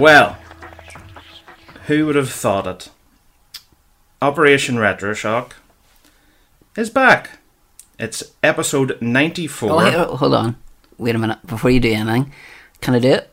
[0.00, 0.38] Well.
[1.86, 2.88] Who would have thought it?
[4.22, 5.52] Operation Retroshock
[6.74, 7.38] is back.
[7.98, 9.70] It's episode 94.
[9.70, 10.56] Oh, hey, hold on.
[10.96, 11.46] Wait a minute.
[11.46, 12.32] Before you do anything,
[12.80, 13.30] can I do it?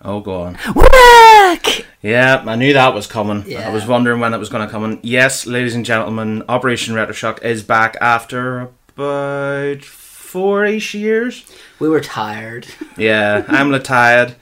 [0.00, 0.58] Oh, go on.
[0.74, 1.84] We're back!
[2.00, 3.54] Yeah, I knew that was coming.
[3.54, 5.00] I was wondering when it was going to come in.
[5.02, 11.44] Yes, ladies and gentlemen, Operation Retroshock is back after about four-ish years.
[11.78, 12.68] We were tired.
[12.96, 14.36] Yeah, I'm a tired.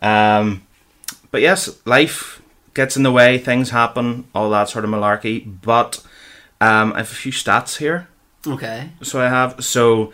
[0.00, 0.65] Um,
[1.30, 2.42] but yes, life
[2.74, 5.60] gets in the way, things happen, all that sort of malarkey.
[5.62, 6.02] But
[6.60, 8.08] um, I have a few stats here.
[8.46, 8.90] Okay.
[9.02, 9.64] So I have.
[9.64, 10.12] So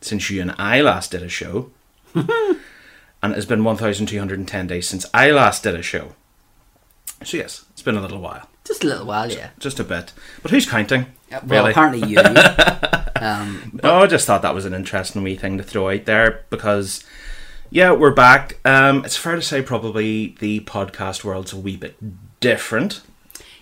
[0.00, 1.70] since you and I last did a show.
[2.14, 6.12] and it has been 1,210 days since I last did a show.
[7.22, 8.48] So, yes, it's been a little while.
[8.64, 9.50] Just a little while, yeah.
[9.58, 10.12] Just a bit.
[10.42, 11.06] But who's counting?
[11.44, 11.70] Well, really?
[11.72, 12.18] apparently you.
[13.16, 16.44] um, Oh, I just thought that was an interesting wee thing to throw out there
[16.50, 17.04] because,
[17.70, 18.58] yeah, we're back.
[18.64, 21.96] Um, it's fair to say probably the podcast world's a wee bit
[22.40, 23.00] different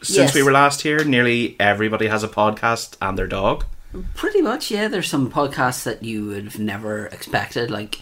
[0.02, 0.34] since Yes.
[0.34, 1.04] we were last here.
[1.04, 3.64] Nearly everybody has a podcast and their dog.
[4.14, 4.88] pretty much, yeah.
[4.88, 7.70] There's some podcasts that you would have never expected.
[7.70, 8.00] Like,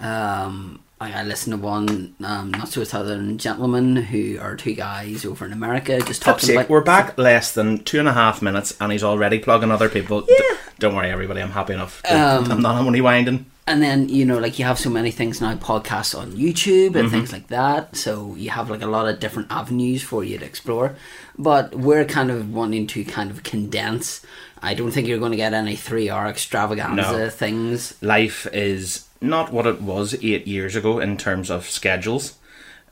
[0.00, 5.24] um, I, I listened to one, um, not so southern gentleman who are two guys
[5.24, 6.68] over in America just talking sake, about.
[6.70, 10.22] we're back less than two and a half minutes and he's already plugging other people.
[10.22, 10.36] D-
[10.78, 12.02] don't worry, everybody, I'm happy enough.
[12.10, 13.46] Um, I'm not only winding.
[13.66, 16.96] and then you know like you have so many things now podcasts on youtube Mm-hmm.
[17.00, 20.38] and things like that so you have like a lot of different avenues for you
[20.38, 20.96] to explore
[21.36, 24.24] but we're kind of wanting to kind of condense
[24.62, 27.28] i don't think you're going to get any three hour extravaganza No.
[27.28, 32.34] things life is not what it was eight years ago in terms of schedules.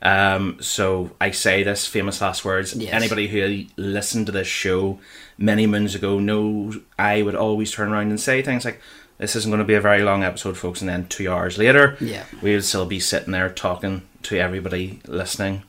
[0.03, 2.75] Um, so I say this famous last words.
[2.75, 2.93] Yes.
[2.93, 4.99] Anybody who listened to this show
[5.39, 8.81] many moons ago knows I would always turn around and say things like,
[9.19, 11.97] "This isn't going to be a very long episode, folks," and then two hours later,
[12.01, 12.25] Yeah.
[12.43, 15.63] we would still be sitting there talking to everybody listening.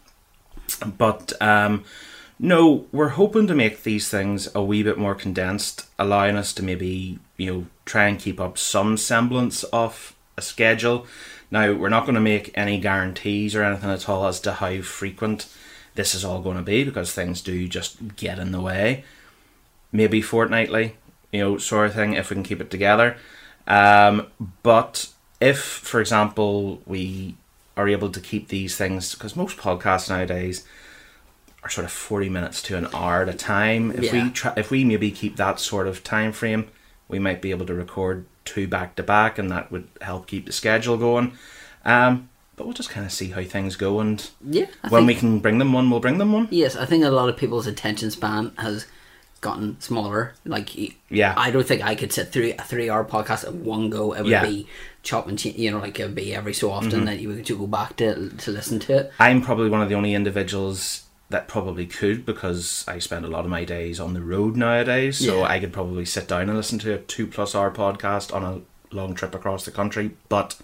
[0.98, 1.84] But um,
[2.38, 6.64] no, we're hoping to make these things a wee bit more condensed, allowing us to
[6.64, 11.08] maybe, you know, try and keep up some semblance of a schedule.
[11.50, 14.82] Now, we're not going to make any guarantees or anything at all as to how
[14.82, 15.48] frequent
[15.96, 19.04] this is all going to be because things do just get in the way.
[19.92, 20.96] Maybe fortnightly,
[21.32, 23.18] you know, sort of thing, if we can keep it together.
[23.66, 24.28] Um,
[24.64, 25.10] but
[25.40, 27.36] if, for example, we
[27.76, 30.66] are able to keep these things, because most podcasts nowadays
[31.64, 33.92] are sort of 40 minutes to an hour at a time.
[33.92, 34.26] If Yeah.
[34.26, 36.68] we try, if we maybe keep that sort of time frame,
[37.08, 40.46] we might be able to record two back to back, and that would help keep
[40.46, 41.34] the schedule going.
[41.86, 45.08] Um, but we'll just kind of see how things go, and yeah I when think,
[45.08, 46.48] we can bring them one, we'll bring them one.
[46.52, 48.86] yes i think a lot of people's attention span has
[49.40, 50.76] gotten smaller like
[51.12, 51.36] Yeah.
[51.38, 54.22] i don't think i could sit through a three hour podcast at one go it
[54.24, 54.44] would Yeah.
[54.44, 54.52] Mm-hmm.
[54.52, 54.68] be
[55.04, 57.46] chop and change you know like it would be every so often that you would
[57.46, 61.04] to go back to to listen to it I'm probably one of the only individuals
[61.30, 65.18] that probably could because I spend a lot of my days on the road nowadays.
[65.18, 65.48] So Yeah.
[65.48, 68.96] I could probably sit down and listen to a two plus hour podcast on a
[68.96, 70.12] long trip across the country.
[70.30, 70.56] But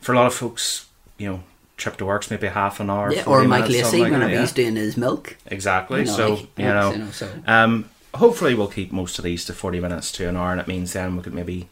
[0.00, 0.86] for a lot of folks,
[1.18, 1.42] you know,
[1.76, 3.12] trip to work's maybe half an hour.
[3.12, 4.40] Yeah, or Mike minutes, Lacey like whenever yeah.
[4.40, 5.36] he's doing his milk.
[5.46, 6.00] Exactly.
[6.00, 9.24] You know, so like, you know, you know, so- um, hopefully we'll keep most of
[9.24, 11.68] these to forty minutes to an hour, and it means then we could maybe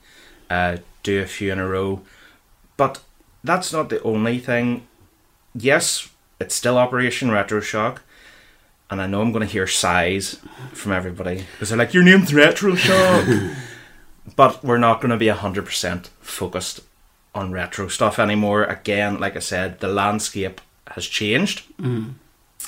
[0.51, 2.03] uh, do a few in a row.
[2.77, 3.01] But
[3.43, 4.87] that's not the only thing.
[5.55, 6.09] Yes,
[6.41, 7.99] it's still Operation Retroshock,
[8.90, 10.40] and I know I'm going to hear sighs
[10.73, 13.55] from everybody because they're like, "Your name's Retroshock,"
[14.37, 16.81] but we're not going to be hundred percent focused
[17.35, 18.64] on retro stuff anymore.
[18.64, 22.14] Again, like I said, the landscape has changed mm.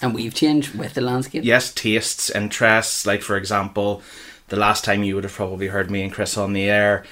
[0.03, 1.45] And we've changed with the landscape.
[1.45, 3.07] yes, tastes, interests.
[3.07, 4.03] Like for example,
[4.49, 7.05] the last time you would have probably heard me and Chris on the air,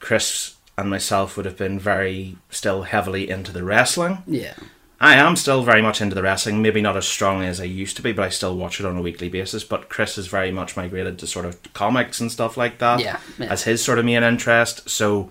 [0.00, 4.22] Chris and myself would have been very still heavily into the wrestling.
[4.26, 4.54] Yeah.
[5.02, 7.96] I am still very much into the wrestling, maybe not as strongly as I used
[7.96, 9.64] to be, but I still watch it on a weekly basis.
[9.64, 13.18] But Chris has very much migrated to sort of comics and stuff like that Yeah,
[13.36, 13.46] yeah.
[13.52, 14.88] as his sort of main interest.
[14.88, 15.30] So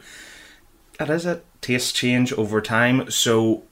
[0.99, 1.45] that is it.
[1.61, 3.09] taste change over time.
[3.09, 3.63] So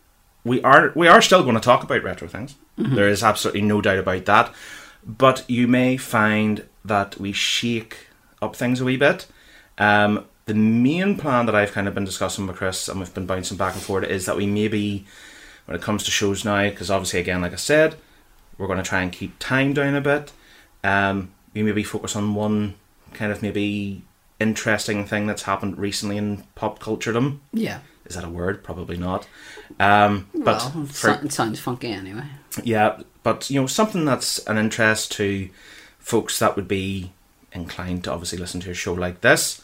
[0.46, 2.56] we are we are still going to talk about retro things.
[2.78, 4.54] There is absolutely no doubt about that.
[5.06, 8.07] But you may find that we shake
[8.42, 9.28] up things a wee bit.
[9.78, 13.25] Um, the main plan that I've kind of been discussing with Chris and we've been
[13.25, 15.06] bouncing back and forth is that we maybe,
[15.69, 17.95] when it comes to shows now, because obviously, again, like I said,
[18.57, 20.31] we're going to try and keep time down a bit.
[20.83, 22.74] Um, we maybe focus on one
[23.13, 24.01] kind of maybe
[24.39, 27.38] interesting thing that's happened recently in pop culturedom.
[27.54, 27.81] Yeah.
[28.07, 28.63] Is that a word?
[28.63, 29.27] Probably not.
[29.80, 32.25] Um, but well, for, it sounds funky anyway.
[32.63, 35.51] yeah, but you know something that's an interest to
[36.00, 37.12] folks that would be
[37.51, 39.62] inclined to obviously listen to a show like this.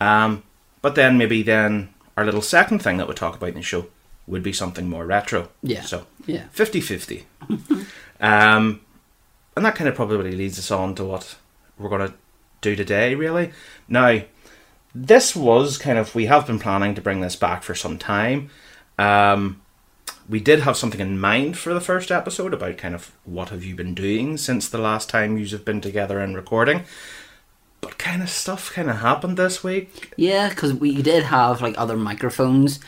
[0.00, 0.44] Um,
[0.80, 3.88] but then maybe then our little second thing that we talk about in the show
[4.26, 5.48] would be something more retro.
[5.62, 5.82] Yeah.
[5.82, 6.44] So Yeah.
[6.54, 7.24] 50-50.
[8.20, 8.80] um,
[9.56, 11.36] and that kind of probably leads us on to what
[11.78, 12.14] we're going to
[12.60, 13.52] do today, really.
[13.88, 14.22] Now,
[14.94, 18.50] this was kind of, we have been planning to bring this back for some time.
[18.98, 19.60] Um,
[20.28, 23.64] we did have something in mind for the first episode about kind of what have
[23.64, 26.84] you been doing since the last time you have been together and recording.
[27.80, 30.12] But kind of stuff kind of happened this week.
[30.16, 32.78] Yeah, because we did have like other microphones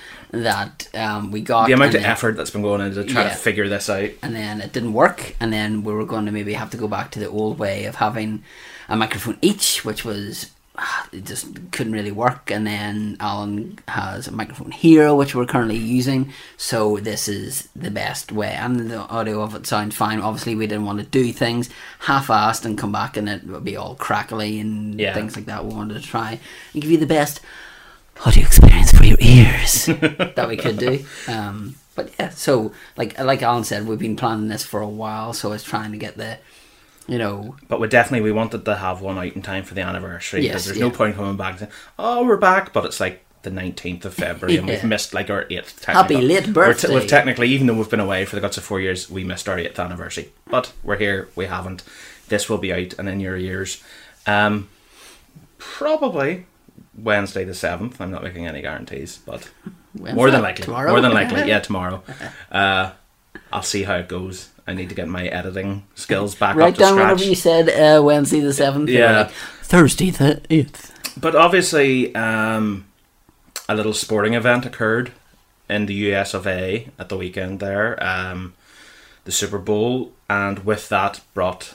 [0.43, 1.67] that um, we got.
[1.67, 3.33] The amount of then- effort that's been going into trying Yeah.
[3.33, 4.11] to figure this out.
[4.23, 6.89] and then it didn't work and then we were going to maybe have to go
[6.89, 8.43] back to the old way of having
[8.89, 14.27] a microphone each which was ah, it just couldn't really work and then alan has
[14.29, 18.99] a microphone here which we're currently using so this is the best way and the
[19.09, 21.71] audio of it sounds fine obviously we didn't want to do things
[22.01, 25.15] half-assed and come back and it would be all crackly and Yeah.
[25.15, 26.39] things like that we wanted to try
[26.73, 27.41] and give you the best
[28.25, 31.05] audio experience for your ears that we could do.
[31.29, 35.33] Um, but yeah, so like like Alan said, we've been planning this for a while,
[35.33, 36.39] so it's trying to get the,
[37.07, 39.83] you know, But we definitely we wanted to have one out in time for the
[39.83, 40.85] anniversary because Yes, there's yeah.
[40.89, 44.15] no point coming back and saying, "Oh, we're back," but it's like the nineteenth of
[44.15, 45.85] February and we've missed like our eighth.
[45.85, 46.95] Happy technical- late we're birthday.
[46.95, 49.49] we've technically, even though we've been away for the guts of four years, we missed
[49.49, 50.33] our eighth anniversary.
[50.47, 51.29] But we're here.
[51.37, 51.83] We haven't.
[52.29, 53.83] This will be out and in your ears.
[54.27, 54.69] Um,
[55.59, 56.47] probably
[56.97, 58.01] Wednesday the seventh.
[58.01, 59.51] I'm not making any guarantees, but
[59.95, 60.65] when's more than likely.
[60.65, 60.91] tomorrow.
[60.91, 62.03] More than likely, yeah, tomorrow.
[62.51, 62.93] Uh,
[63.53, 64.51] I'll see how it goes.
[64.67, 67.05] I need to get my editing skills back up Write to down scratch.
[67.05, 68.89] whenever you said uh, Wednesday the seventh.
[68.89, 69.31] Yeah.
[69.63, 70.93] Thursday the eighth.
[71.21, 72.87] But obviously, um,
[73.69, 75.13] a little sporting event occurred
[75.69, 78.55] in the US of A at the weekend there, um,
[79.25, 81.75] the Super Bowl, and with that brought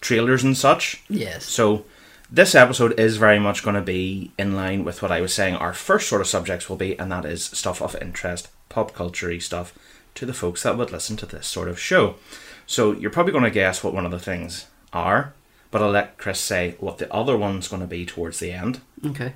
[0.00, 1.02] trailers and such.
[1.08, 1.44] Yes.
[1.46, 1.84] So
[2.30, 5.56] this episode is very much going to be in line with what I was saying
[5.56, 9.38] our first sort of subjects will be, and that is stuff of interest, pop culture
[9.40, 9.76] stuff
[10.14, 12.16] to the folks that would listen to this sort of show.
[12.66, 15.32] So you're probably going to guess what one of the things are,
[15.70, 18.80] but I'll let Chris say what the other one's going to be towards the end
[19.04, 19.32] Okay.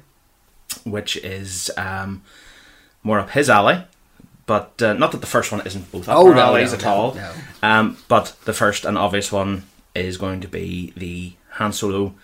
[0.85, 2.23] which is um,
[3.03, 3.85] more up his alley.
[4.47, 6.79] But uh, not that the first one isn't both up Oh, our no, alleys no,
[6.79, 7.15] at no, all.
[7.15, 7.33] no.
[7.63, 9.65] Um, but the first and obvious one
[9.95, 12.15] is going to be the Han Solo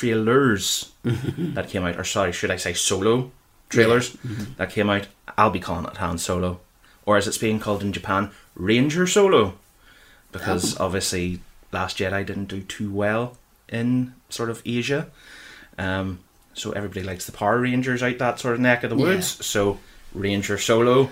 [0.00, 3.30] trailers that came out, or sorry, should I say solo
[3.70, 4.54] trailers Mm-hmm.
[4.58, 5.06] that came out.
[5.38, 6.60] I'll be calling it Han Solo,
[7.06, 9.54] or as it's being called in Japan, Ranger Solo,
[10.32, 10.84] because Oh.
[10.86, 11.40] obviously
[11.72, 13.36] Last Jedi didn't do too well
[13.68, 15.08] in sort of Asia.
[15.78, 16.20] Um,
[16.54, 19.02] so everybody likes the Power Rangers out that sort of neck of the Yeah.
[19.04, 19.44] woods.
[19.44, 19.78] So
[20.14, 21.10] Ranger Solo,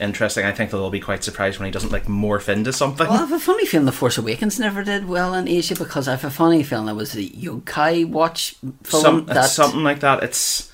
[0.00, 0.44] interesting.
[0.44, 3.06] I think they'll all be quite surprised when he doesn't like morph into something.
[3.06, 6.08] Well, I have a funny feeling The Force Awakens never did well in Asia because
[6.08, 9.36] I have a funny feeling it was the Yokai Watch film Some, that.
[9.44, 10.22] it's something like that.
[10.22, 10.72] It's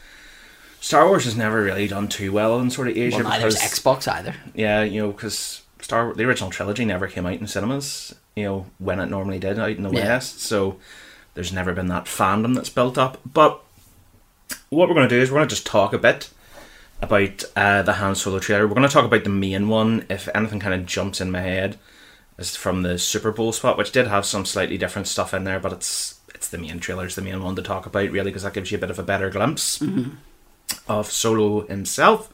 [0.80, 3.78] Star Wars has never really done too well in sort of Asia well, neither's because
[3.78, 4.34] Xbox either.
[4.54, 8.14] yeah, you know, because Star the original trilogy never came out in cinemas.
[8.36, 10.04] You know when it normally did out in the Yeah.
[10.14, 10.78] West, so
[11.34, 13.18] there's never been that fandom that's built up.
[13.24, 13.60] But
[14.68, 16.30] what we're going to do is we're going to just talk a bit
[17.00, 18.66] about uh, the Han Solo trailer.
[18.66, 20.06] We're going to talk about the main one.
[20.08, 21.78] If anything kind of jumps in my head,
[22.38, 25.60] is from the Super Bowl spot, which did have some slightly different stuff in there,
[25.60, 28.54] but it's it's the main trailer's the main one to talk about really because that
[28.54, 29.82] gives you a bit of a better glimpse
[30.88, 32.32] of Solo himself.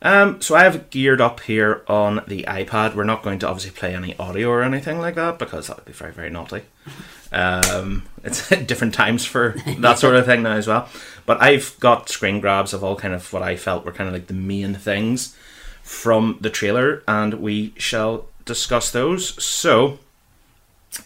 [0.00, 2.94] Um, so I have geared up here on the iPad.
[2.94, 5.86] We're not going to obviously play any audio or anything like that because that would
[5.86, 6.62] be very very naughty.
[7.32, 10.88] Um, it's different times for that sort of thing now as well.
[11.26, 14.14] But I've got screen grabs of all kind of what I felt were kind of
[14.14, 15.36] like the main things
[15.82, 19.42] from the trailer, and we shall discuss those.
[19.42, 19.98] So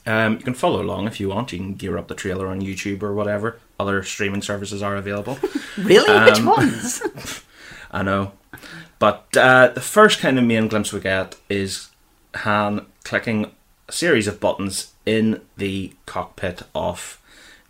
[0.07, 1.53] um, you can follow along if you want.
[1.53, 3.59] You can gear up the trailer on YouTube or whatever.
[3.81, 5.39] Other streaming services are available.
[5.79, 6.25] Really?
[6.27, 7.03] Which Um, ones?
[7.91, 8.33] I know.
[8.99, 11.89] But uh, the first kind of main glimpse we get is
[12.35, 13.51] Han clicking
[13.89, 17.21] a series of buttons in the cockpit of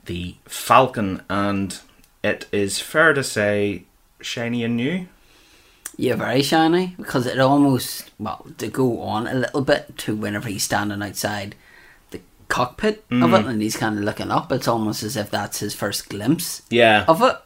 [0.05, 1.79] the Falcon, and
[2.23, 3.85] it is fair to say
[4.21, 5.07] shiny and new.
[5.97, 10.49] Yeah, very shiny because it almost well to go on a little bit to whenever
[10.49, 11.55] he's standing outside
[12.11, 13.41] the cockpit of Mm.
[13.41, 14.51] it and he's kind of looking up.
[14.53, 17.05] It's almost as if that's his first glimpse Yeah.
[17.07, 17.37] of it.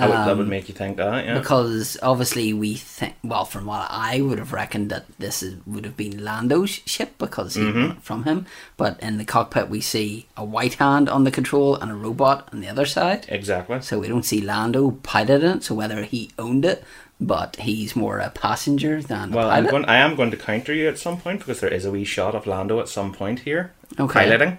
[0.00, 1.38] That would, that Um, would make you think that, yeah.
[1.38, 5.84] Because obviously we think, well, from what I would have reckoned that this is, would
[5.84, 7.90] have been Lando's ship because he Mm-hmm.
[7.92, 8.46] it from him.
[8.76, 12.48] But in the cockpit we see a white hand on the control and a robot
[12.52, 13.26] on the other side.
[13.28, 13.80] exactly.
[13.82, 15.62] So we don't see Lando piloting it.
[15.64, 16.82] So whether he owned it,
[17.20, 20.72] but he's more a passenger than Well, a I'm going, I am going to counter
[20.72, 23.40] you at some point because there is a wee shot of Lando at some point
[23.40, 24.20] here Okay.
[24.20, 24.56] piloting.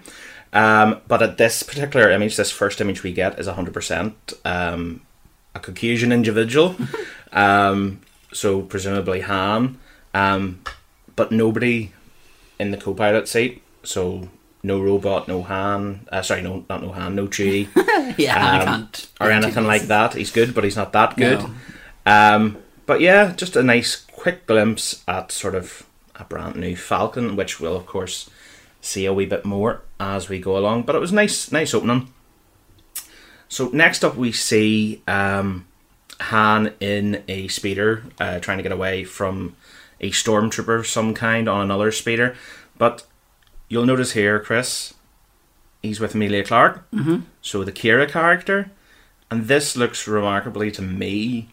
[0.52, 4.12] Um, but at this particular image, this first image we get is 100%
[4.44, 5.00] um,
[5.54, 6.76] a Caucasian individual.
[7.32, 8.00] um,
[8.32, 9.78] so presumably Han.
[10.14, 10.60] Um,
[11.16, 11.92] but nobody
[12.58, 13.62] in the co pilot seat.
[13.82, 14.28] So
[14.62, 16.08] no robot, no Han.
[16.10, 17.68] Uh, sorry, no, not no Han, no Chewie.
[18.18, 19.08] yeah, I um, can't.
[19.20, 20.14] or anything like that.
[20.14, 21.40] He's good, but he's not that good.
[21.40, 21.50] No.
[22.06, 27.36] Um, but yeah, just a nice quick glimpse at sort of a brand new Falcon,
[27.36, 28.30] which we'll of course
[28.80, 30.82] see a wee bit more as we go along.
[30.82, 32.12] But it was nice, nice opening.
[33.52, 35.66] So next up, we see um,
[36.20, 39.56] Han in a speeder, uh, trying to get away from
[40.00, 42.34] a stormtrooper of some kind on another speeder.
[42.78, 43.06] But
[43.68, 44.94] you'll notice here, Chris,
[45.82, 47.24] he's with Emilia Clarke, mm-hmm.
[47.42, 48.70] so the Qi'ra character,
[49.30, 51.50] and this looks remarkably to me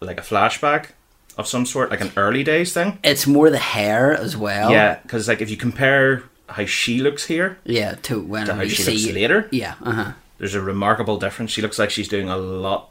[0.00, 0.90] like a flashback
[1.36, 3.00] of some sort, like an early days thing.
[3.02, 4.70] It's more the hair as well.
[4.70, 8.62] Yeah, because like if you compare how she looks here, Yeah, to when To how
[8.62, 9.48] we she see looks later?
[9.50, 10.12] Yeah, uh huh.
[10.38, 11.50] There's a remarkable difference.
[11.50, 12.90] She looks like she's doing a lot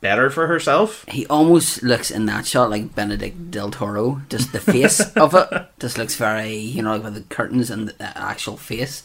[0.00, 1.04] better for herself.
[1.08, 4.22] He almost looks in that shot like Benedict Del Toro.
[4.28, 7.88] Just the face of it just looks very, you know, like with the curtains and
[7.88, 9.02] the actual face.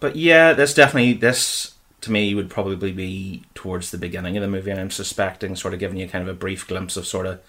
[0.00, 4.48] But yeah, this definitely this to me would probably be towards the beginning of the
[4.48, 4.72] movie.
[4.72, 7.40] I'm suspecting, sort of giving you kind of a brief glimpse of sort of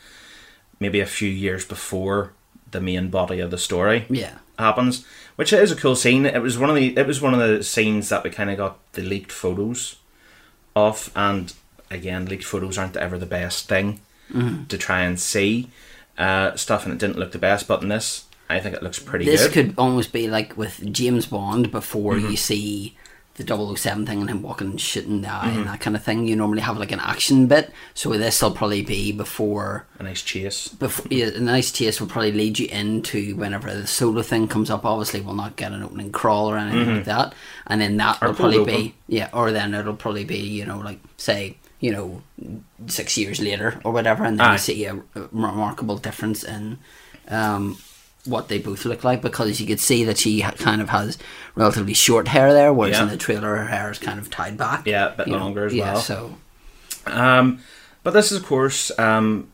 [0.80, 2.34] maybe a few years before
[2.72, 4.38] the main body of the story Yeah.
[4.58, 6.26] Happens, which is a cool scene.
[6.26, 8.58] It was one of the it was one of the scenes that we kind of
[8.58, 9.98] got the leaked photos
[10.76, 11.54] of, and
[11.90, 14.02] again, leaked photos aren't ever the best thing
[14.68, 15.70] to try and see
[16.18, 17.68] uh, stuff, and it didn't look the best.
[17.68, 19.34] But in this, I think it looks pretty good.
[19.34, 19.54] This good.
[19.54, 22.96] could almost be like with James Bond before you see
[23.38, 26.28] the 007 thing and him walking and shooting the eye and that kind of thing.
[26.28, 27.72] You normally have like an action bit.
[27.94, 30.68] So this will probably be before a nice chase.
[30.68, 34.70] before yeah, a nice chase will probably lead you into whenever the solo thing comes
[34.70, 34.86] up.
[34.86, 37.34] Obviously, we'll not get an opening crawl or anything like that,
[37.68, 38.26] and then that Mm-hmm.
[38.26, 41.58] Or will probably cold be yeah, or then it'll probably be you know like say
[41.80, 42.22] you know
[42.88, 44.54] six years later or whatever, and then Aye.
[44.54, 46.80] you see a, a remarkable difference in
[47.30, 47.78] um,
[48.28, 51.18] what they both look like because you could see that she kind of has
[51.56, 54.86] relatively short hair there, whereas in the trailer her hair is kind of tied back.
[54.86, 55.40] Yeah, a bit you know.
[55.40, 56.02] longer as yeah, well.
[56.02, 56.36] So
[57.06, 57.60] Um,
[58.04, 59.50] but this is, of course, um,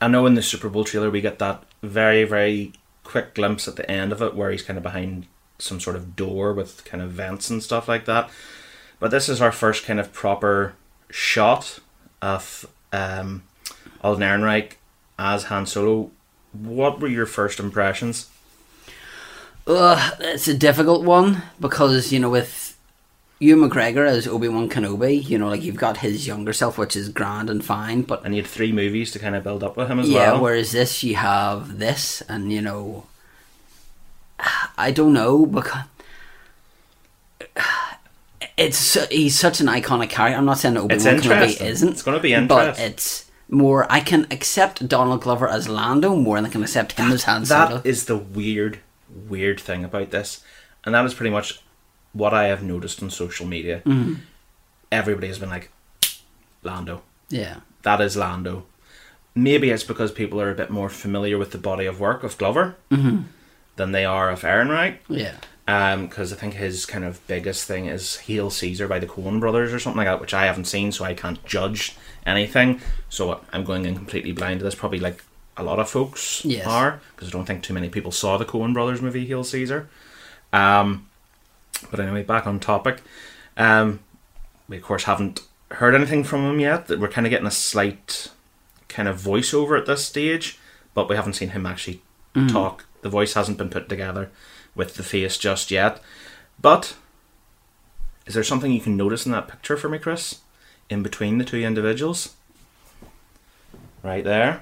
[0.00, 2.72] I know in the Super Bowl trailer we get that very, very
[3.04, 5.26] quick glimpse at the end of it where he's kind of behind
[5.58, 8.30] some sort of door with kind of vents and stuff like that.
[9.00, 10.74] But this is our first kind of proper
[11.10, 11.78] shot
[12.20, 13.44] of um,
[14.02, 14.72] Alden Ehrenreich
[15.18, 16.10] as Han Solo.
[16.52, 18.28] What were your first impressions?
[19.66, 22.68] Ugh, it's a difficult one because you know with
[23.40, 26.96] Ewan McGregor as Obi Wan Kenobi, you know, like you've got his younger self, which
[26.96, 29.76] is grand and fine, but And you had three movies to kind of build up
[29.76, 30.32] with him as yeah.
[30.32, 30.42] well.
[30.42, 33.06] Whereas this, you have this, and you know,
[34.76, 35.82] I don't know because
[38.56, 40.36] it's he's such an iconic character.
[40.36, 41.90] I'm not saying Obi Wan Kenobi isn't.
[41.90, 43.86] It's gonna be interesting, but it's more.
[43.90, 47.44] I can accept Donald Glover as Lando more than I can accept him as Han
[47.46, 47.78] Solo.
[47.78, 48.80] That is the weird,
[49.28, 50.42] weird thing about this,
[50.84, 51.60] and that is pretty much
[52.12, 53.82] what I have noticed on social media.
[53.84, 54.14] Mm-hmm.
[54.90, 55.70] Everybody has been like,
[56.62, 57.02] Lando.
[57.28, 57.60] yeah.
[57.82, 58.64] That is Lando.
[59.34, 62.36] Maybe it's because people are a bit more familiar with the body of work of
[62.36, 63.22] Glover Mm-hmm.
[63.76, 64.96] than they are of Aaron Ehrenreich.
[65.08, 65.34] Yeah.
[65.68, 69.74] Because I think his kind of biggest thing is Hail Caesar by the Coen brothers
[69.74, 71.94] or something like that, which I haven't seen, so I can't judge
[72.24, 72.80] anything.
[73.10, 74.74] So I'm going in completely blind to this.
[74.74, 75.22] Probably like
[75.58, 76.66] a lot of folks Yes.
[76.66, 79.90] are, because I don't think too many people saw the Coen brothers movie Hail Caesar.
[80.54, 81.06] Um,
[81.90, 83.02] but anyway, back on topic.
[83.58, 84.00] Um,
[84.70, 86.86] we of course haven't heard anything from him yet.
[86.86, 88.30] That we're kind of getting a slight
[88.88, 90.58] kind of voiceover at this stage,
[90.94, 92.00] but we haven't seen him actually
[92.48, 92.86] talk.
[93.02, 94.30] The voice hasn't been put together
[94.78, 96.00] with the face just yet.
[96.58, 96.96] But
[98.26, 100.40] is there something you can notice in that picture for me, Chris?
[100.88, 102.34] In between the two individuals,
[104.02, 104.60] right there,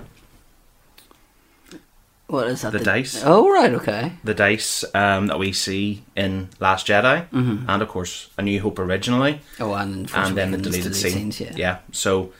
[2.26, 2.72] What is that?
[2.72, 3.22] The dice.
[3.24, 4.12] Oh right, okay.
[4.24, 8.80] the dice um, that we see in Last Jedi, and of course A New Hope
[8.80, 9.40] originally.
[9.60, 11.30] Oh, and, and then the Awakens deleted scene.
[11.32, 11.78] scenes, yeah.
[11.92, 12.32] So,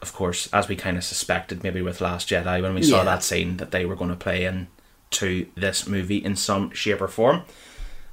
[0.00, 3.04] of course, as we kind of suspected, maybe with Last Jedi, when we saw Yeah.
[3.04, 4.68] that scene, that they were going to play in
[5.12, 7.42] to this movie in some shape or form.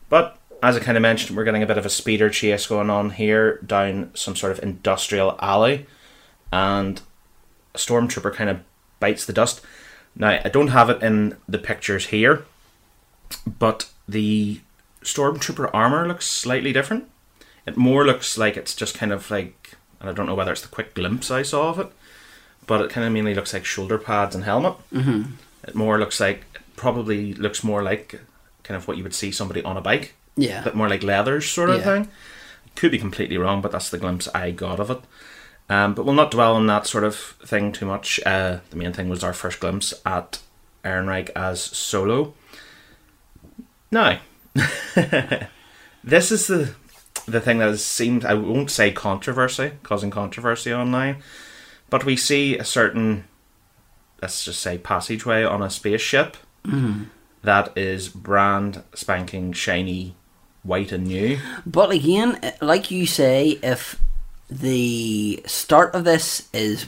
[0.10, 2.90] But as I kind of mentioned, we're getting a bit of a speeder chase going
[2.90, 5.86] on here down some sort of industrial alley,
[6.52, 7.02] and
[7.74, 8.60] a stormtrooper kind of
[9.00, 9.62] bites the dust.
[10.16, 12.46] Now, I don't have it in the pictures here,
[13.46, 14.60] but the
[15.02, 17.10] stormtrooper armor looks slightly different.
[17.66, 20.62] It more looks like it's just kind of like, and I don't know whether it's
[20.62, 21.92] the quick glimpse I saw of it,
[22.66, 24.74] but it kind of mainly looks like shoulder pads and helmet.
[24.92, 25.34] Mm-hmm.
[25.64, 26.44] It more looks like,
[26.80, 28.22] probably looks more like
[28.64, 30.62] kind of what you would see somebody on a bike Yeah.
[30.62, 31.84] a bit more like leathers sort of Yeah.
[31.84, 32.08] thing.
[32.76, 35.02] Could be completely wrong, but that's the glimpse I got of it.
[35.70, 38.20] Um, but we'll not dwell on that sort of thing too much.
[38.26, 40.40] Uh, the main thing was our first glimpse at
[40.86, 42.34] Ehrenreich as Solo.
[43.92, 44.20] Now,
[46.04, 46.74] this is the
[47.28, 51.18] the thing that has seemed I won't say controversy, causing controversy online,
[51.90, 53.26] but we see a certain
[54.22, 56.38] let's just say passageway on a spaceship
[57.44, 60.16] that is brand spanking shiny
[60.64, 61.40] white and new.
[61.66, 64.00] But again, like you say, if
[64.50, 66.88] the start of this is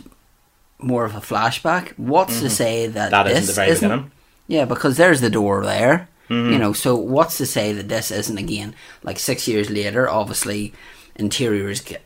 [0.79, 3.23] more of a flashback, what's to say that, Mm-hmm.
[3.23, 3.89] That this isn't the very isn't?
[3.89, 4.11] beginning.
[4.47, 6.09] Yeah, because there's the door there.
[6.29, 6.53] Mm-hmm.
[6.53, 8.73] You know, so what's to say that this isn't again
[9.03, 10.09] like six years later?
[10.09, 10.73] Obviously,
[11.15, 12.01] interiors get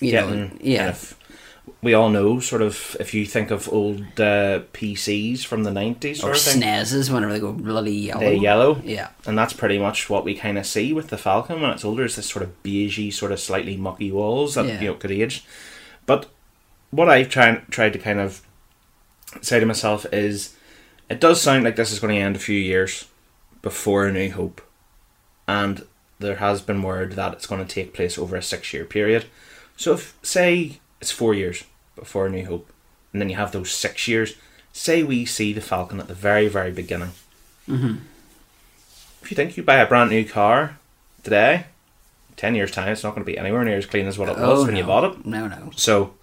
[0.00, 1.16] you Getting know, yeah, kind of-
[1.82, 6.18] we all know sort of if you think of old uh, PCs from the nineties
[6.20, 8.20] or sort of thing, snazes whenever they go bloody yellow.
[8.20, 8.80] they yellow.
[8.84, 11.84] Yeah, And that's pretty much what we kind of see with the Falcon when it's
[11.84, 12.04] older.
[12.04, 14.80] Is this sort of beigey, sort of slightly mucky walls that Yeah.
[14.80, 15.44] you know could age.
[16.06, 16.26] But
[16.90, 18.42] what I've tried tried to kind of
[19.42, 20.54] say to myself is,
[21.10, 23.06] it does sound like this is going to end a few years
[23.62, 24.60] before A New Hope,
[25.48, 25.84] and
[26.18, 29.24] there has been word that it's going to take place over a six year period.
[29.76, 31.64] So if say it's four years
[31.96, 32.70] before New Hope,
[33.12, 34.34] and then you have those six years.
[34.72, 37.12] Say we see the Falcon at the very very beginning
[37.68, 37.96] mm-hmm.
[39.22, 40.78] if you think you buy a brand new car
[41.22, 41.66] today,
[42.36, 44.38] ten years time, it's not going to be anywhere near as clean as what it
[44.38, 45.26] was Oh, when you bought it.
[45.26, 45.70] No, no.
[45.76, 46.14] So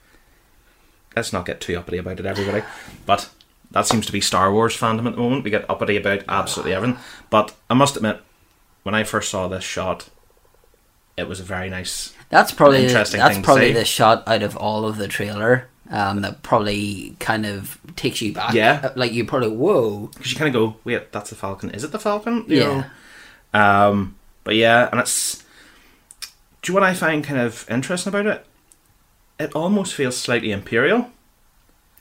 [1.16, 2.64] let's not get too uppity about it, everybody.
[3.06, 3.30] But
[3.72, 5.44] that seems to be Star Wars fandom at the moment.
[5.44, 7.00] We get uppity about absolutely everything.
[7.30, 8.22] But I must admit,
[8.84, 10.10] when I first saw this shot,
[11.18, 12.14] it was a very nice.
[12.32, 16.22] That's probably Interesting that's thing probably the shot out of all of the trailer um,
[16.22, 18.54] that probably kind of takes you back.
[18.54, 18.80] Yeah.
[18.84, 20.08] Uh, like you probably whoa.
[20.08, 21.70] Because you kind of go, wait, that's the Falcon.
[21.72, 22.46] Is it the Falcon?
[22.48, 22.86] You Yeah.
[23.54, 23.60] know?
[23.60, 25.44] Um, but yeah, and it's.
[26.62, 28.46] Do you know what I find kind of interesting about it?
[29.40, 31.10] It almost feels slightly imperial.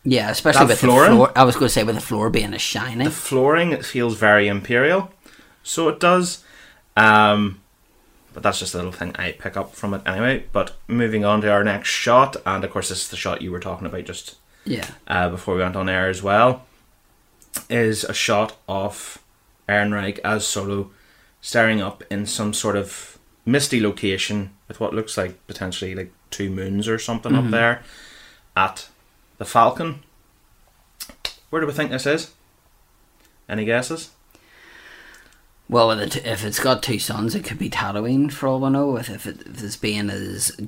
[0.05, 1.11] Yeah, especially That with flooring?
[1.11, 1.33] the floor.
[1.35, 3.05] I was going to say with the floor being a shiny.
[3.05, 5.11] The flooring it feels very imperial,
[5.63, 6.45] so it does.
[6.97, 7.60] Um,
[8.33, 10.45] but that's just a little thing I pick up from it anyway.
[10.53, 13.51] But moving on to our next shot, and of course this is the shot you
[13.51, 14.87] were talking about just yeah.
[15.07, 16.67] uh, before we went on air as well,
[17.69, 19.19] is a shot of
[19.69, 20.91] Ehrenreich as Solo
[21.41, 26.51] staring up in some sort of misty location with what looks like potentially like two
[26.51, 27.83] moons or something up there
[28.57, 28.89] at
[29.39, 30.03] the Falcon.
[31.49, 32.33] Where do we think this is?
[33.49, 34.11] Any guesses?
[35.71, 38.97] Well, it, if it's got two suns, it could be Tatooine for all we know.
[38.97, 40.61] If if, it, if it's being as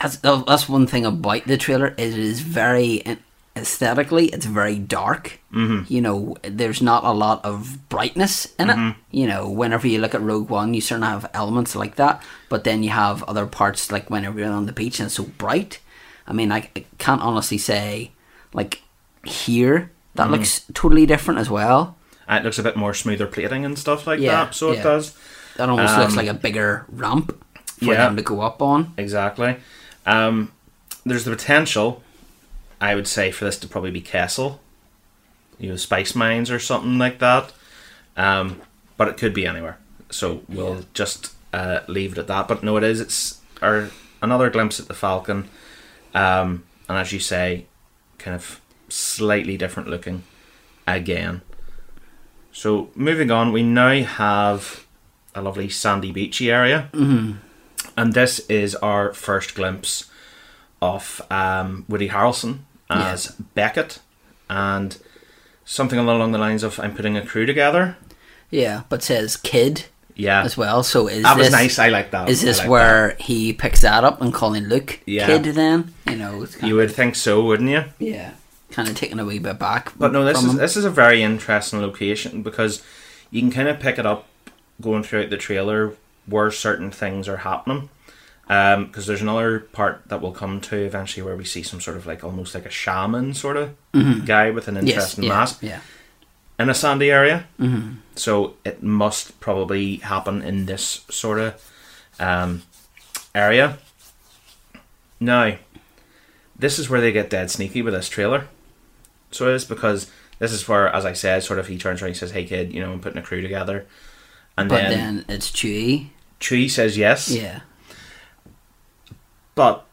[0.00, 1.88] that's that's one thing about the trailer.
[1.88, 3.02] It is very
[3.56, 5.40] aesthetically, it's very dark.
[5.52, 5.92] Mm-hmm.
[5.92, 8.96] You know, there's not a lot of brightness in it.
[9.10, 12.62] You know, whenever you look at Rogue One, you certainly have elements like that, but
[12.62, 15.80] then you have other parts like whenever you're on the beach and it's so bright.
[16.26, 18.12] I mean, I, I can't honestly say
[18.52, 18.82] like
[19.24, 21.95] here that looks totally different as well.
[22.28, 24.80] It looks a bit more smoother plating and stuff like Yeah, that, so yeah.
[24.80, 25.16] it does.
[25.56, 27.32] That almost looks Um, like a bigger ramp
[27.78, 27.94] for yeah.
[28.06, 28.92] them to go up on.
[28.96, 29.56] Exactly.
[30.04, 30.52] Um,
[31.04, 32.02] there's the potential,
[32.80, 34.60] I would say, for this to probably be Kessel,
[35.58, 37.52] you know, Spice Mines or something like that.
[38.16, 38.60] Um,
[38.96, 39.78] but it could be anywhere.
[40.10, 42.48] So we'll just uh, leave it at that.
[42.48, 43.00] But no, it is.
[43.00, 43.90] It's our
[44.22, 45.48] another glimpse at the Falcon,
[46.14, 47.66] um, and as you say,
[48.18, 50.22] kind of slightly different looking
[50.86, 51.42] again.
[52.56, 54.86] So moving on, we now have
[55.34, 57.32] a lovely sandy beachy area, mm-hmm.
[57.98, 60.10] and this is our first glimpse
[60.80, 63.98] of um, Woody Harrelson as Beckett,
[64.48, 64.96] and
[65.66, 67.98] something along the lines of "I'm putting a crew together."
[68.50, 70.82] Yeah, but says kid Yeah, as well.
[70.82, 71.78] So is that was this, nice.
[71.78, 72.30] I like that.
[72.30, 75.26] Is this like where he picks that up and calling Luke Yeah.
[75.26, 75.44] kid?
[75.44, 77.84] Then you know, it's kind you would think so, wouldn't you?
[77.98, 78.30] yeah,
[78.76, 79.92] kind of taking a wee bit back.
[79.96, 80.56] But no, this is him.
[80.56, 82.82] this is a very interesting location because
[83.30, 84.26] you can kind of pick it up
[84.82, 85.94] going throughout the trailer
[86.26, 87.88] where certain things are happening.
[88.46, 92.06] Because there's another part that we'll come to eventually where we see some sort of
[92.06, 93.74] like almost like a shaman sort of
[94.26, 95.62] guy with an yes, interesting yeah, mask.
[95.62, 95.80] yeah,
[96.60, 97.46] in a sandy area.
[97.58, 97.94] Mm-hmm.
[98.14, 101.72] So it must probably happen in this sort of
[102.20, 102.62] um,
[103.34, 103.78] area.
[105.18, 105.56] Now,
[106.56, 108.48] this is where they get dead sneaky with this trailer.
[109.30, 112.10] So it is because this is where, as I said, sort of he turns around
[112.10, 113.86] and says, "Hey kid, you know, I'm putting a crew together,"
[114.56, 116.08] and But then, then it's Chewie.
[116.40, 117.60] Chewie says yes, Yeah.
[119.54, 119.86] but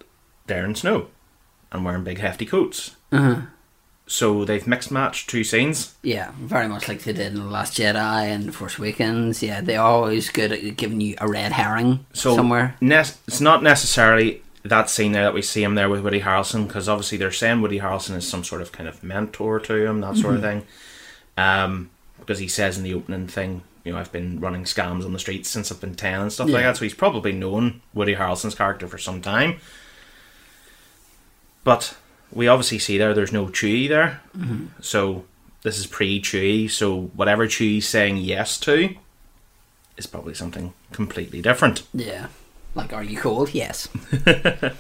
[0.48, 1.08] they're in snow
[1.72, 2.96] and wearing big hefty coats.
[3.12, 3.42] Uh-huh.
[4.06, 5.96] So they've mixed matched two scenes.
[6.02, 9.42] Yeah, very much like they did in The Last Jedi and Force Awakens.
[9.42, 12.76] Yeah, they're always good at giving you a red herring So somewhere.
[12.82, 16.68] ne- it's not necessarily that scene there that we see him there with Woody Harrelson
[16.68, 20.02] because obviously they're saying Woody Harrelson is some sort of kind of mentor to him,
[20.02, 20.66] that sort of thing.
[21.38, 25.12] Um, because he says in the opening thing, you know, I've been running scams on
[25.12, 26.78] the streets since I've been ten and stuff like that.
[26.78, 29.60] So he's probably known Woody Harrelson's character for some time.
[31.66, 31.98] But
[32.32, 34.22] we obviously see there there's no Chewie there,
[34.82, 35.26] so
[35.64, 36.72] this is pre Chewie.
[36.72, 38.96] So whatever Chewie's saying yes to
[39.98, 41.84] is probably something completely different.
[41.94, 42.28] Yeah.
[42.76, 43.54] Like, are you cold?
[43.54, 43.88] Yes.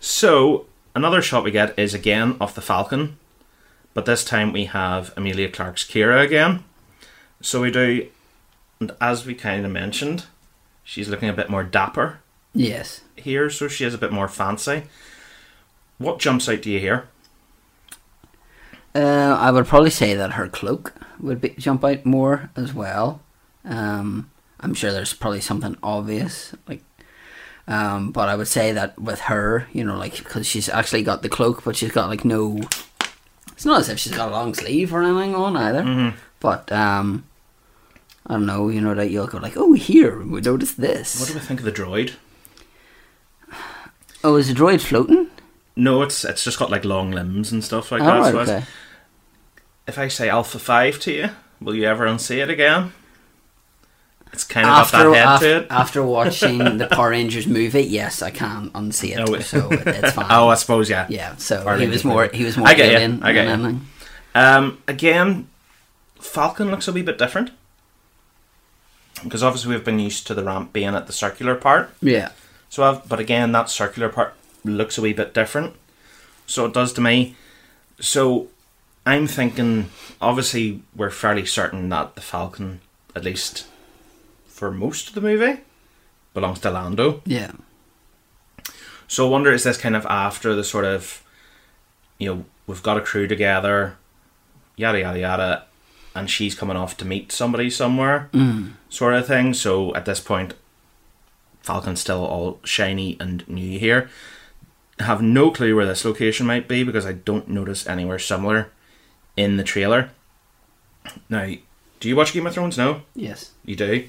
[0.00, 3.16] So another shot we get is again of the Falcon,
[3.94, 6.62] but this time we have Emilia Clarke's Qi'ra again.
[7.40, 8.06] So we do,
[8.80, 10.26] and as we kind of mentioned,
[10.82, 12.18] she's looking a bit more dapper
[12.52, 13.00] Yes.
[13.16, 14.82] here, so she is a bit more fancy.
[15.96, 17.08] What jumps out to you here?
[18.94, 23.22] Uh, I would probably say that her cloak would be, jump out more as well.
[23.64, 24.30] Um,
[24.64, 26.82] I'm sure there's probably something obvious, like,
[27.68, 31.22] um, but I would say that with her, you know, like because she's actually got
[31.22, 32.60] the cloak, but she's got like no.
[33.52, 35.82] It's not as if she's got a long sleeve or anything on either.
[35.82, 36.16] Mm-hmm.
[36.40, 37.24] But um,
[38.26, 38.68] I don't know.
[38.68, 41.20] You know that you'll go like, oh, here we noticed this.
[41.20, 42.14] What do we think of the droid?
[44.24, 45.28] oh, is the droid floating?
[45.76, 48.18] No, it's it's just got like long limbs and stuff like Oh, that.
[48.20, 48.64] right, so okay.
[49.86, 52.92] if I say Alpha Five to you, will you ever unsee it again?
[54.34, 55.66] It's kind of After, that head after, to it.
[55.70, 60.26] after watching the Power Rangers movie, yes, I can unsee it, Oh, so it's fine.
[60.28, 61.06] Oh, I suppose yeah.
[61.08, 62.36] Yeah, so Power he Rangers was more movie.
[62.38, 63.74] he was more I get ya, alien I get.
[64.34, 65.48] Um, again,
[66.18, 67.52] Falcon looks a wee bit different
[69.22, 71.90] because obviously we've been used to the ramp being at the circular part.
[72.02, 72.32] Yeah.
[72.68, 75.74] So, I've, but again, that circular part looks a wee bit different.
[76.46, 77.36] So it does to me.
[78.00, 78.48] So
[79.06, 82.80] I'm thinking, obviously, we're fairly certain that the Falcon,
[83.14, 83.66] at least
[84.54, 85.60] for most of the movie,
[86.32, 87.20] belongs to Lando.
[87.26, 87.50] Yeah.
[89.08, 91.22] So I wonder is this kind of after the sort of,
[92.18, 93.96] you know, we've got a crew together,
[94.76, 95.64] yada yada yada,
[96.14, 98.72] and she's coming off to meet somebody somewhere, Mm.
[98.88, 99.52] sort of thing.
[99.54, 100.54] So at this point,
[101.62, 104.08] Falcon's still all shiny and new here.
[105.00, 108.70] I have no clue where this location might be because I don't notice anywhere similar
[109.36, 110.10] in the trailer.
[111.28, 111.52] Now,
[112.00, 112.78] do you watch Game of Thrones?
[112.78, 113.50] No, Yes.
[113.64, 114.08] you do.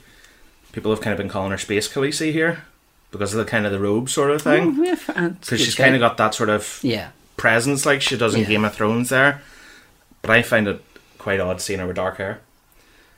[0.75, 2.63] People have kind of been calling her Space Khaleesi here
[3.11, 5.05] because of the kind of the robe sort of thing mm, it's
[5.39, 7.11] because she's kind of got that sort of Yeah.
[7.37, 8.47] presence like she does in Yeah.
[8.47, 9.41] Game of Thrones there.
[10.21, 10.83] But I find it
[11.17, 12.41] quite odd seeing her with dark hair.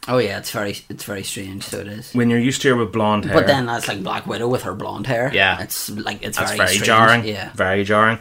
[0.07, 1.63] Oh yeah, it's very it's very strange.
[1.63, 2.13] So it is.
[2.13, 4.61] When you're used to her with blonde hair, But then that's like Black Widow with
[4.61, 5.31] her blonde hair.
[5.33, 5.59] Yeah.
[5.59, 7.25] It's like it's that's very, very, jarring.
[7.25, 7.51] Yeah.
[7.55, 8.19] very jarring.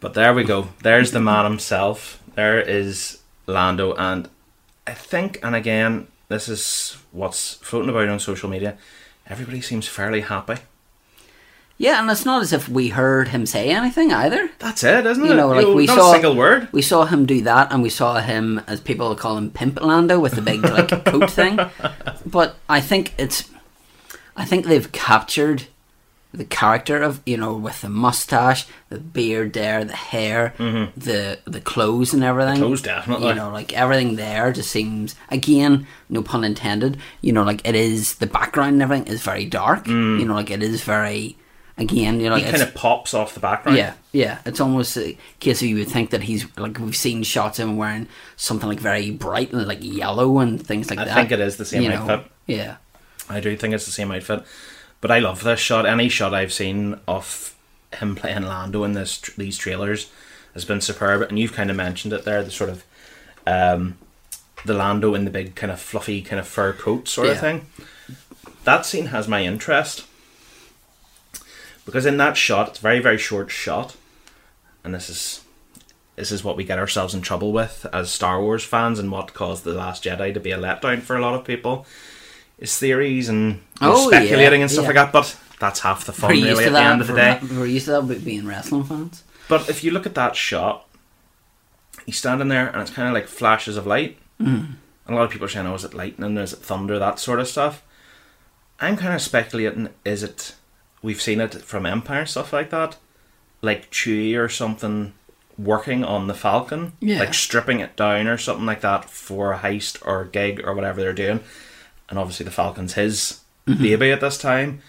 [0.00, 0.68] But there we go.
[0.82, 2.20] There's the man himself.
[2.34, 4.28] There is Lando, and
[4.86, 8.76] I think, and again, this is what's floating about on social media.
[9.28, 10.56] Everybody seems fairly happy.
[11.78, 14.48] Yeah, and it's not as if we heard him say anything either.
[14.58, 15.28] That's it, isn't it?
[15.28, 16.68] You know, like we not saw a single word.
[16.72, 20.18] We saw him do that, and we saw him, as people call him, Pimp Lando
[20.18, 21.58] with the big like coat thing.
[22.24, 23.50] But I think it's,
[24.36, 25.66] I think they've captured
[26.36, 31.60] the character of you know with the mustache, the beard there, the hair, the the
[31.60, 32.54] clothes and everything.
[32.56, 32.62] Mm-hmm.
[32.64, 33.28] clothes, definitely.
[33.28, 36.98] You know, like everything there just seems again, no pun intended.
[37.20, 39.86] You know, like it is the background and everything is very dark.
[39.86, 41.36] You know, like it is very.
[41.78, 42.44] Again, you know, Mm.
[42.46, 43.76] He kind of pops off the background.
[43.76, 44.38] yeah, yeah.
[44.46, 47.68] It's almost a case of you would think that he's like we've seen shots of
[47.68, 51.12] him wearing something like very bright and like yellow and things like I that.
[51.12, 51.96] I think it is the same you know.
[51.96, 52.32] outfit.
[52.46, 52.76] Yeah,
[53.28, 54.42] I do think it's the same outfit,
[55.00, 55.86] but I love this shot.
[55.86, 57.54] Any shot I've seen of
[57.94, 60.10] him playing Lando in this these trailers
[60.54, 61.22] has been superb.
[61.22, 62.84] And you've kind of mentioned it there, the sort of
[63.46, 63.98] um,
[64.64, 67.66] the Lando in the big kind of fluffy kind of fur coat sort of thing.
[68.64, 70.04] That scene has my interest
[71.84, 73.96] because in that shot, it's a very very short shot,
[74.84, 75.42] and this is.
[76.16, 79.34] This is what we get ourselves in trouble with as Star Wars fans, and what
[79.34, 81.84] caused the Last Jedi to be a letdown for a lot of people
[82.58, 84.88] is theories and Oh, speculating yeah, and stuff yeah.
[84.88, 85.12] like that.
[85.12, 86.80] But that's half the fun, we're really, at that.
[86.84, 87.38] the end of the day.
[87.42, 89.22] We're used to that with being wrestling fans.
[89.48, 90.86] But if you look at that shot,
[92.04, 94.18] he's standing there, and it's kind of like flashes of light.
[94.40, 94.74] Mm.
[95.06, 96.36] And a lot of people are saying, "Oh, is it lightning?
[96.38, 96.98] Is it thunder?
[96.98, 97.82] That sort of stuff."
[98.80, 100.54] I'm kind of speculating: is it?
[101.02, 102.96] We've seen it from Empire stuff like that,
[103.62, 105.12] like Chewie or something
[105.56, 107.20] working on the Falcon, Yeah.
[107.20, 110.74] like stripping it down or something like that for a heist or a gig or
[110.74, 111.40] whatever they're doing.
[112.08, 114.80] And obviously, the Falcon's his baby at this time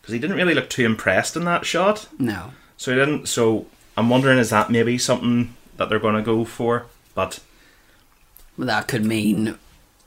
[0.00, 2.08] because he didn't really look too impressed in that shot.
[2.18, 2.52] No.
[2.76, 3.26] So he didn't.
[3.28, 6.86] So I'm wondering, is that maybe something that they're going to go for?
[7.14, 7.40] But
[8.56, 9.58] Well, that could mean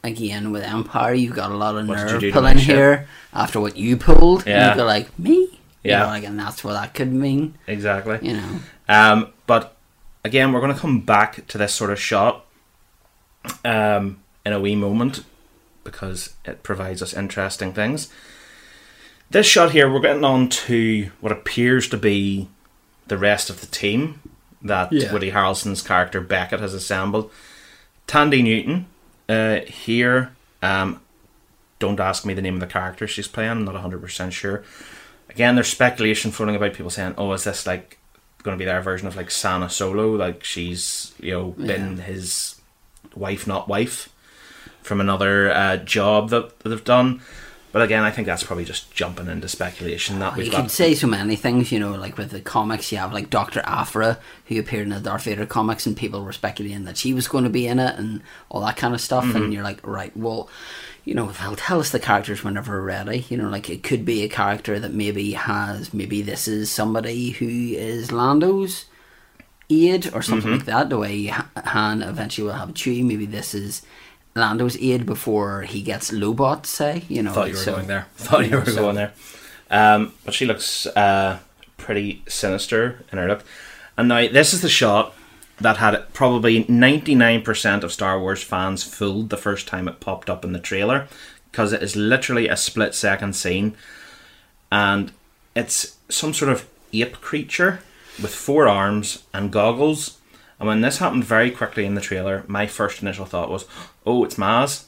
[0.04, 3.96] again with Empire, you've got a lot of you nerve pulling here after what you
[3.98, 4.46] pulled.
[4.46, 4.72] Yeah.
[4.72, 5.34] you go like me.
[5.84, 6.00] You Yeah.
[6.00, 7.56] know, like, and that's what that could mean.
[7.68, 8.20] exactly.
[8.22, 8.60] You know.
[8.90, 9.76] Um, but
[10.24, 12.46] again, we're going to come back to this sort of shot
[13.64, 15.24] um, in a wee moment
[15.86, 18.12] because it provides us interesting things.
[19.30, 22.50] This shot here, we're getting on to what appears to be
[23.08, 24.20] the rest of the team
[24.62, 25.14] that Yeah.
[25.14, 27.32] Woody Harrelson's character Beckett has assembled.
[28.08, 28.88] Thandie Newton
[29.30, 30.36] uh, here.
[30.62, 31.00] Um,
[31.80, 33.52] don't ask me the name of the character she's playing.
[33.52, 34.64] I'm not 100% sure.
[35.30, 37.98] Again, there's speculation floating about people saying, "Oh, is this like
[38.44, 40.12] going to be their version of like Sana Solo?
[40.12, 42.62] Like she's you know been his
[43.16, 44.10] wife, not wife,
[44.86, 47.22] from another uh, job that, that they've done."
[47.72, 50.20] But again, I think that's probably just jumping into speculation.
[50.20, 52.90] That You we've could got say so many things, you know, like with the comics,
[52.90, 56.32] you have like Doctor Aphra, who appeared in the Darth Vader comics, and people were
[56.32, 59.26] speculating that she was going to be in it and all that kind of stuff.
[59.26, 59.36] Mm-hmm.
[59.36, 60.48] And you're like, right, well,
[61.04, 63.26] you know, they'll tell us the characters whenever we're ready.
[63.28, 67.32] You know, like it could be a character that maybe has, maybe this is somebody
[67.32, 68.86] who is Lando's
[69.70, 70.58] aide or something Mm-hmm.
[70.60, 70.90] like that.
[70.90, 73.82] The way Han eventually will have Chewie, maybe this is.
[74.36, 77.32] Lando's aide before he gets Lobot, say, you know.
[77.32, 78.08] thought you were so- going there.
[78.18, 79.14] Thought you were so- going there.
[79.72, 81.40] Um, but she looks uh,
[81.78, 83.44] pretty sinister in her look.
[83.98, 85.14] And now this is the shot
[85.60, 90.00] that had probably ninety nine percent of Star Wars fans fooled the first time it
[90.02, 91.08] popped up in the trailer,
[91.50, 93.76] because it is literally a split second scene,
[94.72, 95.12] and
[95.56, 97.80] it's some sort of ape creature
[98.22, 100.20] with four arms and goggles.
[100.60, 103.66] And when this happened very quickly in the trailer, my first initial thought was,
[104.06, 104.86] "Oh, it's Maz."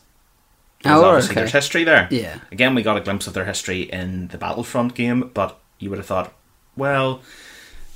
[0.77, 1.41] Because Oh, obviously okay.
[1.41, 2.07] there's history there.
[2.11, 2.39] Yeah.
[2.51, 5.97] Again, we got a glimpse of their history in the Battlefront game, but you would
[5.97, 6.33] have thought,
[6.75, 7.21] well,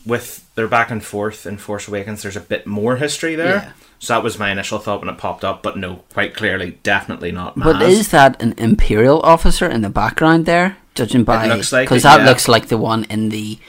[0.06, 3.56] with their back and forth in Force Awakens, there's a bit more history there.
[3.56, 3.72] Yeah.
[4.00, 7.32] So that was my initial thought when it popped up, but no, quite clearly, definitely
[7.32, 7.56] not.
[7.56, 7.64] Maz.
[7.64, 10.78] But is that an imperial officer in the background there?
[10.96, 12.26] Judging by like because it, that yeah.
[12.26, 13.60] looks like the one in the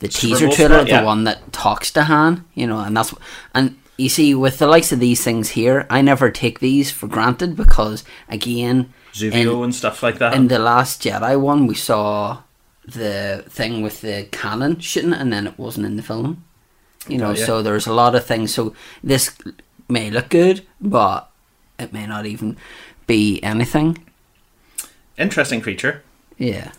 [0.00, 1.00] the teaser trailer, yeah.
[1.00, 2.44] the one that talks to Han.
[2.54, 3.14] You know, and that's
[3.54, 7.06] and you see with the likes of these things here, I never take these for
[7.06, 10.34] granted because again, Zuvio in, and stuff like that?
[10.34, 12.42] in the Last Jedi one, we saw
[12.86, 16.44] the thing with the cannon shooting, and then it wasn't in the film.
[17.06, 17.46] You know, Got ya.
[17.46, 18.54] so there's a lot of things.
[18.54, 19.36] So this
[19.88, 21.30] may look good, but
[21.78, 22.56] it may not even
[23.06, 24.04] be anything.
[25.16, 26.02] Interesting creature.
[26.36, 26.72] Yeah.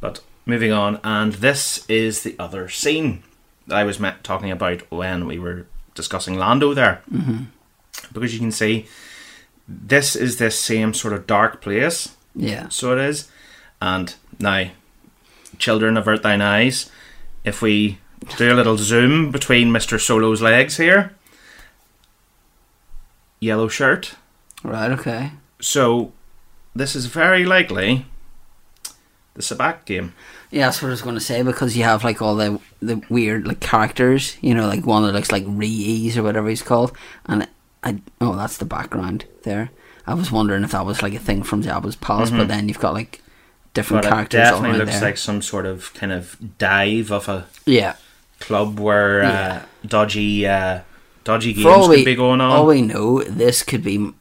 [0.00, 3.22] But moving on, and this is the other scene
[3.66, 7.02] that I was met talking about when we were discussing Lando there.
[7.12, 7.44] Mm-hmm.
[8.12, 8.86] Because you can see
[9.68, 12.16] this is this same sort of dark place.
[12.34, 12.68] Yeah.
[12.68, 13.30] So it is.
[13.80, 14.70] And now,
[15.58, 16.90] children, avert thine eyes.
[17.44, 17.98] If we
[18.36, 20.00] do a little zoom between Mr.
[20.00, 21.14] Solo's legs here,
[23.40, 24.14] yellow shirt.
[24.62, 25.32] Right, okay.
[25.60, 26.12] So
[26.74, 28.06] this is very likely
[29.34, 30.14] the sabacc game.
[30.50, 33.02] Yeah, that's what I was going to say because you have like all the the
[33.08, 36.96] weird like characters, you know, like one that looks like Rees or whatever he's called,
[37.26, 37.48] and
[37.82, 39.70] I oh that's the background there.
[40.06, 42.78] I was wondering if that was like a thing from Jabba's palace, but then you've
[42.80, 43.22] got like
[43.72, 44.10] different Mm-hmm.
[44.10, 45.08] But characters all definitely looks there.
[45.08, 47.94] like some sort of kind of dive of a yeah,
[48.40, 49.62] club where Yeah.
[49.62, 50.80] uh, dodgy uh,
[51.24, 52.50] dodgy games all could we be going on.
[52.50, 54.12] all we know, this could be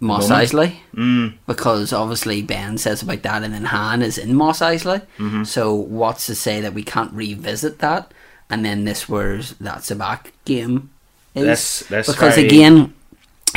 [0.00, 4.60] Mos Eisley Mm, because obviously Ben says about that, and then Han is in Mos
[4.60, 5.02] Eisley.
[5.18, 5.44] Mm-hmm.
[5.44, 8.12] So what's to say that we can't revisit that?
[8.48, 10.90] And then this was that's a back game.
[11.34, 12.94] Is This- this because very- again,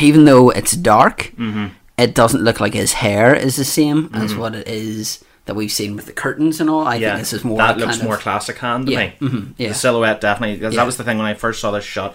[0.00, 1.70] even though it's dark, mhm.
[1.98, 5.72] it doesn't look like his hair is the same as what it is that we've
[5.72, 6.86] seen with the curtains and all.
[6.86, 7.02] I Mm-hmm.
[7.02, 9.12] yeah, think this is more that looks of- more classic hand to Yeah, me.
[9.20, 9.68] mhm, yeah.
[9.68, 10.80] The silhouette definitely because Yeah.
[10.80, 12.14] that was the thing when I first saw this shot.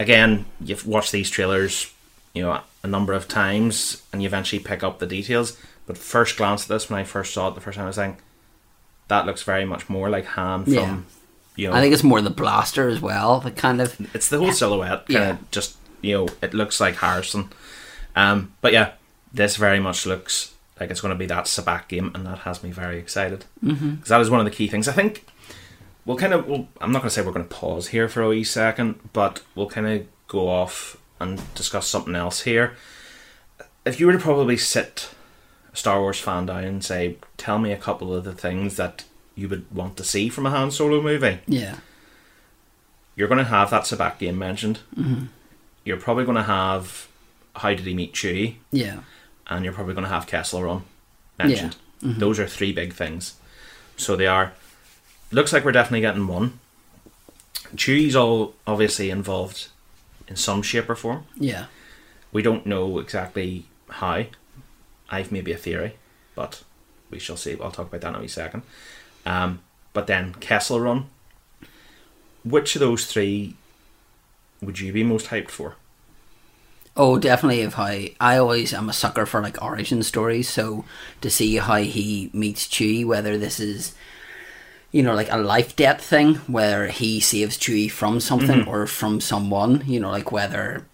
[0.00, 1.86] Again, you've watched these trailers,
[2.34, 5.58] you know, a number of times, and you eventually pick up the details.
[5.86, 7.98] But first glance at this, when I first saw it the first time, I was
[7.98, 8.18] like,
[9.08, 10.98] that looks very much more like Han from, Yeah.
[11.56, 13.40] you know, I think it's more the blaster as well.
[13.40, 15.30] The kind of it's the whole silhouette kind Yeah.
[15.30, 17.50] of just you know it looks like Harrison.
[18.14, 18.92] Um, but yeah,
[19.32, 22.62] this very much looks like it's going to be that sabacc game, and that has
[22.62, 24.02] me very excited because mm-hmm.
[24.04, 24.88] that is one of the key things.
[24.88, 25.26] I think
[26.04, 26.46] we'll kind of.
[26.46, 28.98] We'll, I'm not going to say we're going to pause here for a wee second,
[29.12, 32.76] but we'll kind of go off and discuss something else here.
[33.84, 35.10] If you were to probably sit
[35.72, 39.04] a Star Wars fan down and say, "Tell me a couple of the things that
[39.34, 41.76] you would want to see from a Han Solo movie," Yeah.
[43.16, 44.80] you're going to have that sabacc game mentioned.
[44.96, 45.26] Mm-hmm.
[45.84, 47.08] You're probably going to have
[47.56, 49.00] how did he meet Chewie, Yeah.
[49.48, 50.82] and you're probably going to have Kessel Run
[51.38, 51.76] mentioned.
[52.02, 52.20] Mm-hmm.
[52.20, 53.34] Those are three big things.
[53.96, 54.52] So they are.
[55.32, 56.60] Looks like we're definitely getting one.
[57.74, 59.68] Chewie's all obviously involved
[60.28, 61.24] in some shape or form.
[61.36, 61.66] Yeah.
[62.32, 64.24] We don't know exactly how.
[65.10, 65.96] I've maybe a theory,
[66.34, 66.62] but
[67.10, 67.56] we shall see.
[67.60, 68.62] I'll talk about that in a wee second.
[69.24, 69.60] Um,
[69.92, 71.06] but then Kessel Run.
[72.44, 73.54] Which of those three
[74.60, 75.76] would you be most hyped for?
[76.96, 77.60] Oh, definitely.
[77.60, 77.84] If how
[78.20, 80.84] I always am a sucker for like origin stories, so
[81.20, 83.94] to see how he meets Chewie, whether this is,
[84.90, 88.68] you know, like a life death thing, where he saves Chewie from something mm-hmm.
[88.68, 90.86] or from someone, you know, like whether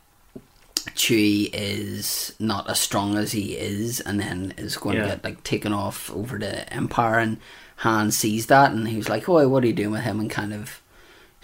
[0.94, 5.02] Chewie is not as strong as he is, and then is going Yeah.
[5.02, 7.38] to get like taken off over the Empire, and
[7.76, 10.30] Han sees that, and he was like, "Oh, what are you doing with him?" and
[10.30, 10.80] kind of,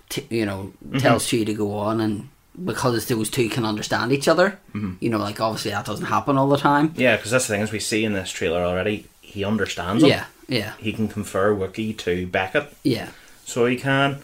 [0.09, 0.99] t- you know, mm-hmm.
[0.99, 2.29] tells Chewie to go on, and
[2.65, 4.95] because those two can understand each other, mm-hmm.
[5.01, 6.93] you know, like obviously that doesn't happen all the time.
[6.97, 9.07] Yeah, because that's the thing as we see in this trailer already.
[9.21, 10.11] He understands them.
[10.11, 12.75] Yeah, yeah, He can confer Wookiee to Beckett.
[12.83, 13.09] yeah,
[13.45, 14.21] so he can.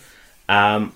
[0.48, 0.92] Um,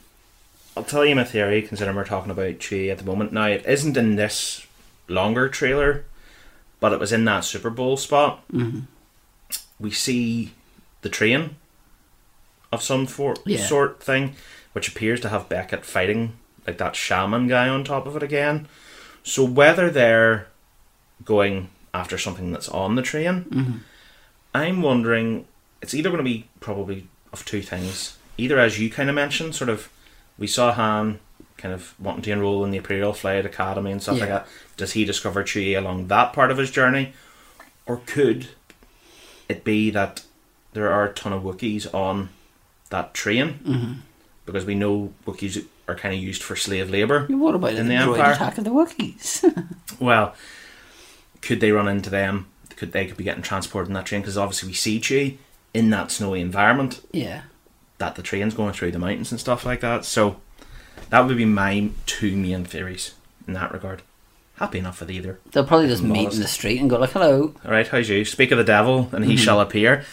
[0.77, 3.33] I'll tell you my theory, considering we're talking about Chewie at the moment.
[3.33, 4.67] Now, it isn't in this
[5.09, 6.05] longer trailer,
[6.79, 8.47] but it was in that Super Bowl spot.
[8.53, 8.81] Mm-hmm.
[9.81, 10.53] We see
[11.03, 11.57] the train
[12.73, 13.67] of some for- Yeah.
[13.67, 14.37] sort thing,
[14.73, 16.35] which appears to have Beckett fighting
[16.67, 18.69] like that shaman guy on top of it again.
[19.25, 20.47] So whether they're
[21.25, 23.77] going after something that's on the train, Mm-hmm.
[24.55, 25.47] I'm wondering.
[25.83, 28.17] It's either going to be probably of two things.
[28.37, 29.91] Either as you kind of mentioned, sort of,
[30.39, 31.21] we saw Han
[31.57, 34.47] kind of wanting to enroll in the Imperial Flight Academy and stuff like that.
[34.77, 37.13] Does he discover Chewie along that part of his journey,
[37.87, 38.49] or could
[39.49, 40.25] it be that
[40.73, 42.31] there are a ton of Wookiees on
[42.91, 43.61] that train?
[43.65, 43.93] Mm-hmm.
[44.47, 47.27] Because we know Wookiees are kind of used for slave labor.
[47.27, 48.33] What about In the, the Empire?
[48.33, 49.45] attack of the Wookiees?
[50.01, 50.35] Well,
[51.43, 52.47] could they run into them?
[52.81, 54.23] Could they could be getting transported in that train?
[54.23, 55.37] Because obviously we see Chewie
[55.75, 57.43] in that snowy environment yeah,
[57.99, 60.07] that the train's going through the mountains and stuff like that.
[60.07, 60.41] So
[61.11, 63.13] that would be my two main theories
[63.47, 64.01] in that regard.
[64.57, 65.39] Happy enough with either.
[65.53, 66.37] they'll probably just meet honest.
[66.37, 68.25] in the street and go like, "Hello." All right, how's you?
[68.25, 69.45] Speak of the devil, and he mm-hmm.
[69.45, 70.07] shall appear.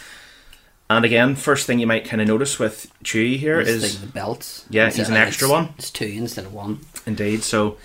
[0.90, 4.12] And again, first thing you might kind of notice with Chewie here is like the
[4.12, 4.66] belts.
[4.68, 5.74] Yeah, he's an extra it's- one.
[5.78, 6.80] It's two instead of one.
[7.06, 7.44] Indeed.
[7.44, 7.78] So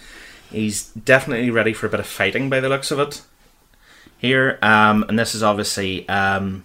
[0.51, 3.21] he's definitely ready for a bit of fighting by the looks of it.
[4.23, 6.63] Here, um, and this is obviously um,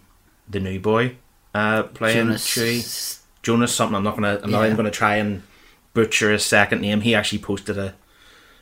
[0.49, 1.16] the new boy
[1.55, 3.18] uh, playing Joonas- Chewie.
[3.42, 3.97] Joonas something.
[3.97, 4.38] I'm not gonna.
[4.44, 5.42] I'm not even gonna try and
[5.92, 7.01] butcher his second name.
[7.01, 7.94] He actually posted a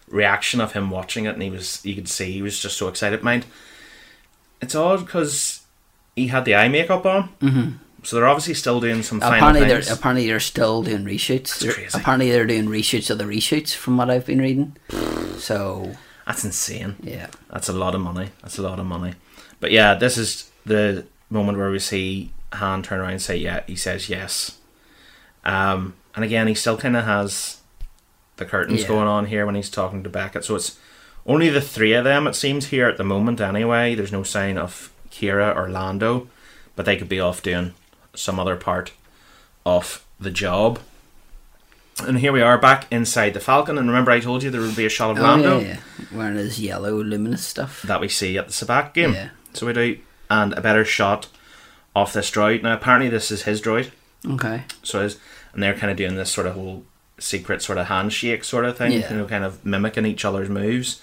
[0.08, 1.84] reaction of him watching it, and he was.
[1.84, 3.22] You could see he was just so excited.
[3.22, 3.44] Mind,
[4.62, 5.60] it's odd because
[6.14, 7.28] he had the eye makeup on.
[7.40, 7.70] Mm-hmm.
[8.02, 9.98] So they're obviously still doing some final Apparently, they're things.
[9.98, 11.58] apparently they're still doing reshoots.
[11.58, 11.88] They're-.
[11.92, 14.74] Apparently, they're doing reshoots of the reshoots, from what I've been reading.
[15.36, 15.92] So
[16.26, 16.96] That's insane.
[17.02, 18.30] yeah, That's a lot of money.
[18.42, 19.14] That's a lot of money.
[19.60, 23.60] But yeah, this is the moment where we see Han turn around and say, "Yeah."
[23.66, 24.58] He says yes.
[25.44, 27.58] Um, and again, he still kind of has
[28.36, 28.88] the curtains Yeah.
[28.88, 30.44] going on here when he's talking to Beckett.
[30.44, 30.78] So it's
[31.26, 32.26] only the three of them.
[32.26, 33.40] It seems here at the moment.
[33.40, 36.28] Anyway, there's no sign of Qi'ra or Lando,
[36.74, 37.74] but they could be off doing
[38.14, 38.92] some other part
[39.64, 40.78] of the job.
[42.04, 43.78] And here we are back inside the Falcon.
[43.78, 46.18] And remember, I told you there would be a shot of oh Lando yeah, yeah,
[46.18, 47.82] wearing his yellow luminous stuff.
[47.82, 49.14] that we see at the sabacc game.
[49.14, 49.30] Yeah.
[49.54, 51.28] So we do, and a better shot
[51.94, 52.62] of this droid.
[52.62, 53.90] Now, apparently, this is his droid.
[54.28, 55.18] Okay, So is,
[55.54, 56.84] and they're kind of doing this sort of whole
[57.18, 58.92] secret sort of handshake sort of thing.
[58.92, 59.10] Yeah.
[59.10, 61.00] You know, kind of mimicking each other's moves.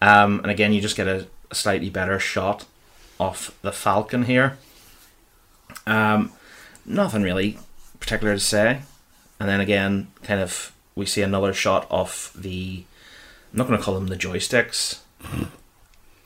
[0.00, 2.64] Um, and again, you just get a, a slightly better shot
[3.20, 4.56] of the Falcon here.
[5.86, 6.32] Um,
[6.86, 7.58] nothing really
[8.00, 8.80] particular to say.
[9.44, 12.82] And then again, kind of, we see another shot of the.
[13.52, 15.00] I'm not going to call them the joysticks.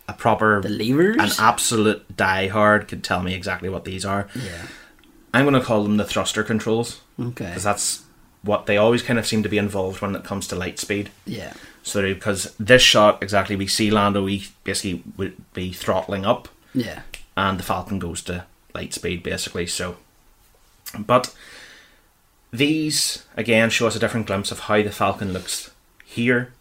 [0.07, 1.17] A proper the levers.
[1.19, 4.29] an absolute diehard could tell me exactly what these are.
[4.37, 4.69] yeah.
[5.35, 7.47] I'm going to call them the thruster controls Okay.
[7.49, 8.05] because that's
[8.43, 11.11] what they always kind of seem to be involved when it comes to light speed.
[11.27, 11.55] Yeah.
[11.83, 17.01] So because this shot exactly, we see Lando, we basically would be throttling up, Yeah.
[17.37, 18.45] and the Falcon goes to
[18.75, 19.67] light speed basically.
[19.67, 19.97] So,
[20.97, 21.35] but
[22.51, 25.71] these again show us a different glimpse of how the Falcon looks
[26.05, 26.53] here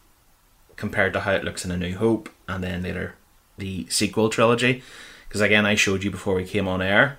[0.75, 3.15] compared to how it looks in A New Hope, and then later
[3.57, 4.83] the sequel trilogy.
[5.27, 7.17] Because again, I showed you before we came on air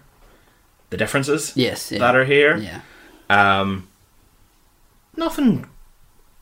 [0.91, 1.93] the differences Yes.
[1.93, 1.99] Yeah.
[1.99, 2.57] that are here.
[2.57, 2.81] Yeah.
[3.29, 3.89] Um,
[5.17, 5.67] nothing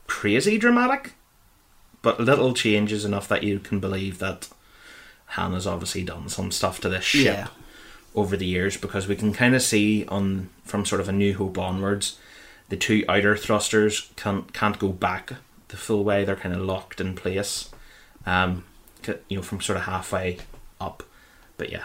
[0.06, 1.12] crazy dramatic.
[2.02, 4.48] but little changes enough that you can believe that
[5.30, 7.46] Hannah's obviously done some stuff to this ship Yeah.
[8.16, 11.36] Over the years because we can kind of see on from sort of a New
[11.36, 12.18] Hope onwards,
[12.70, 15.34] the two outer thrusters can't can't go back
[15.68, 16.24] the full way.
[16.24, 17.68] They're kind of locked in place,
[18.24, 18.64] um,
[19.28, 20.38] you know, from sort of halfway
[20.80, 21.02] up.
[21.58, 21.84] But yeah.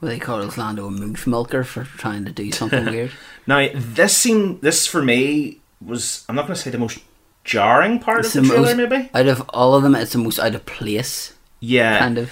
[0.00, 3.12] Well, they call Lando a moof milker for trying to do something weird.
[3.46, 6.98] Now this scene, this for me was I'm not going to say the most
[7.44, 9.10] jarring part It's of the the trailer, most- maybe.
[9.14, 12.30] Out of all of them, it's the most out of place, Yeah, kind of.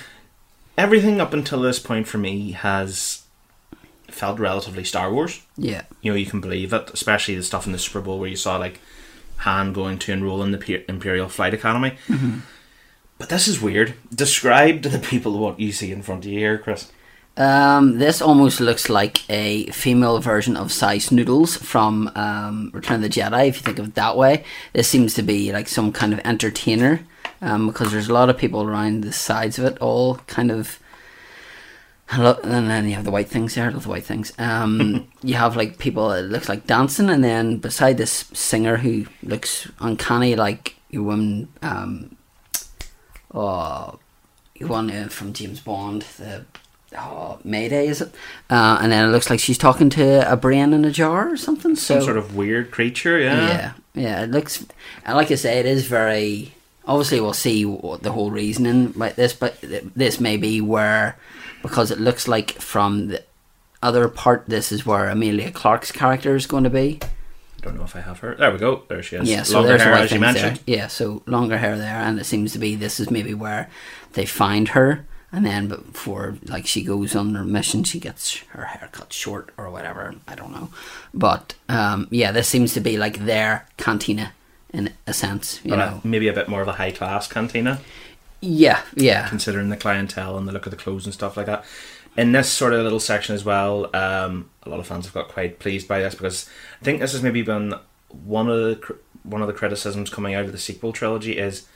[0.78, 3.24] Everything up until this point for me has
[4.06, 5.42] felt relatively Star Wars.
[5.56, 5.82] Yeah.
[6.00, 8.36] You know, you can believe it, especially the stuff in the Super Bowl where you
[8.36, 8.80] saw like
[9.38, 11.96] Han going to enroll in the Imperial Flight Academy.
[13.18, 13.94] But this is weird.
[14.14, 16.92] Describe to the people what you see in front of you here, Chris.
[17.36, 23.02] Um, this almost looks like a female version of Sy Snootles from um, Return of
[23.02, 24.44] the Jedi, if you think of it that way.
[24.72, 27.00] This seems to be like some kind of entertainer
[27.40, 30.78] um, because there's a lot of people around the sides of it, all kind of.
[32.10, 34.32] And then you have the white things there, I love the white things.
[34.38, 39.06] Um, you have like people that looks like dancing, and then beside this singer who
[39.22, 42.16] looks uncanny like you woman, um,
[43.34, 43.98] oh,
[44.54, 46.44] you one uh, from James Bond, the
[46.96, 48.14] oh, May Day is it?
[48.50, 51.36] Uh, and then it looks like she's talking to a brain in a jar or
[51.36, 51.76] something.
[51.76, 53.48] Some so sort of weird creature, yeah.
[53.48, 54.64] yeah, yeah, it looks,
[55.04, 56.54] and like I say, it is very.
[56.88, 61.16] Obviously, we'll see what the whole reasoning like this, but this may be where,
[61.62, 63.22] because it looks like from the
[63.82, 66.98] other part, this is where Emilia Clarke's character is going to be.
[67.02, 68.34] I don't know if I have her.
[68.36, 68.84] There we go.
[68.88, 69.28] There she is.
[69.28, 70.56] Yeah, so Longer there's hair, as you things there.
[70.66, 73.68] Yeah, so longer hair there, and it seems to be this is maybe where
[74.12, 78.64] they find her, and then before like she goes on her mission, she gets her
[78.64, 80.14] hair cut short or whatever.
[80.26, 80.70] I don't know,
[81.12, 84.32] but um, yeah, this seems to be like their cantina
[84.72, 85.82] in a sense, you But know.
[85.84, 87.80] uh, maybe a bit more of a high class cantina.
[88.40, 91.64] Yeah, yeah, considering the clientele and the look of the clothes and stuff like that.
[92.16, 95.28] In this sort of little section as well, um, a lot of fans have got
[95.28, 96.48] quite pleased by this because
[96.80, 97.74] I think this has maybe been
[98.24, 101.66] one of the one of the criticisms coming out of the sequel trilogy is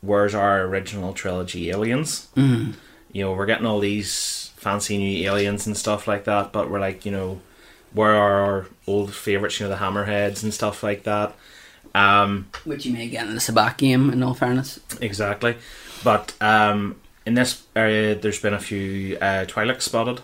[0.00, 2.28] where's our original trilogy aliens?
[2.36, 2.74] mm.
[3.12, 6.80] You know, we're getting all these fancy new aliens and stuff like that, but we're
[6.80, 7.40] like, you know,
[7.92, 9.60] where are our old favorites?
[9.60, 11.34] You know, the hammerheads and stuff like that.
[11.94, 14.10] Um, which you may get in the sabacc game.
[14.10, 15.56] In all fairness, Exactly.
[16.02, 20.20] But um, in this area, there's been a few uh, Twi'leks spotted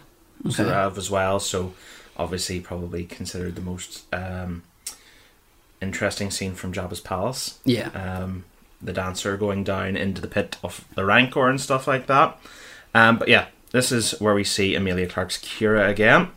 [0.46, 0.54] Okay.
[0.54, 1.38] sort of as well.
[1.38, 1.72] So
[2.16, 4.62] obviously, probably considered the most um,
[5.80, 7.58] interesting scene from Jabba's palace.
[7.64, 8.44] yeah, Um,
[8.82, 12.38] the dancer going down into the pit of the Rancor and stuff like that.
[12.94, 16.28] Um, but yeah, this is where we see Emilia Clarke's Qi'ra again.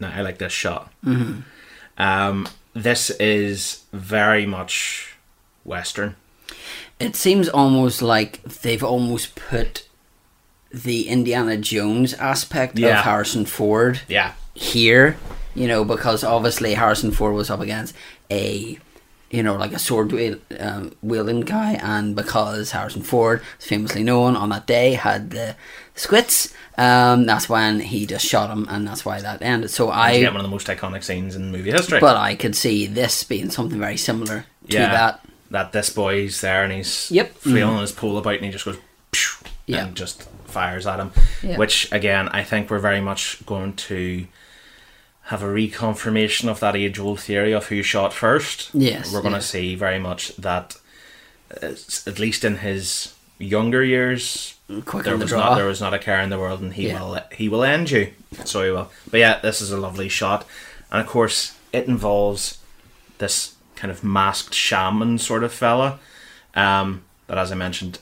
[0.00, 0.92] Now I like this shot.
[1.04, 1.40] hmm
[1.98, 2.48] Um,
[2.82, 5.14] this is very much
[5.64, 6.14] Western.
[7.00, 9.86] it seems almost like they've almost put
[10.72, 12.98] the Indiana Jones aspect Yeah.
[12.98, 15.16] of Harrison Ford Yeah, here,
[15.54, 17.94] you know, because obviously Harrison Ford was up against
[18.30, 18.78] a,
[19.30, 20.12] you know, like a sword
[20.60, 25.56] um, wielding guy, and because Harrison Ford is famously known on that day had the
[25.94, 29.70] squits, um, that's when he just shot him, and that's why that ended.
[29.70, 32.00] So I get one of the most iconic scenes in movie history.
[32.00, 34.90] but I could see this being something very similar to Yeah.
[34.92, 35.20] that.
[35.50, 37.40] that this boy's there and he's Yep.
[37.44, 37.80] Mm-hmm.
[37.80, 38.78] his pole about and he just goes
[39.68, 41.12] and just fires at him.
[41.42, 41.56] Yeah.
[41.56, 44.26] Which again, I think we're very much going to
[45.22, 48.70] have a reconfirmation of that age old theory of who shot first.
[48.74, 50.76] Yes, we're going to see very much that,
[51.62, 51.72] uh,
[52.06, 55.50] at least in his younger years, Quick there the was draw.
[55.50, 57.00] not there was not a care in the world, and he Yeah.
[57.02, 58.12] will he will end you.
[58.44, 58.90] So he will.
[59.10, 60.44] But yeah, this is a lovely shot,
[60.90, 62.58] and of course it involves
[63.18, 65.98] this kind of masked shaman sort of fella,
[66.54, 67.98] um, that as I mentioned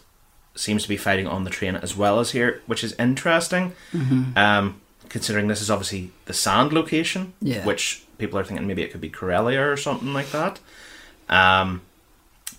[0.55, 3.73] seems to be fighting on the train as well as here, which is interesting.
[3.93, 4.39] Mm-hmm.
[4.39, 7.65] Um, considering this is obviously the sand location, Yeah.
[7.65, 10.61] which people are thinking maybe it could be Corellia or something like that.
[11.29, 11.83] Um,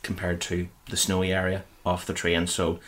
[0.03, 2.79] compared to the snowy area off the train, so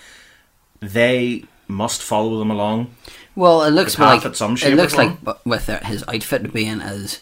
[0.79, 2.91] they must follow them along.
[3.35, 7.21] Well, it looks like it looks like with his outfit being as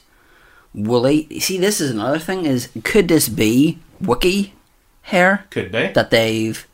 [0.73, 1.39] woolly.
[1.39, 4.51] See, this is another thing: is could this be Wookiee
[5.03, 5.87] hair Could be.
[5.89, 6.65] that they've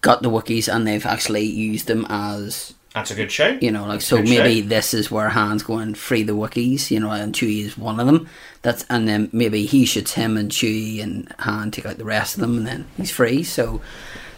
[0.00, 3.62] got the Wookiees and they've actually used them as That's a good shout.
[3.62, 4.68] you know, like so maybe shout.
[4.68, 8.06] this is where Han's going free the Wookiees, you know, and Chewie is one of
[8.06, 8.28] them.
[8.62, 12.34] That's and then maybe he shoots him and Chewie and Han take out the rest
[12.34, 13.42] of them, and then he's free.
[13.44, 13.80] So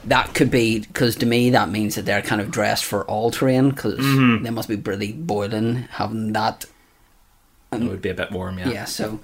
[0.08, 3.30] that could be because to me that means that they're kind of dressed for all
[3.30, 4.44] terrain because Mm-hmm.
[4.44, 6.64] they must be really boiling having that.
[7.72, 8.68] And, It would be a bit warm, yeah.
[8.70, 9.20] Yeah, so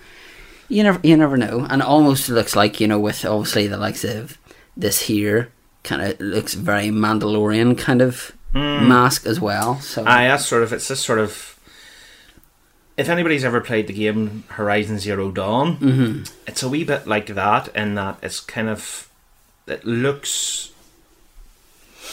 [0.68, 3.76] You never, you never know, and it almost looks like you know, with obviously the
[3.76, 4.38] likes of
[4.76, 5.50] this here,
[5.82, 9.80] kind of looks very Mandalorian kind of mask as well.
[9.80, 11.56] So I that's sort of it's this sort of.
[12.96, 16.30] If anybody's ever played the game Horizon Zero Dawn, Mhm.
[16.46, 19.08] it's a wee bit like that in that it's kind of
[19.66, 20.69] it looks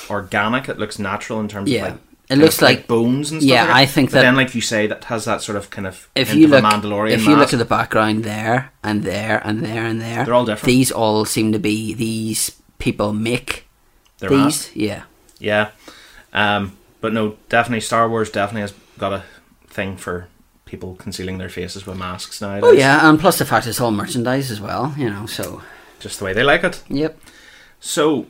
[0.10, 0.70] organic.
[0.70, 1.86] It looks natural in terms Yeah.
[1.88, 3.50] of like It looks of like- bones and stuff.
[3.50, 3.76] yeah, like.
[3.76, 6.08] I think But that- then, like you say, that has that sort of kind of
[6.16, 9.64] if you look, a Mandalorian if you look at the background there and there and
[9.64, 10.66] there and there, They're all different.
[10.66, 13.68] These all seem to be these people make
[14.20, 14.38] Their these.
[14.40, 14.70] mask.
[14.74, 15.04] Yeah,
[15.40, 15.70] Yeah.
[16.34, 19.24] Um, but no, definitely Star Wars definitely has got a
[19.70, 20.28] thing for
[20.66, 22.64] people concealing their faces with masks nowadays.
[22.66, 24.94] oh yeah, and plus the fact it's all merchandise as well.
[24.98, 25.62] You know, so
[26.00, 26.84] Just the way they like it.
[26.90, 27.18] yep,
[27.80, 28.26] So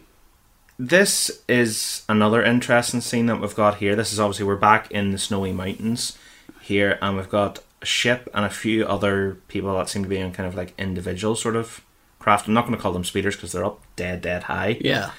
[0.80, 3.96] this is another interesting scene that we've got here.
[3.96, 6.18] This is obviously we're back in the snowy mountains
[6.62, 10.18] here and we've got a ship and a few other people that seem to be
[10.18, 11.82] in kind of like individual sort of
[12.20, 12.48] craft.
[12.48, 14.78] I'm not going to call them speeders because they're up dead dead high.
[14.82, 15.12] yeah,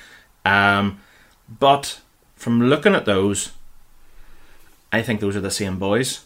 [0.45, 1.01] Um,
[1.49, 2.01] but
[2.37, 3.53] from looking at those,
[4.93, 6.25] I think those are the same boys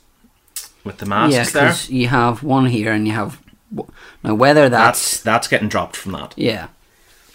[0.84, 1.44] with the masks yeah.
[1.44, 1.68] there.
[1.68, 3.40] Because you have one here and you have
[4.22, 6.68] now whether that's, That's that's getting dropped from that yeah,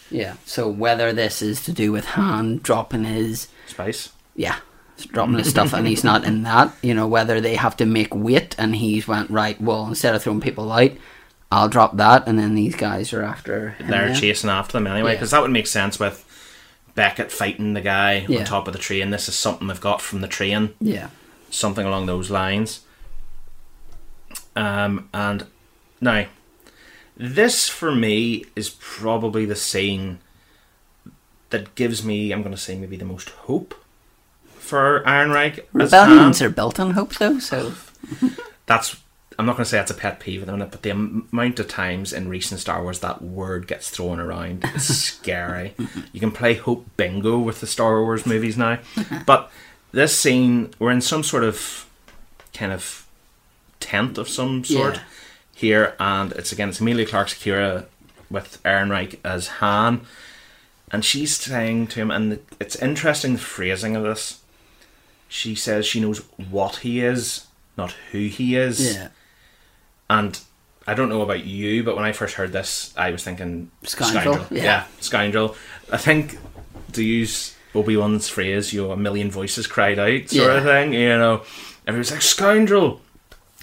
[0.09, 0.35] yeah.
[0.45, 4.09] So whether this is to do with Han dropping his spice.
[4.35, 4.57] yeah.
[5.09, 8.15] Dropping his stuff and he's not in that, you know, whether they have to make
[8.15, 9.61] weight and he's went right.
[9.61, 10.89] Well, instead of throwing people out,
[11.51, 13.75] I'll drop that, and then these guys are after.
[13.79, 15.15] They're chasing after them anyway Yeah.
[15.17, 16.25] because that would make sense with
[16.95, 18.39] Beckett fighting the guy Yeah.
[18.39, 19.11] on top of the train.
[19.11, 21.09] This is something they've got from the train, Yeah,
[21.51, 22.79] something along those lines.
[24.55, 25.45] Um, and
[26.01, 26.25] now,
[27.17, 30.19] this for me is probably the scene
[31.49, 33.73] that gives me, I'm going to say, maybe the most hope
[34.45, 35.31] for Han.
[35.73, 37.39] rebellions are built on hope, though.
[37.39, 37.73] So
[38.65, 38.97] That's
[39.39, 41.59] I'm not going to say that's a pet peeve at the minute, but the amount
[41.59, 45.75] of times in recent Star Wars that word gets thrown around is scary.
[46.11, 48.79] You can play hope bingo with the Star Wars movies now,
[49.27, 49.51] but
[49.91, 51.87] this scene we're in some sort of
[52.51, 53.05] kind of
[53.79, 55.01] tent of some sort Yeah.
[55.57, 57.85] Here, and it's again it's Emilia Clarke's Qi'ra
[58.29, 60.05] with Ehrenreich as Han,
[60.91, 64.41] and she's saying to him, and it's interesting the phrasing of this.
[65.27, 66.19] She says she knows
[66.51, 68.95] what he is, not who he is.
[68.95, 69.07] yeah,
[70.09, 70.39] And
[70.85, 74.45] I don't know about you, but when I first heard this, I was thinking Scoundrel,
[74.51, 74.63] Yeah.
[74.63, 74.83] yeah.
[74.99, 75.55] scoundrel.
[75.91, 76.37] I think
[76.93, 80.93] to use Obi Wan's phrase, you know, a million voices cried out, sort of thing.
[80.93, 81.41] You know,
[81.87, 83.01] everyone's like scoundrel.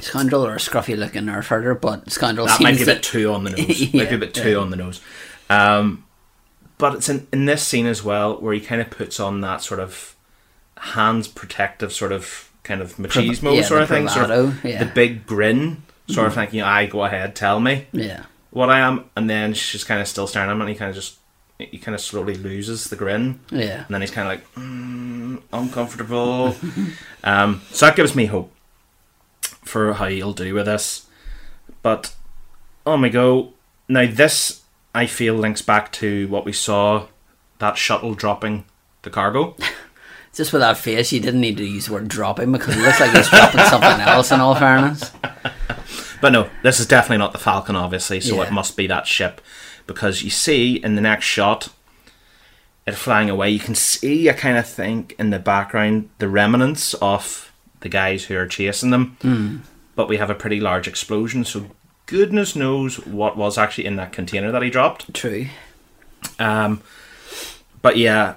[0.00, 3.02] Scoundrel or a scruffy looking nerf herder, but scoundrel That seems might be a bit
[3.02, 3.94] too on the nose.
[3.94, 4.56] might be a bit too yeah.
[4.56, 5.00] on the nose.
[5.48, 6.04] Um,
[6.78, 9.62] but it's in, in this scene as well where he kind of puts on that
[9.62, 10.16] sort of
[10.76, 14.82] hands protective sort of kind of machismo yeah, sort of thing, sort of yeah.
[14.82, 19.04] The big grin, sort of thinking, "I go ahead, tell me." yeah, what I am,
[19.16, 21.18] and then she's kind of still staring at him, and he kind of just
[21.58, 25.40] he kind of slowly loses the grin, yeah, and then he's kind of like mm,
[25.52, 26.56] uncomfortable.
[27.24, 28.53] um, so that gives me hope
[29.64, 31.06] for how he'll do with this.
[31.82, 32.14] But
[32.86, 33.52] oh my go!
[33.88, 34.62] Now this
[34.94, 37.06] I feel links back to what we saw
[37.58, 38.64] that shuttle dropping
[39.02, 39.56] the cargo.
[40.34, 42.98] Just with that face, you didn't need to use the word dropping because it looks
[42.98, 44.32] like he's dropping something else.
[44.32, 45.12] In all fairness,
[46.20, 48.48] But no, this is definitely not the Falcon, obviously, so Yeah.
[48.48, 49.40] it must be that ship.
[49.86, 51.68] Because you see in the next shot,
[52.84, 56.94] it flying away, you can see, I kind of think, in the background, the remnants
[56.94, 57.52] of
[57.84, 59.62] the guys who are chasing them.
[59.94, 61.66] But we have a pretty large explosion, so
[62.06, 65.14] goodness knows what was actually in that container that he dropped.
[65.14, 65.46] true.
[66.40, 66.82] Um,
[67.80, 68.34] but yeah,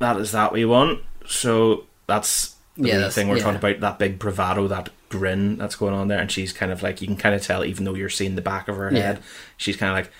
[0.00, 1.00] that is that we want.
[1.26, 3.42] So that's the Yeah, that's- thing we're yeah.
[3.44, 3.80] talking about.
[3.80, 7.06] That big bravado, that grin that's going on there, and she's kind of like you
[7.06, 9.00] can kind of tell, even though you're seeing the back of her Yeah.
[9.02, 9.22] head,
[9.56, 10.12] she's kind of like,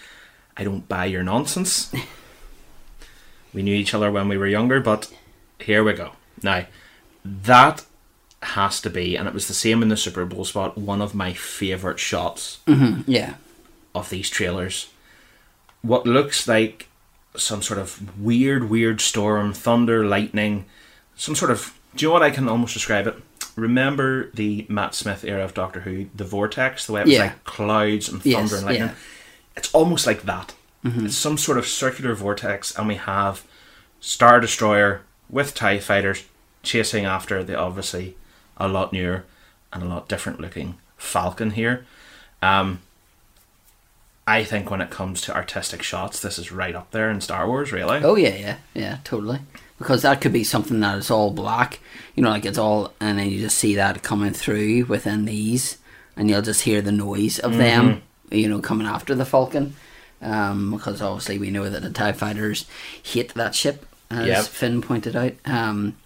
[0.57, 1.93] I don't buy your nonsense.
[3.53, 5.13] we knew each other when we were younger, but
[5.59, 6.13] here we go.
[6.43, 6.67] Now
[7.25, 7.85] that
[8.43, 10.79] has to be, and it was the same in the Super Bowl spot.
[10.79, 13.35] One of my favorite shots hmm Yeah,
[13.95, 14.89] of these trailers.
[15.83, 16.89] What looks like
[17.37, 20.65] some sort of weird, weird storm, thunder, lightning,
[21.17, 21.75] some sort of.
[21.97, 23.17] Do you know what I can almost describe it?
[23.57, 27.23] Remember the Matt Smith era of Doctor Who, the vortex, the way it was Yeah.
[27.23, 28.89] like clouds and Yes, thunder and lightning.
[28.89, 28.95] yeah.
[29.57, 30.55] It's almost like that.
[30.85, 33.43] It's some sort of circular vortex, and we have
[34.01, 36.23] Star Destroyer with TIE fighters
[36.63, 38.17] chasing after the obviously
[38.59, 39.25] a lot newer
[39.73, 41.87] and a lot different looking Falcon here.
[42.43, 42.81] Um,
[44.27, 47.47] I think when it comes to artistic shots, this is right up there in Star
[47.49, 48.01] Wars, really.
[48.03, 49.41] Oh yeah, yeah, yeah, totally.
[49.79, 51.79] Because that could be something that is all black,
[52.15, 55.79] you know, like it's all, and then you just see that coming through within these,
[56.17, 59.75] and you'll just hear the noise of them you know, coming after the Falcon,
[60.21, 62.67] um, because obviously we know that the Tie Fighters
[63.03, 64.45] hate that ship, as Yep.
[64.47, 65.33] Finn pointed out.
[65.45, 65.97] Um,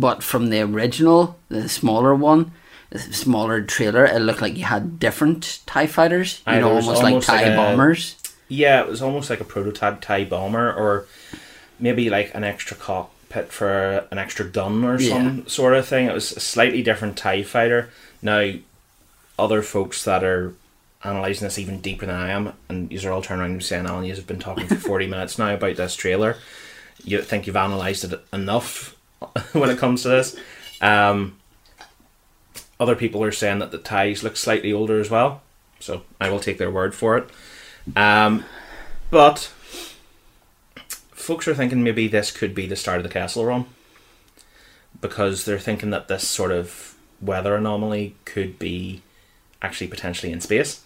[0.00, 2.52] but from the original, the smaller one,
[2.90, 6.86] the smaller trailer, it looked like you had different Tie Fighters, you Aye, know, was
[6.86, 8.16] almost, like almost Tie like a- bombers.
[8.48, 11.06] Yeah, it was almost like a prototype TIE bomber, or
[11.80, 15.14] maybe like an extra cockpit for an extra gun or Yeah.
[15.14, 16.06] some sort of thing.
[16.06, 17.90] It was a slightly different TIE fighter.
[18.22, 18.52] Now,
[19.38, 20.54] other folks that are
[21.02, 23.86] analysing this even deeper than I am, and these are all turning around and saying,
[23.86, 26.36] Alan, you've been talking for 40 minutes now about this trailer.
[27.04, 28.95] You think you've analysed it enough
[29.52, 30.36] when it comes to this.
[30.80, 31.36] Um,
[32.78, 35.42] other people are saying that the ties look slightly older as well,
[35.80, 37.28] so I will take their word for it.
[37.96, 38.44] Um,
[39.10, 39.50] but
[41.12, 43.66] folks are thinking maybe this could be the start of the Kessel Run
[45.00, 49.02] because they're thinking that this sort of weather anomaly could be
[49.62, 50.82] actually potentially in space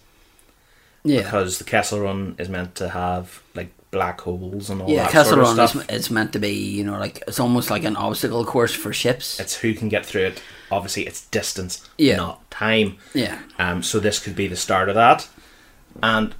[1.03, 1.23] Yeah.
[1.23, 5.25] because the Kessel Run is meant to have like black holes and all Yeah, that
[5.27, 5.75] sort of Run stuff.
[5.89, 8.93] is it's meant to be, you know, like it's almost like an obstacle course for
[8.93, 9.39] ships.
[9.39, 10.41] It's who can get through it.
[10.71, 12.15] Obviously, it's distance, Yeah.
[12.15, 12.97] not time.
[13.13, 15.27] yeah, Um, so this could be the start of that,
[16.01, 16.33] and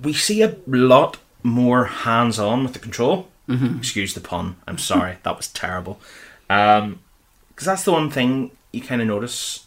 [0.00, 3.28] we see a lot more hands-on with the control.
[3.48, 3.78] Mm-hmm.
[3.78, 4.56] Excuse the pun.
[4.68, 6.00] I'm sorry, that was terrible.
[6.48, 7.00] Um,
[7.48, 9.64] Because that's the one thing you kind of notice.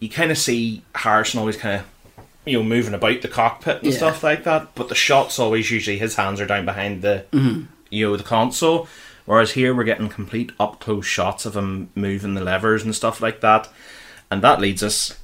[0.00, 1.86] You kind of see Harrison always kind of,
[2.46, 3.96] you know, moving about the cockpit and Yeah.
[3.98, 4.74] stuff like that.
[4.74, 7.24] But the shots always usually his hands are down behind the,
[7.90, 8.88] you know, the console.
[9.26, 13.20] Whereas here we're getting complete up close shots of him moving the levers and stuff
[13.20, 13.68] like that,
[14.30, 15.18] and that leads us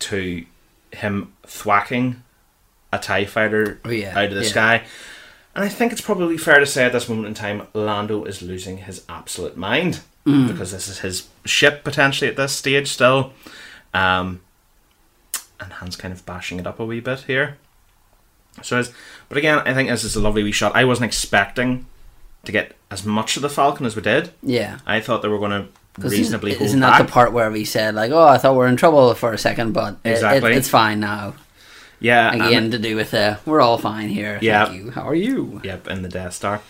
[0.00, 0.44] to
[0.92, 2.22] him thwacking
[2.92, 4.48] a Tie Fighter Oh, yeah, out of the yeah.
[4.48, 4.82] sky.
[5.56, 8.42] And I think it's probably fair to say at this moment in time, Lando is
[8.42, 10.46] losing his absolute mind Mm.
[10.46, 13.32] because this is his ship potentially at this stage still.
[13.92, 14.40] Um,
[15.60, 17.58] and Han's kind of bashing it up a wee bit here.
[18.62, 18.90] So, it's,
[19.28, 20.74] but again, I think this is a lovely wee shot.
[20.74, 21.86] I wasn't expecting
[22.44, 24.30] to get as much of the Falcon as we did.
[24.42, 24.78] yeah.
[24.86, 26.98] I thought they were going to reasonably isn't, isn't back.
[26.98, 29.32] that the part where we said like, "Oh, I thought we are in trouble for
[29.32, 30.52] a second, but it- it- Exactly.
[30.54, 31.34] it's fine now."
[32.00, 34.66] yeah, and- Again, to do with the "we're all fine here." Yeah.
[34.66, 34.90] Thank you.
[34.92, 35.60] How are you?
[35.64, 36.60] Yep, in the Death Star.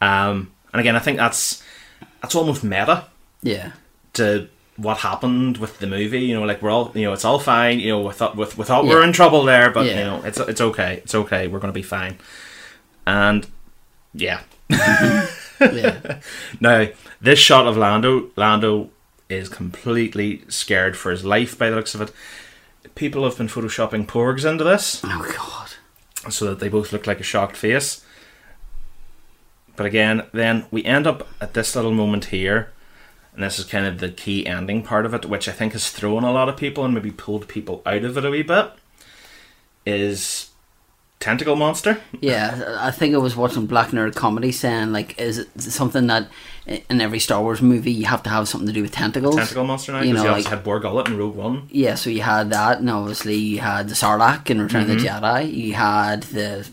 [0.00, 1.62] Um, and again, I think that's
[2.20, 3.04] that's almost meta
[3.42, 3.72] Yeah.
[4.14, 6.20] to what happened with the movie.
[6.20, 7.80] You know, like we're all, you know, it's all fine.
[7.80, 10.38] You know, we thought, with, we thought we're in trouble there, but you know, it's
[10.40, 10.94] it's okay.
[11.04, 11.46] It's okay.
[11.48, 12.18] We're going to be fine.
[13.06, 13.46] And
[14.12, 14.40] yeah,
[15.60, 16.18] Yeah.
[16.60, 16.88] now
[17.20, 18.90] this shot of Lando, Lando
[19.28, 22.12] is completely scared for his life by the looks of it.
[22.94, 25.00] People have been photoshopping porgs into this.
[25.04, 26.32] oh God.
[26.32, 28.04] so that they both look like a shocked face.
[29.76, 32.72] But again, then we end up at this little moment here,
[33.34, 35.90] and this is kind of the key ending part of it, which I think has
[35.90, 38.70] thrown a lot of people and maybe pulled people out of it a wee bit.
[39.86, 40.50] Is
[41.20, 42.00] Tentacle Monster?
[42.20, 46.28] Yeah, I think I was watching Black Nerd comedy saying like, is it something that
[46.66, 49.36] in every Star Wars movie you have to have something to do with tentacles?
[49.36, 51.68] Tentacle Monster now, You because know, you like- had Bor Gullet in Rogue One.
[51.70, 54.92] Yeah, so you had that, and obviously you had the Sarlacc in Return Mm-hmm.
[54.92, 55.52] of the Jedi.
[55.54, 56.66] You had the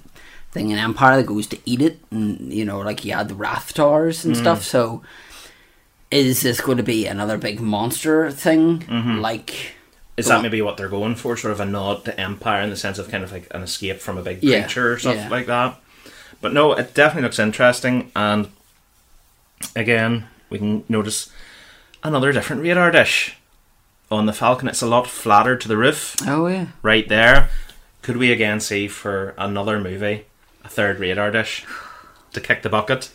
[0.54, 3.36] thing in Empire that goes to eat it, and you know, like you had the
[3.36, 4.26] rathtars Mm.
[4.26, 4.64] and stuff.
[4.64, 5.02] So,
[6.12, 8.80] is this going to be another big monster thing?
[8.82, 9.20] Mm-hmm.
[9.20, 9.76] Like,
[10.18, 11.38] Is that maybe what they're going for?
[11.38, 14.00] Sort of a nod to Empire in the sense of kind of like an escape
[14.00, 15.30] from a big Yeah, creature or something yeah.
[15.30, 15.80] like that.
[16.42, 18.12] But no, it definitely looks interesting.
[18.16, 18.50] And
[19.76, 21.32] again, we can notice
[22.04, 23.38] another different radar dish
[24.10, 24.68] on the Falcon.
[24.68, 27.50] It's a lot flatter to the roof oh yeah, right there.
[28.02, 30.26] Could we again see for another movie
[30.66, 31.64] a third radar dish
[32.34, 33.12] to kick the bucket?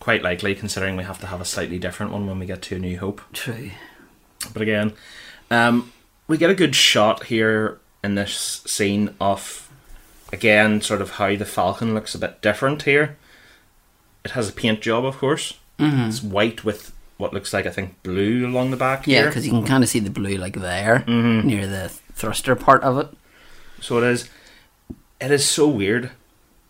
[0.00, 2.76] Quite likely, considering we have to have a slightly different one when we get to
[2.76, 3.20] A New Hope.
[3.32, 3.70] true.
[4.52, 4.92] But again,
[5.50, 5.92] um,
[6.28, 9.68] we get a good shot here in this scene of,
[10.32, 13.16] again, sort of how the Falcon looks a bit different here.
[14.24, 15.54] It has a paint job, of course.
[15.78, 16.08] Mhm.
[16.08, 19.52] It's white with what looks like, I think, blue along the back Yeah, because you
[19.52, 21.44] can kind of see the blue like there Mhm.
[21.44, 23.08] near the thruster part of it.
[23.80, 24.28] So it is.
[25.20, 26.10] It is so weird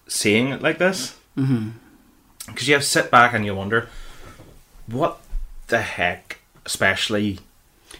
[0.06, 1.14] seeing it like this.
[1.36, 1.70] Mm-hmm.
[2.47, 3.88] Because you have to sit back and you wonder,
[4.86, 5.18] what
[5.68, 7.40] the heck, especially.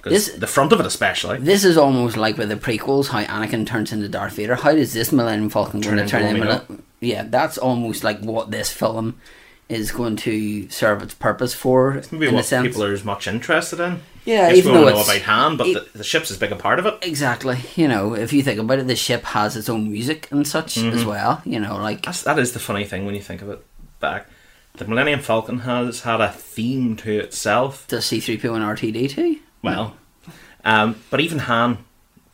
[0.05, 1.39] This- the front of it, especially.
[1.39, 4.55] This is almost like with the prequels, how Anakin turns into Darth Vader.
[4.55, 6.83] How does this Millennium Falcon Turn going to into turn into?
[7.01, 9.21] Yeah, that's almost like what this film
[9.69, 12.01] is going to serve its purpose for.
[12.13, 12.69] Maybe in a sense.
[12.69, 14.01] people are as much interested in.
[14.25, 16.53] Yeah, Yes, even we though know about Han, but e- the, the ship's as big
[16.53, 16.99] a part of it.
[17.03, 20.47] exactly, you know, if you think about it, the ship has its own music and
[20.47, 21.09] such as Mm-hmm.
[21.09, 21.43] well.
[21.45, 23.65] You know, like That's, that is the funny thing when you think of it
[24.01, 24.27] back.
[24.77, 27.87] The Millennium Falcon has had a theme to itself.
[27.89, 29.39] does C three PO and R2-D2.
[29.63, 29.97] Well,
[30.65, 31.79] um, but even Han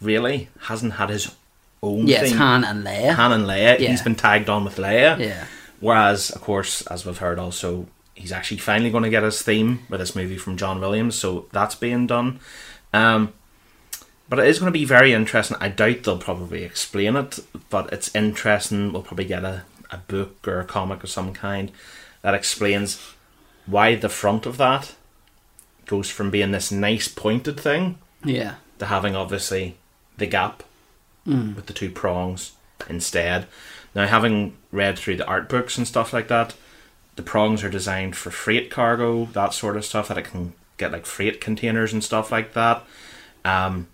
[0.01, 1.34] really hasn't had his
[1.82, 2.26] own Yeah.
[2.26, 3.14] Han and Leia.
[3.14, 3.78] Han and Leia.
[3.78, 3.90] Yeah.
[3.90, 5.18] He's been tagged on with Leia.
[5.18, 5.47] Yeah.
[5.80, 9.80] Whereas, of course, as we've heard, also he's actually finally going to get his theme
[9.88, 12.40] with this movie from John Williams, so that's being done.
[12.93, 13.32] Um,
[14.28, 15.57] but it is going to be very interesting.
[15.61, 17.38] I doubt they'll probably explain it,
[17.70, 18.93] but it's interesting.
[18.93, 21.70] We'll probably get a, a book or a comic of some kind
[22.23, 23.01] that explains
[23.66, 24.95] why the front of that
[25.87, 28.55] goes from being this nice pointed thing Yeah.
[28.79, 29.77] to having obviously
[30.16, 30.62] the gap
[31.27, 31.55] Mm.
[31.55, 32.53] with the two prongs
[32.89, 33.47] instead.
[33.95, 36.55] Now, having read through the art books and stuff like that,
[37.14, 40.91] the prongs are designed for freight cargo, that sort of stuff, that it can get
[40.91, 42.83] like freight containers and stuff like that.
[43.45, 43.87] Um,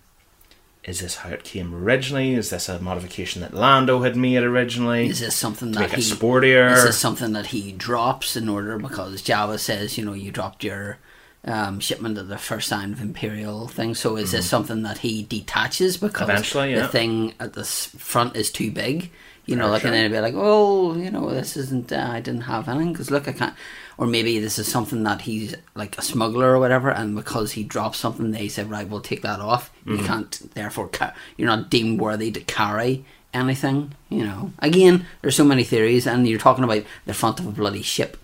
[0.89, 2.33] is this how it came originally?
[2.33, 5.07] Is this a modification that Lando had made originally?
[5.07, 6.73] Is this something that he sportier?
[6.75, 10.63] Is this something that he drops in order because Jabba says, you know, you dropped
[10.63, 10.97] your
[11.45, 13.93] um, shipment at the first sign of Imperial thing.
[13.93, 16.31] So is this something that he detaches because Mm-hmm.
[16.31, 16.81] Eventually, yeah.
[16.81, 19.11] the thing at the front is too big?
[19.45, 22.09] You know, Very like, and then it'd be like, oh, you know, this isn't, uh,
[22.11, 23.53] I didn't have anything because look, I can't.
[23.99, 27.63] Or maybe this is something that he's like a smuggler or whatever, and because he
[27.65, 29.71] dropped something, they said, right, we'll take that off.
[29.81, 29.95] Mm-hmm.
[29.97, 33.91] You can't, therefore, ca- you're not deemed worthy to carry anything.
[34.07, 37.51] You know, again, there's so many theories, and you're talking about the front of a
[37.51, 38.15] bloody ship.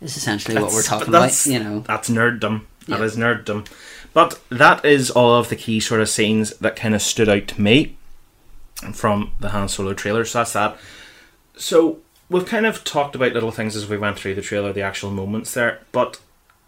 [0.00, 1.20] Is essentially what we're talking about.
[1.20, 2.62] that's- You know, That's nerddom.
[2.88, 3.04] That Yeah.
[3.04, 3.66] is nerddom.
[4.14, 7.48] But that is all of the key sort of scenes that kind of stood out
[7.48, 7.96] to me
[8.94, 10.24] from the Han Solo trailer.
[10.24, 10.76] So that's that.
[11.56, 11.98] So
[12.32, 15.10] we've kind of talked about little things as we went through the trailer, the actual
[15.10, 15.80] moments there.
[15.92, 16.20] But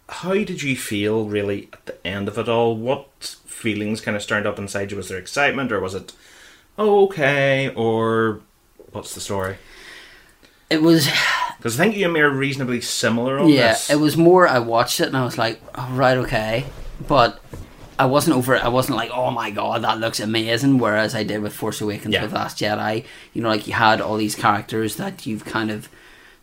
[0.07, 2.77] how did you feel really at the end of it all?
[2.77, 4.97] What feelings kind of stirred up inside you?
[4.97, 6.13] Was there excitement or was it,
[6.77, 8.41] oh, okay, or
[8.91, 9.57] what's the story?
[10.69, 11.09] it was.
[11.57, 13.55] Because I think you and me are reasonably similar on this.
[13.55, 13.89] yeah, this.
[13.89, 14.47] it was more.
[14.47, 16.65] I watched it and I was like, oh, right, okay,
[17.07, 17.39] but
[17.97, 18.55] I wasn't over.
[18.55, 18.63] it.
[18.63, 20.77] I wasn't like, oh my god, that looks amazing.
[20.79, 22.23] Whereas I did with Force Awakens Yeah.
[22.23, 23.05] with Last Jedi.
[23.33, 25.89] You know, like you had all these characters that you've kind of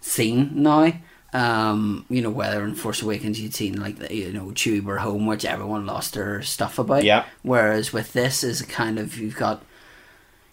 [0.01, 0.93] seen now.
[1.35, 4.99] Um, you know, whether in Force Awakens you'd seen like the, you know Chewie were
[4.99, 7.05] home, which everyone lost their stuff about.
[7.05, 7.25] Yeah.
[7.43, 9.63] Whereas with this is kind of you've got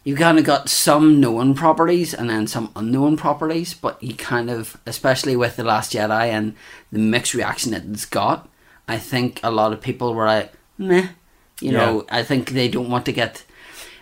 [0.05, 4.49] you've kind of got some known properties and then some unknown properties, but you kind
[4.49, 6.55] of, especially with the Last Jedi and
[6.93, 8.47] the mixed reaction that it's got,
[8.87, 11.07] I think a lot of people were like, meh.
[11.61, 13.43] You know, I think they don't want to get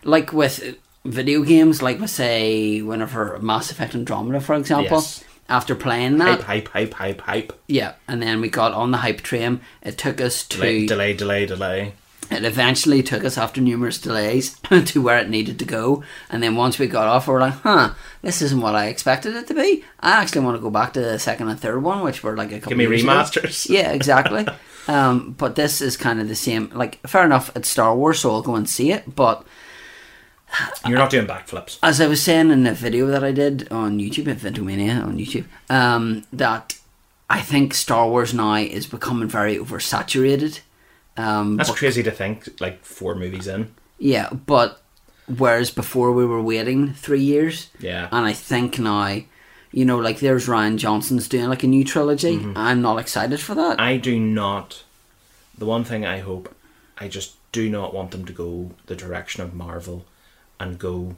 [0.04, 4.98] like with video games, like with say whenever Mass Effect Andromeda, for example.
[4.98, 5.24] Yes.
[5.50, 7.54] After playing that, hype, hype, hype, hype, hype.
[7.68, 9.62] yeah, and then we got on the hype train.
[9.82, 11.94] It took us to Delay, delay, delay, delay.
[12.30, 16.04] it eventually took us after numerous delays to where it needed to go.
[16.30, 19.38] And then once we got off, we were like, huh, this isn't what I expected
[19.38, 19.86] it to be.
[20.02, 22.52] I actually want to go back to the second and third one, which were like
[22.52, 23.70] a couple Give me years ago." remasters.
[23.70, 24.46] Yeah, exactly.
[24.88, 26.70] um, but this is kind of the same.
[26.74, 29.16] Like, fair enough, it's Star Wars, so I'll go and see it.
[29.16, 29.46] But
[30.88, 31.78] You're not doing backflips.
[31.84, 35.18] as I was saying in the video that I did on YouTube, at Vintomania on
[35.18, 36.78] YouTube, um, that
[37.30, 40.62] I think Star Wars now is becoming very oversaturated.
[41.18, 43.74] Um, That's but- crazy to think, like four movies in.
[44.00, 44.82] Yeah, but
[45.26, 48.08] whereas before we were waiting three years, Yeah.
[48.12, 49.20] and I think now,
[49.78, 52.44] you know, like there's Rian Johnson's doing like a new trilogy.
[52.56, 53.80] I'm not excited for that.
[53.80, 54.82] I do not.
[55.56, 56.56] The one thing I hope,
[56.98, 60.06] I just do not want them to go the direction of Marvel
[60.60, 61.16] and go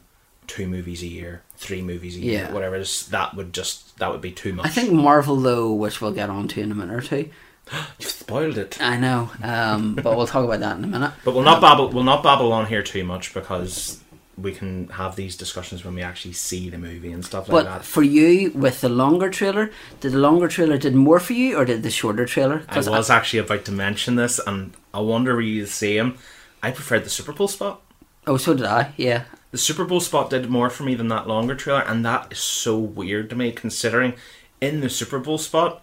[0.48, 2.52] two movies a year, three movies a year, Yeah.
[2.54, 3.08] whatever it is.
[3.08, 4.66] That would just, that would be too much.
[4.66, 7.30] I think Marvel though, which we'll get on to in a minute or two.
[8.00, 8.78] You've spoiled it.
[8.82, 11.14] I know, um, but we'll talk about that in a minute.
[11.24, 14.04] But we'll not babble, we'll not babble on here too much because
[14.42, 17.72] we can have these discussions when we actually see the movie and stuff like But
[17.72, 17.86] that.
[17.86, 21.66] for you, with the longer trailer, did the longer trailer did more for you, or
[21.66, 22.64] did the shorter trailer?
[22.70, 26.18] I was actually about to mention this, and I wonder were you the same.
[26.62, 27.82] I preferred the Super Bowl spot.
[28.28, 28.94] oh, so did I.
[28.98, 32.32] Yeah, The Super Bowl spot did more for me than that longer trailer, and that
[32.32, 34.14] is so weird to me considering
[34.62, 35.82] in the Super Bowl spot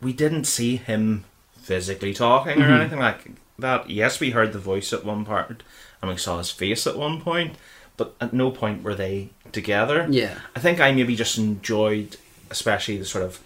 [0.00, 1.24] we didn't see him
[1.60, 2.80] physically talking or mm-hmm.
[2.80, 3.88] anything like that.
[3.90, 5.62] Yes, we heard the voice at one part
[6.00, 7.56] and we saw his face at one point,
[7.96, 10.06] but at no point were they together.
[10.10, 12.16] yeah, I think I maybe just enjoyed,
[12.50, 13.40] especially the sort of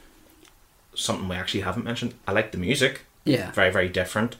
[0.94, 2.14] something we actually haven't mentioned.
[2.26, 3.50] I like the music yeah.
[3.52, 4.36] very very different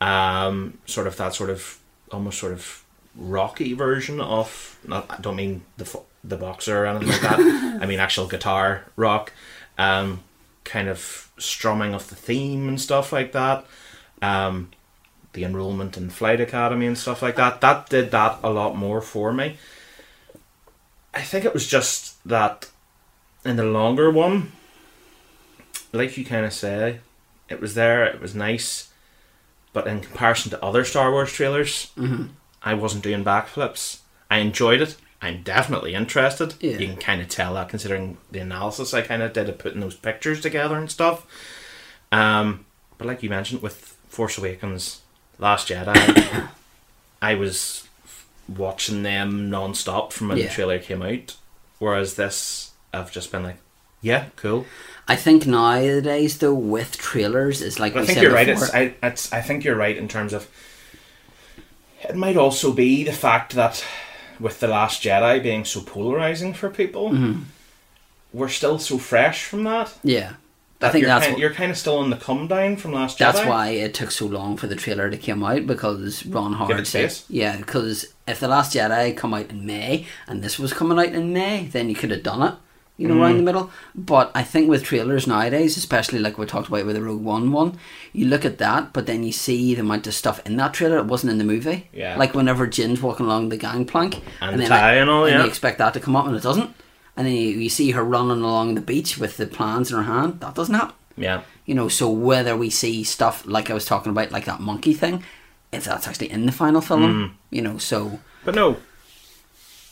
[0.00, 1.78] um sort of that sort of
[2.12, 2.84] almost sort of
[3.16, 7.40] rocky version of not I don't mean the the boxer or anything like that
[7.82, 9.32] I mean actual guitar rock
[9.76, 10.20] um
[10.64, 13.64] kind of strumming of the theme and stuff like that
[14.22, 14.70] um
[15.38, 19.00] the enrollment in flight academy and stuff like that that did that a lot more
[19.00, 19.56] for me
[21.14, 22.68] I think it was just that
[23.44, 24.52] in the longer one
[25.92, 26.98] like you kind of say
[27.48, 28.90] it was there it was nice
[29.72, 32.26] but in comparison to other star wars trailers hmm
[32.62, 34.96] i wasn't doing backflips I enjoyed it.
[35.20, 36.54] I'm definitely interested.
[36.60, 36.78] Yeah.
[36.78, 39.80] You can kind of tell that considering the analysis I kind of did of putting
[39.80, 41.26] those pictures together and stuff.
[42.12, 42.66] Um,
[42.98, 45.00] but like you mentioned, with Force Awakens,
[45.38, 46.48] Last Jedi,
[47.22, 47.86] I was
[48.48, 50.44] watching them non-stop from when Yeah.
[50.46, 51.36] the trailer came out.
[51.78, 53.58] Whereas this, I've just been like,
[54.02, 54.66] yeah, cool.
[55.06, 58.48] I think nowadays though with trailers is like I think you're right.
[58.48, 60.48] It's I, it's I think you're right in terms of.
[62.08, 63.84] It might also be the fact that,
[64.38, 67.42] with the Last Jedi being so polarizing for people, Mm-hmm.
[68.32, 69.94] we're still so fresh from that.
[70.04, 70.34] yeah.
[70.80, 72.92] I think you're that's kind, what- you're kind of still on the come down from
[72.92, 73.18] Last Jedi.
[73.18, 73.48] That's Jedi.
[73.48, 76.86] why it took so long for the trailer to come out because Ron Howard it
[76.86, 77.24] said, space.
[77.28, 81.12] "Yeah, because if the Last Jedi come out in May and this was coming out
[81.14, 82.54] in May, then you could have done it,
[82.96, 83.20] you know, Mm.
[83.22, 86.94] around the middle." But I think with trailers nowadays, especially like we talked about with
[86.94, 87.76] the Rogue One one,
[88.12, 90.98] you look at that, but then you see the amount of stuff in that trailer
[90.98, 91.88] that wasn't in the movie.
[91.92, 92.16] Yeah.
[92.16, 95.42] like whenever Jyn's walking along the gangplank And the then tie and all, yeah.
[95.42, 96.70] you expect that to come up and it doesn't.
[97.18, 100.04] And then you, you see her running along the beach with the plans in her
[100.04, 100.38] hand.
[100.40, 104.12] That doesn't happen Yeah, you know so whether we see stuff like i was talking
[104.12, 105.24] about like that monkey thing
[105.72, 107.30] if that's actually in the final film Mm.
[107.50, 108.76] you know so but no.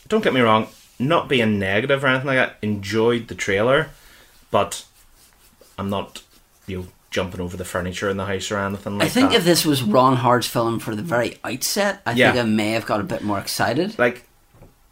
[0.07, 0.67] Don't get me wrong.
[0.99, 2.57] Not being negative or anything like that.
[2.61, 3.89] Enjoyed the trailer,
[4.51, 4.85] but
[5.77, 6.23] I'm not,
[6.65, 9.05] you know, jumping over the furniture in the house or anything like that.
[9.05, 9.37] i think that.
[9.39, 12.31] if this was Ron Howard's film for the very outset i Yeah.
[12.31, 14.23] think i may have got a bit more excited like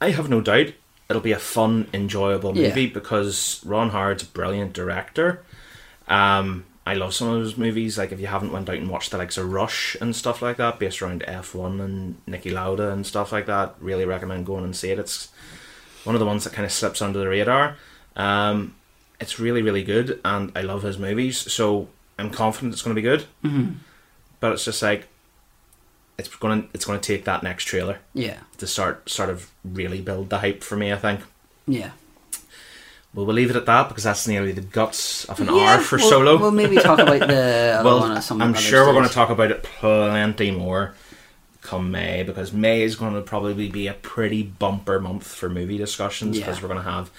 [0.02, 0.68] I have no doubt
[1.10, 2.70] it'll be a fun, enjoyable Yeah.
[2.70, 5.44] movie because Ron Howard's a brilliant director.
[6.08, 7.98] Um, I love some of his movies.
[7.98, 10.58] Like if you haven't went out and watched the likes of Rush and stuff like
[10.58, 14.64] that, based around F one and Niki Lauda and stuff like that, really recommend going
[14.64, 15.00] and see it.
[15.00, 15.30] It's
[16.04, 17.78] one of the ones that kind of slips under the radar.
[18.16, 18.76] Um,
[19.20, 21.88] it's really really good, and I love his movies, so
[22.20, 23.26] I'm confident it's going to be good.
[23.44, 23.74] mm-hmm.
[24.40, 25.08] But it's just like
[26.18, 29.50] it's going to it's going to take that next trailer yeah to start sort of
[29.64, 30.92] really build the hype for me.
[30.94, 31.22] I think.
[31.68, 31.92] yeah
[33.14, 35.78] Well, we'll leave it at that because that's nearly the guts of an Yeah, hour
[35.82, 36.38] for we'll, solo.
[36.38, 38.04] we'll maybe talk about the Well,
[38.42, 40.94] I'm sure we're going to talk about it plenty more
[41.62, 45.78] come May because May is going to probably be a pretty bumper month for movie
[45.80, 46.62] discussions because Yeah.
[46.64, 47.10] we're going to have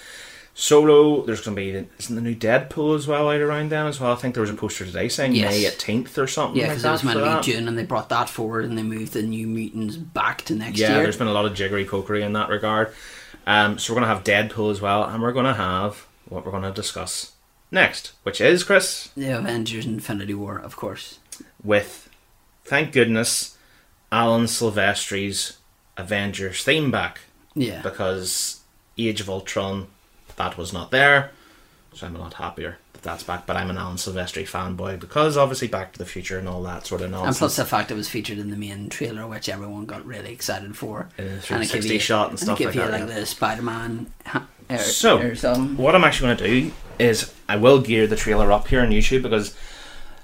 [0.59, 1.23] Solo.
[1.27, 4.13] There's going to be isn't the new Deadpool as well out around then as well.
[4.13, 5.53] I think there was a poster today saying Yes.
[5.53, 6.57] May 18th or something.
[6.59, 8.65] yeah like because that it was meant to be june and they brought that forward
[8.65, 11.33] and they moved the new mutants back to next Yeah, year Yeah, there's been a
[11.33, 12.93] lot of jiggery pokery in that regard.
[13.47, 16.45] Um, so we're going to have Deadpool as well, and we're going to have what
[16.45, 17.33] we're going to discuss
[17.71, 19.11] next, which is Chris.
[19.17, 21.19] the avengers infinity war of course
[21.63, 22.09] with,
[22.65, 23.59] thank goodness,
[24.11, 25.59] Alan Silvestri's
[25.99, 27.21] Avengers theme back
[27.55, 28.61] yeah because
[28.99, 29.89] Age of Ultron,
[30.37, 31.31] that was not there,
[31.95, 33.47] so I'm a lot happier that that's back.
[33.47, 36.87] But I'm an Alan Silvestri fanboy because obviously Back to the Future and all that
[36.87, 37.37] sort of nonsense.
[37.37, 40.33] and plus the fact it was featured in the main trailer, which everyone got really
[40.33, 41.09] excited for.
[41.19, 43.01] In the And it 360 give you- shot and stuff it like give you that,
[43.01, 43.21] like yeah.
[43.21, 44.07] the Spider-Man.
[44.27, 45.77] ha- er, So- something.
[45.77, 48.91] what I'm actually going to do is I will gear the trailer up here on
[48.91, 49.55] YouTube because,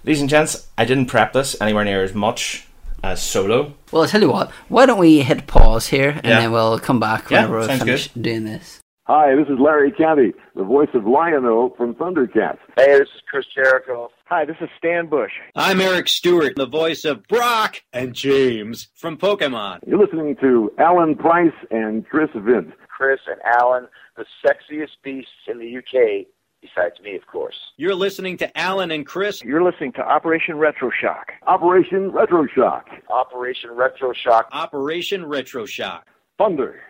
[0.05, 2.67] ladies and gents, I didn't prep this anywhere near as much
[3.05, 3.75] as Solo.
[3.91, 4.51] Well, I'll tell you what.
[4.69, 6.41] Why don't we hit pause here and Yeah.
[6.41, 8.79] then we'll come back Yeah, whenever we sounds finish doing this.
[9.15, 12.57] Hi, this is Larry Kenney, the voice of Lion-O from Thundercats.
[12.79, 14.09] Hey, this is Chris Jericho.
[14.25, 15.33] Hi, this is Stan Bush.
[15.55, 19.81] I'm Eric Stuart, the voice of Brock and James from Pokemon.
[19.87, 22.73] You're listening to Alan Price and Chris Vint.
[22.89, 23.87] Chris and Alan,
[24.17, 26.27] the sexiest beasts in the UK,
[26.63, 27.57] besides me, of course.
[27.77, 29.45] You're listening to Alan and Chris.
[29.45, 31.33] You're listening to Operation Retro Shock.
[31.47, 32.89] Operation Retro Shock.
[33.11, 34.49] Operation Retro Shock.
[34.53, 36.07] Operation Retro Shock.
[36.39, 36.81] Thunder.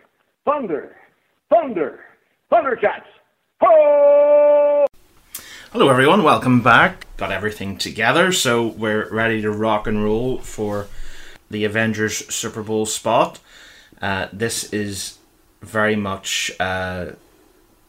[0.45, 0.95] Thunder.
[1.49, 1.99] Thunder.
[2.53, 3.05] Thundercats.
[3.61, 4.85] Ho!
[5.71, 6.21] Hello, everyone.
[6.21, 7.07] Welcome back.
[7.17, 10.85] Got everything together, so we're ready to rock and roll for
[11.49, 13.39] the Avengers Super Bowl spot.
[13.99, 15.17] Uh, this is
[15.63, 17.13] very much uh,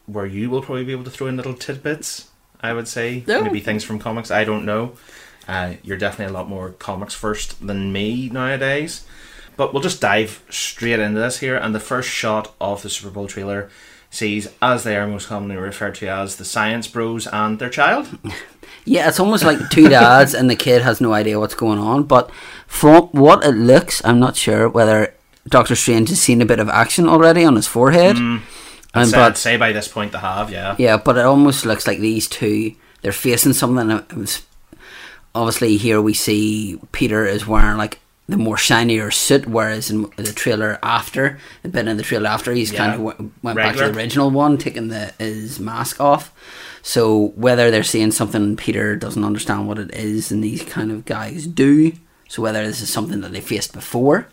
[0.07, 2.31] where you will probably be able to throw in little tidbits.
[2.59, 3.43] I would say No.
[3.43, 4.31] maybe things from comics.
[4.31, 4.93] I don't know.
[5.47, 9.05] Uh, you're definitely a lot more comics first than me nowadays.
[9.57, 11.55] But we'll just dive straight into this here.
[11.55, 13.69] And the first shot of the Super Bowl trailer
[14.15, 18.17] sees, as they are most commonly referred to as, the Science Bros and their child.
[18.87, 22.03] Yeah, it's almost like two dads and the kid has no idea what's going on.
[22.03, 22.29] But
[22.67, 25.11] from what it looks, I'm not sure whether
[25.49, 28.15] Doctor Strange has seen a bit of action already on his forehead.
[28.15, 28.41] Mm.
[28.93, 30.75] I'd And say, but I'd say by this point they have, yeah.
[30.77, 34.29] Yeah, but it almost looks like these two they're facing something.
[35.33, 40.33] Obviously here we see Peter is wearing like the more shinier suit, whereas in the
[40.33, 42.77] trailer after the bit in the trailer after he's Yeah.
[42.77, 46.31] kind of w- went back to the original one, taking the his mask off.
[46.81, 51.05] So whether they're seeing something Peter doesn't understand what it is, and these kind of
[51.05, 51.93] guys do.
[52.27, 54.27] So whether this is something that they faced before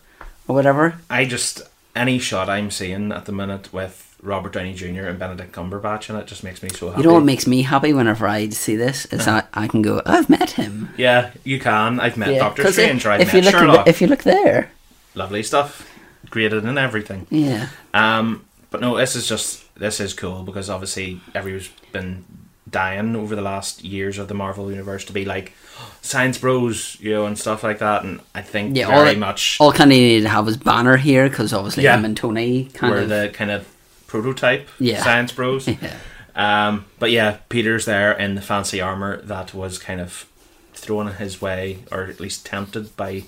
[0.47, 0.95] or whatever.
[1.09, 1.61] I just
[1.95, 5.03] any shot I'm seeing at the minute with Robert Downey Jr.
[5.07, 7.01] and Benedict Cumberbatch in it just makes me so happy.
[7.01, 10.01] You know what makes me happy whenever I see this is that I can go,
[10.05, 10.89] I've met him.
[10.97, 11.99] yeah, you can.
[11.99, 13.01] I've met Doctor Strange.
[13.05, 13.87] If, I've if met you look, Sherlock.
[13.87, 14.71] if you look there,
[15.15, 15.89] Lovely stuff.
[16.29, 17.27] Graded and everything.
[17.29, 22.23] yeah, Um, but no, this is just this is cool because obviously everyone's been
[22.69, 25.51] dying over the last years of the Marvel universe to be like
[26.01, 28.03] science bros, you know, and stuff like that.
[28.03, 28.85] And I think yeah.
[28.85, 31.83] All very it- much all kind of needed to have was Banner here because obviously
[31.83, 31.97] Yeah.
[31.97, 33.67] him and Tony kind we're of the kind of
[34.13, 35.01] prototype Yeah.
[35.03, 35.67] science bros.
[35.67, 35.97] yeah.
[36.35, 40.27] Um, but yeah, Peter's there in the fancy armor that was kind of
[40.75, 43.23] thrown in his way, or at least tempted by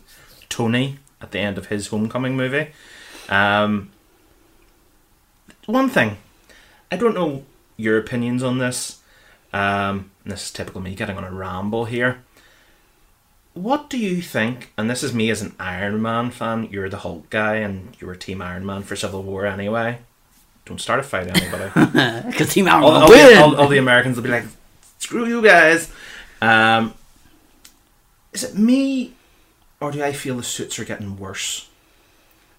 [0.47, 2.67] Tony at the end of his Homecoming movie.
[3.29, 3.89] Um,
[5.65, 6.17] one thing,
[6.91, 7.43] I don't know
[7.77, 8.99] your opinions on this.
[9.53, 12.21] Um, this is typical me getting on a ramble here.
[13.53, 14.71] What do you think?
[14.77, 16.67] And this is me as an Iron Man fan.
[16.69, 19.99] You're the Hulk guy, and you were Team Iron Man for Civil War anyway.
[20.65, 21.71] Don't start a fight, anybody
[22.29, 24.45] Because Team Iron all, all, the, all, all the Americans will be like,
[24.97, 25.91] "Screw you guys."
[26.41, 26.93] Um,
[28.33, 29.13] is it me,
[29.79, 31.69] or do I feel the suits are getting worse?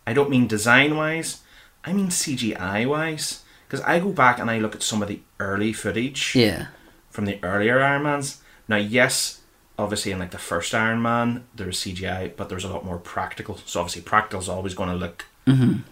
[0.07, 1.43] I don't mean design wise.
[1.85, 3.43] I mean CGI wise.
[3.67, 6.69] Because I go back and I look at some of the early footage yeah,
[7.11, 8.41] from the earlier Iron Mans.
[8.69, 9.41] Now, yes,
[9.77, 12.99] obviously in like the first Iron Man there was CGI, but there's a lot more
[12.99, 13.59] practical.
[13.67, 15.27] So obviously practical is always going to look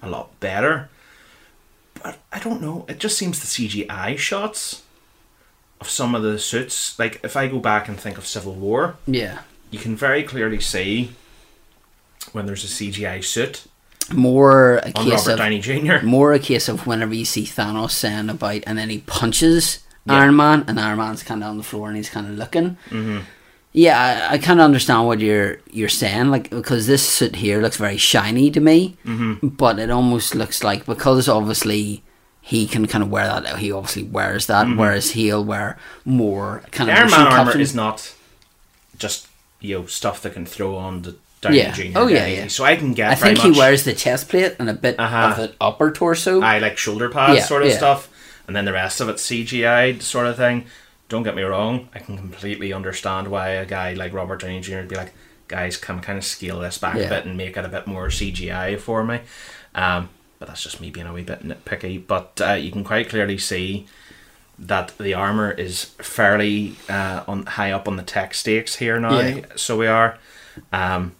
[0.03, 0.89] a lot better.
[2.05, 2.85] But I don't know.
[2.87, 4.83] It just seems the CGI shots
[5.81, 6.99] of some of the suits.
[6.99, 9.41] Like if I go back and think of Civil War, yeah.
[9.71, 11.13] you can very clearly see
[12.33, 13.65] when there's a CGI suit
[14.13, 15.99] More a on case Robert of Downey Jr.
[16.05, 20.15] more a case of whenever you see Thanos saying about and then he punches Yeah.
[20.21, 22.77] Iron Man and Iron Man's kind of on the floor and he's kind of looking.
[22.91, 23.21] Mm-hmm.
[23.77, 27.61] Yeah, I, I kind of understand what you're you're saying, like because this suit here
[27.61, 29.49] looks very shiny to me, mm-hmm.
[29.49, 32.03] but it almost looks like because obviously
[32.41, 33.59] he can kind of wear that.
[33.59, 37.01] He obviously wears that, whereas he'll wear more kind Mm-hmm.
[37.01, 38.15] The of Iron Man armor captain- is not
[38.99, 39.27] just
[39.61, 41.75] you know stuff that can throw on the Downey Yeah.
[41.97, 42.47] Oh, yeah, yeah.
[42.47, 43.11] So I can get.
[43.11, 45.31] I think he wears the chest plate and a bit Uh-huh.
[45.31, 46.41] of the upper torso.
[46.41, 47.77] I like shoulder pads Yeah, sort of yeah.
[47.77, 48.09] stuff,
[48.47, 50.67] and then the rest of it's CGI sort of thing.
[51.09, 54.77] Don't get me wrong, I can completely understand why a guy like Robert Downey Jr.
[54.77, 55.13] would be like,
[55.49, 58.09] guys, can kind of scale this back a bit and make it a bit more
[58.09, 59.21] CGI for me.
[59.75, 62.05] Um, but that's just me being a wee bit nitpicky.
[62.05, 63.87] But uh, you can quite clearly see
[64.59, 69.21] that the armor is fairly uh, on high up on the tech stakes here now.
[69.21, 69.45] Yeah.
[69.57, 70.19] So we are.
[70.73, 71.17] Um,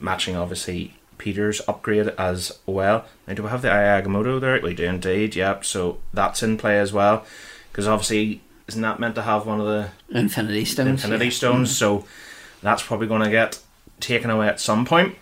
[0.00, 3.04] matching obviously Peter's upgrade as well.
[3.28, 4.58] Now, do we have the Eye of Agamotto there?
[4.60, 5.64] We do indeed, yep.
[5.64, 7.26] So that's in play as well.
[7.70, 8.40] Because obviously,
[8.70, 10.88] isn't that meant to have one of the Infinity Stones.
[10.88, 11.30] Infinity yeah.
[11.30, 11.76] Stones?
[11.76, 12.04] So
[12.62, 13.58] that's probably going to get
[13.98, 15.16] taken away at some point.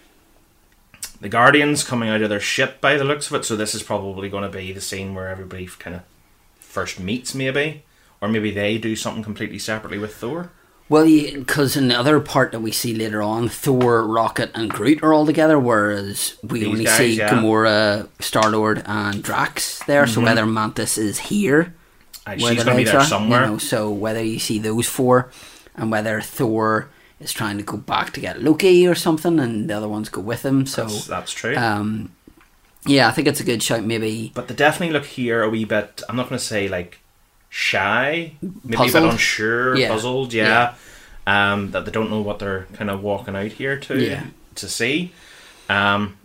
[1.22, 3.44] The Guardians coming out of their ship by the looks of it.
[3.46, 6.02] So this is probably going to be the scene where everybody kind of
[6.60, 7.84] first meets, maybe.
[8.20, 10.50] Or maybe they do something completely separately with Thor.
[10.90, 15.02] Well, because in the other part that we see later on, Thor, Rocket, and Groot
[15.02, 17.30] are all together, whereas we These only guys, see yeah.
[17.30, 17.44] Mm-hmm.
[17.44, 20.06] Gamora, Star Lord, and Drax there.
[20.06, 21.74] So whether Mantis is here,
[22.36, 23.44] She's going to be there are, somewhere.
[23.44, 25.30] You know, so whether you see those four,
[25.76, 26.88] and whether Thor
[27.20, 30.20] is trying to go back to get Loki or something, and the other ones go
[30.20, 30.66] with him.
[30.66, 31.56] So, that's, that's true.
[31.56, 32.12] um,
[32.86, 33.84] yeah, I think it's a good shout.
[33.84, 36.02] Maybe But they definitely look here a wee bit.
[36.08, 36.98] I'm not going to say like
[37.50, 39.88] shy, maybe a bit unsure, Yeah.
[39.88, 40.32] puzzled.
[40.32, 40.74] Yeah,
[41.26, 44.24] Um, that they don't know what they're kind of walking out here to Yeah.
[44.54, 45.12] to see.
[45.68, 46.16] Um,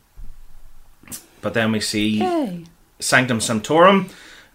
[1.41, 2.65] but then we see Yay.
[2.99, 4.09] Sanctum Sanctorum.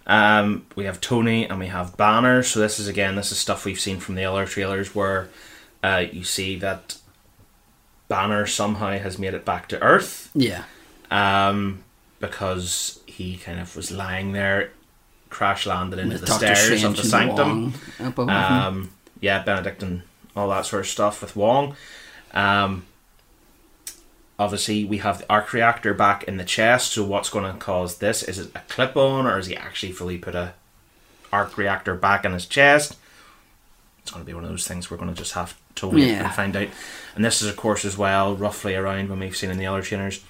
[0.09, 2.43] Um, we have Tony and we have Banner.
[2.43, 5.29] So this is again, this is stuff we've seen from the other trailers where
[5.83, 6.97] uh, you see that
[8.09, 10.65] Banner somehow has made it back to Earth yeah,
[11.11, 11.85] um,
[12.21, 14.71] because he kind of was lying there,
[15.29, 17.75] crash landed into with the Doctor stairs Strange of the sanctum.
[17.99, 18.35] Wong up above him.
[18.35, 18.91] Um,
[19.21, 20.03] yeah, Benedict and
[20.35, 21.77] all that sort of stuff with Wong.
[22.33, 22.87] Um,
[24.39, 26.93] obviously, we have the arc reactor back in the chest.
[26.93, 28.23] So, what's going to cause this?
[28.23, 30.55] Is it a clip on, or is he actually fully put a
[31.33, 32.97] arc reactor back in his chest?
[34.03, 36.09] It's going to be one of those things we're going to just have to wait
[36.09, 36.25] Yeah.
[36.25, 36.69] and find out.
[37.15, 39.83] And this is, of course, as well, roughly around when we've seen in the other
[39.83, 40.25] trainers,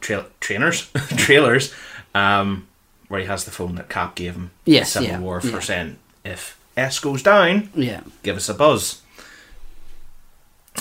[0.00, 1.72] trail, trainers, trailers,
[2.14, 2.66] um,
[3.08, 4.50] where he has the phone that Cap gave him.
[4.64, 5.58] Yes, Civil yeah, War for yeah.
[5.60, 8.00] saying if S goes down, yeah.
[8.22, 9.01] give us a buzz.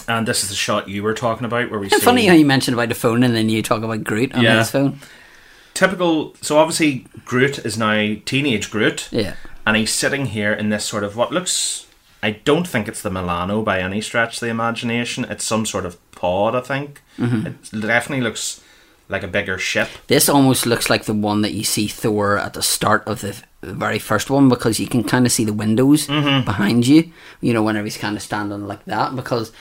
[0.08, 2.34] And this is the shot you were talking about where we It's see funny how
[2.34, 4.60] you mentioned about the phone and then you talk about Groot on Yeah.
[4.60, 5.00] his phone.
[5.74, 6.36] typical.
[6.42, 9.34] So obviously Groot is now teenage Groot, Yeah.
[9.66, 11.86] and he's sitting here in this sort of what looks.
[12.24, 15.26] I don't think it's the Milano by any stretch of the imagination.
[15.30, 17.02] It's some sort of pod, I think.
[17.18, 17.48] Mm-hmm.
[17.48, 18.62] It definitely looks
[19.10, 19.90] like a bigger ship.
[20.08, 23.36] This almost looks like the one that you see Thor at the start of the
[23.62, 26.46] the very first one because you can kind of see the windows Mm-hmm.
[26.46, 27.12] behind you.
[27.42, 29.16] You know, whenever he's kind of standing like that.
[29.16, 29.52] Because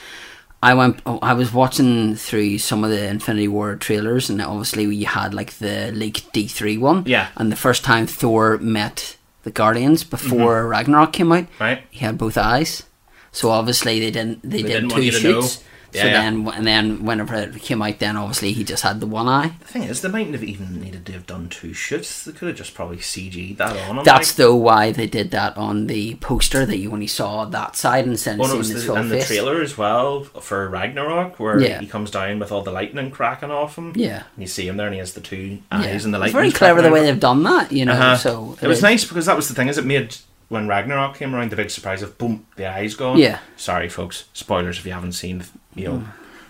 [0.63, 4.83] I went, oh, I was watching through some of the Infinity War trailers, and obviously
[4.95, 7.03] you had like the leaked D three one.
[7.05, 7.29] Yeah.
[7.35, 11.63] And the first time Thor met the Guardians before Ragnarok came out, Mm-hmm.
[11.63, 11.83] Right.
[11.89, 12.83] he had both eyes.
[13.31, 14.41] So obviously they didn't.
[14.43, 15.41] They, did didn't two want you to know.
[15.41, 15.63] shoots.
[15.93, 16.13] Yeah, so yeah.
[16.21, 19.53] then, and then whenever it came out, then obviously he just had the one eye.
[19.59, 22.23] The thing is, they mightn't have even needed to have done two shoots.
[22.25, 24.03] They could have just probably CG'd that on him.
[24.05, 24.35] That's like.
[24.37, 28.33] though why they did that on the poster that you only saw that side instead
[28.33, 31.59] of no, it seeing his the, full and the trailer as well for Ragnarok, where
[31.59, 31.79] Yeah.
[31.79, 33.93] he comes down with all the lightning cracking off him.
[33.95, 34.23] Yeah.
[34.35, 35.77] and you see him there, and he has the two Yeah.
[35.79, 36.33] eyes and the It's lightning.
[36.33, 37.93] very clever the way they've done that, you know.
[37.93, 38.17] Uh-huh.
[38.17, 38.83] So it was is.
[38.83, 39.67] nice because that was the thing.
[39.67, 40.15] Is it made
[40.49, 43.17] when Ragnarok came around the big surprise of boom, the eyes gone.
[43.17, 43.39] Yeah.
[43.55, 44.25] Sorry, folks.
[44.33, 46.03] Spoilers if you haven't seen you know.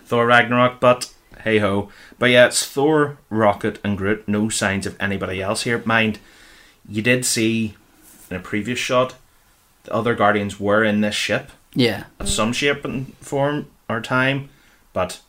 [0.04, 1.12] Thor Ragnarok, but
[1.42, 1.90] hey ho.
[2.18, 4.26] But yeah, it's Thor, Rocket, and Groot.
[4.28, 5.82] No signs of anybody else here.
[5.84, 6.18] Mind,
[6.88, 7.74] you did see
[8.30, 9.14] in a previous shot
[9.84, 14.48] the other Guardians were in this ship Yeah, of some shape and form or time,
[14.92, 15.20] but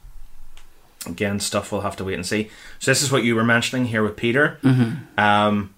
[1.06, 2.50] again, stuff we'll have to wait and see.
[2.80, 4.60] So this is what you were mentioning here with Peter.
[4.64, 5.20] Mm-hmm.
[5.20, 5.74] Um,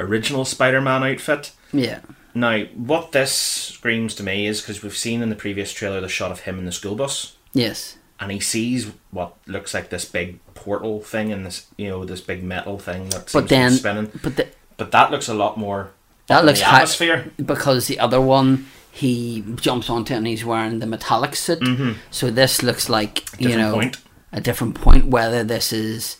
[0.00, 1.52] original Spider-Man outfit.
[1.72, 2.00] yeah,
[2.34, 6.08] Now, what this screams to me is because we've seen in the previous trailer the
[6.08, 10.04] shot of him in the school bus, yes, and he sees what looks like this
[10.04, 13.72] big portal thing and this, you know, this big metal thing that seems but then,
[13.72, 14.10] spinning.
[14.22, 14.46] but the,
[14.76, 15.90] But that looks a lot more.
[16.28, 17.30] that looks the high atmosphere.
[17.44, 21.62] because the other one he jumps onto and he's wearing the metallic suit.
[22.10, 23.58] So this looks like you Mm-hmm.
[23.60, 23.96] Know point.
[24.32, 25.06] a different point.
[25.08, 26.16] Whether this is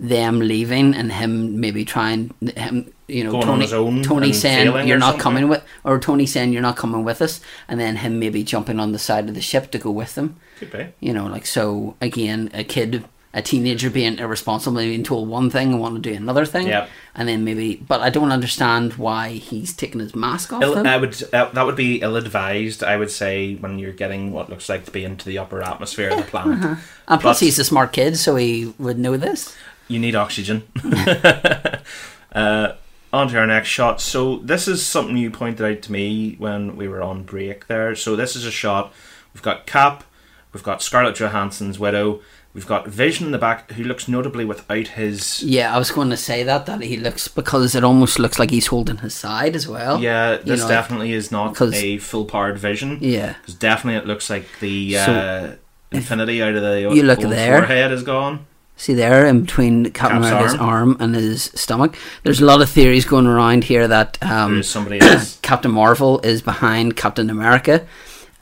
[0.00, 4.32] them leaving and him maybe trying him you know Going on Tony his own Tony
[4.32, 5.20] saying you're not something.
[5.22, 8.78] coming with or Tony saying you're not coming with us and then him maybe jumping
[8.78, 10.36] on the side of the ship to go with them.
[10.58, 10.86] Could be.
[11.00, 15.72] You know, like so again, a kid, a teenager being irresponsible, being told one thing
[15.72, 16.88] and want to do another thing, Yep.
[17.14, 17.76] and then maybe.
[17.76, 20.62] But I don't understand why he's taking his mask off.
[20.62, 20.86] Ill.
[20.86, 22.82] I would uh, that would be ill advised.
[22.84, 26.08] I would say when you're getting what looks like to be into the upper atmosphere
[26.10, 26.78] of the planet,
[27.08, 29.56] and plus, he's a smart kid, so he would know this.
[29.88, 30.62] You need oxygen.
[32.32, 32.72] uh,
[33.12, 34.00] on to our next shot.
[34.00, 37.94] So this is something you pointed out to me when we were on break there.
[37.94, 38.92] So this is a shot.
[39.34, 40.04] We've got Cap,
[40.52, 42.20] we've got Scarlett Johansson's widow,
[42.54, 45.42] we've got Vision in the back, who looks notably without his.
[45.42, 48.50] Yeah, I was going to say that that he looks because it almost looks like
[48.50, 50.00] he's holding his side as well.
[50.00, 52.98] Yeah, You this know, definitely is not a full powered Vision.
[53.00, 53.34] Yeah.
[53.40, 55.54] because definitely it looks like the So, uh,
[55.92, 58.46] infinity out of the you look there- forehead is gone.
[58.78, 60.90] See there, in between Captain Cap's America's arm.
[60.90, 61.96] arm and his stomach.
[62.22, 65.36] There's a lot of theories going around here that um, somebody else.
[65.42, 67.86] Captain Marvel is behind Captain America.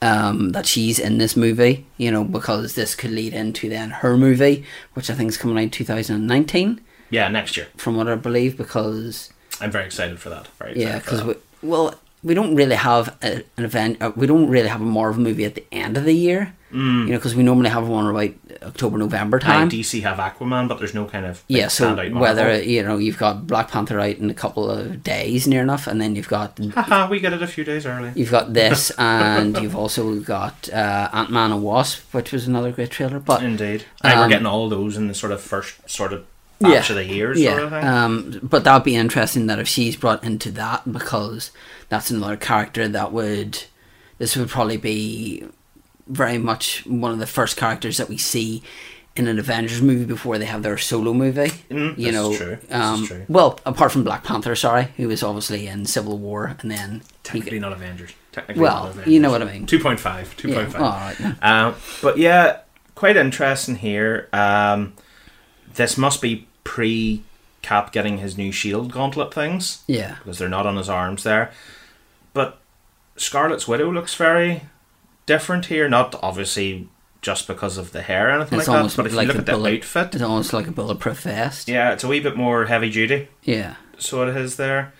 [0.03, 4.19] Um, that she's in this movie, you know, because this could lead into then her
[4.19, 7.69] movie, which I think is coming out 2019, yeah, next year.
[7.79, 8.59] from what I believe.
[8.59, 10.49] Because I'm very excited for that.
[10.59, 11.95] Very excited yeah, because we, well,
[12.27, 14.03] we don't really have a, an event.
[14.03, 17.07] Uh, we don't really have a Marvel movie at the end of the year, Mm.
[17.07, 18.31] you know, because we normally have one about
[18.63, 19.71] October, November time.
[19.71, 23.19] DC have Aquaman, but there's no kind of big Yeah, so whether you know you've
[23.19, 26.59] got Black Panther out in a couple of days, near enough, and then you've got
[26.75, 28.11] Haha, we get it a few days early.
[28.17, 32.73] You've got this, and you've also got uh, Ant Man and Wasp, which was another
[32.73, 33.21] great trailer.
[33.21, 36.13] But Indeed, I think we're Um, getting all those in the sort of first sort
[36.13, 36.25] of
[36.61, 37.85] batch of the year, sort of thing.
[37.85, 41.51] um, but that'd be interesting that if she's brought into that because
[41.89, 43.65] that's another character that would.
[44.19, 45.45] This would probably be
[46.07, 48.63] very much one of the first characters that we see
[49.15, 51.51] in an Avengers movie before they have their solo movie.
[51.71, 52.57] Mm, you know, true.
[52.71, 53.25] Um, true.
[53.29, 57.05] well, apart from Black Panther, sorry, who was obviously in Civil War, and then he
[57.25, 58.13] Technically not Avengers.
[58.33, 59.13] Technically Well, not Avengers.
[59.13, 59.67] you know what I mean.
[59.67, 59.99] 2.5.
[59.99, 60.73] 2.5.
[60.73, 61.43] Yeah, all right.
[61.43, 62.61] Um, but yeah,
[62.95, 64.29] quite interesting here.
[64.33, 64.95] Um,
[65.77, 67.23] this must be pre
[67.63, 70.17] Cap getting his new shield gauntlet things yeah.
[70.19, 71.51] because they're not on his arms there.
[72.33, 72.59] But
[73.17, 74.63] Scarlet's Widow looks very
[75.25, 75.89] different here.
[75.89, 76.89] Not obviously
[77.23, 79.33] just because of the hair or anything It's like that, almost but if like you
[79.33, 81.67] look the at the bullet- outfit, It's almost like a bulletproof vest.
[81.69, 83.29] yeah, it's a wee bit more heavy duty.
[83.43, 83.75] Yeah.
[83.99, 84.93] So it is there,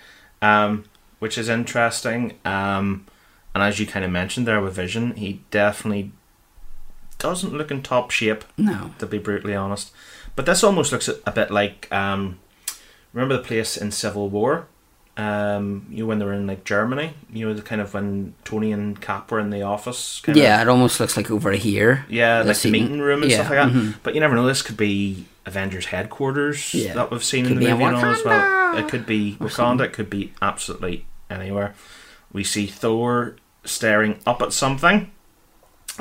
[0.43, 0.87] um,
[1.21, 2.33] which is interesting.
[2.45, 3.07] Um,
[3.55, 6.11] and as you kind of mentioned there with Vision, he definitely
[7.19, 8.91] doesn't look in top shape, No.
[8.99, 9.93] to be brutally honest.
[10.37, 12.39] But this almost looks a, a bit like um,
[13.13, 14.67] remember the place in Civil War.
[15.19, 18.35] Um, you know when they were in like Germany, you know the kind of when
[18.45, 20.21] Tony and Cap were in the office.
[20.21, 22.05] Kind Yeah, it almost looks like over here.
[22.11, 23.73] yeah, the like the meeting room and Yeah, stuff like that.
[23.73, 23.95] mhm.
[24.03, 24.47] But you never know.
[24.47, 26.93] This could be Avengers headquarters Yeah.
[26.93, 28.77] that we've seen Could in the movie and all as well.
[28.77, 29.51] It could be Wakanda.
[29.53, 29.87] something.
[29.87, 31.75] It could be absolutely anywhere.
[32.31, 35.11] We see Thor staring up at something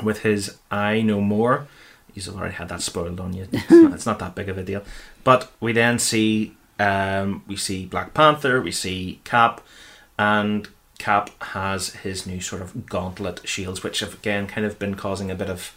[0.02, 1.68] with his eye no more.
[2.16, 3.46] You've already had that spoiled on you.
[3.52, 4.82] It's not, it's not that big of a deal.
[5.24, 9.60] But we then see um, we see Black Panther, we see Cap,
[10.18, 10.68] and
[10.98, 15.30] Cap has his new sort of gauntlet shields, which have again kind of been causing
[15.30, 15.74] a bit of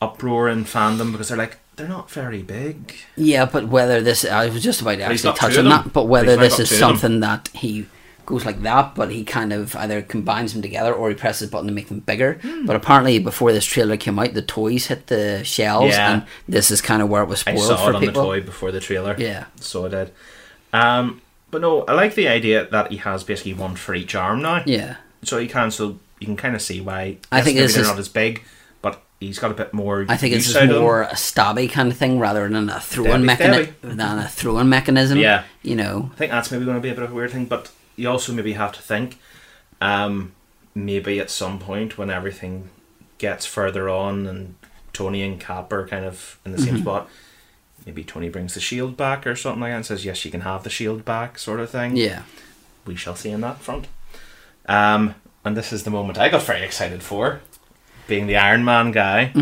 [0.00, 2.94] uproar in fandom because they're like they're not very big.
[3.16, 6.36] Yeah, but whether this, I was just about to actually touch on that, but whether
[6.36, 7.86] this is something that he
[8.28, 11.50] goes like that, but he kind of either combines them together or he presses a
[11.50, 12.34] button to make them bigger.
[12.42, 12.66] Hmm.
[12.66, 16.12] But apparently, before this trailer came out, the toys hit the shelves, Yeah.
[16.12, 18.22] and this is kind of where it was spoiled I saw it on people.
[18.22, 19.14] the toy before the trailer.
[19.18, 19.46] Yeah.
[19.60, 20.12] so I did.
[20.74, 24.42] Um, but no, I like the idea that he has basically one for each arm
[24.42, 24.62] now.
[24.66, 27.16] Yeah, So you can so you can kind of see why.
[27.32, 28.42] I yes, think maybe they're not as big,
[28.82, 30.04] but he's got a bit more.
[30.08, 30.82] I think it's use just out of them.
[30.82, 33.74] more a stabby kind of thing rather than a throwing mechanism.
[33.80, 35.16] Than a throwing mechanism.
[35.18, 35.44] Yeah.
[35.62, 36.10] you know.
[36.12, 38.08] I think that's maybe going to be a bit of a weird thing, but you
[38.08, 39.18] also maybe have to think,
[39.80, 40.32] um,
[40.74, 42.70] maybe at some point when everything
[43.18, 44.54] gets further on and
[44.92, 46.66] Tony and Cap are kind of in the Mm-hmm.
[46.76, 47.08] same spot,
[47.84, 50.42] maybe Tony brings the shield back or something like that and says, "Yes, you can
[50.42, 51.96] have the shield back," sort of thing.
[51.96, 52.22] Yeah,
[52.86, 53.86] we shall see in that front.
[54.66, 55.14] Um,
[55.44, 57.40] and this is the moment I got very excited for,
[58.06, 59.32] being the Iron Man guy.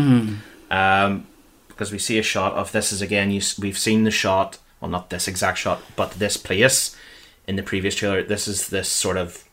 [0.71, 1.27] Um,
[1.67, 3.29] because we see a shot of this is again.
[3.31, 6.95] You we've seen the shot, well, not this exact shot, but this place
[7.47, 8.23] in the previous trailer.
[8.23, 9.43] This is this sort of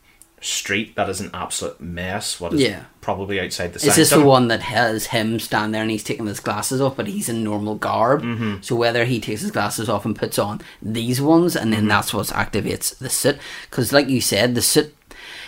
[0.41, 2.39] street that is an absolute mess.
[2.39, 2.81] What is Yeah.
[3.01, 6.27] probably outside the is this the one that has him stand there and he's taking
[6.27, 8.21] his glasses off, but he's in normal garb?
[8.21, 8.55] Mm-hmm.
[8.61, 11.87] So whether he takes his glasses off and puts on these ones, and then Mm-hmm.
[11.89, 13.39] that's what activates the suit.
[13.69, 14.95] Because, like you said, the suit.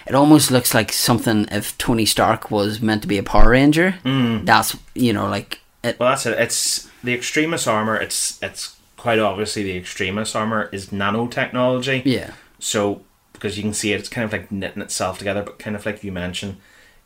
[0.08, 3.96] It almost looks like something if Tony Stark was meant to be a Power Ranger.
[4.06, 4.46] Mm.
[4.46, 6.40] That's you know like it, Well, that's it.
[6.40, 7.98] It's the Extremis armor.
[7.98, 12.02] It's it's quite obviously the Extremis armor is nanotechnology.
[12.06, 12.32] yeah.
[12.60, 13.02] So
[13.34, 15.86] because you can see it, it's kind of like knitting itself together, but kind of
[15.86, 16.58] like you mentioned,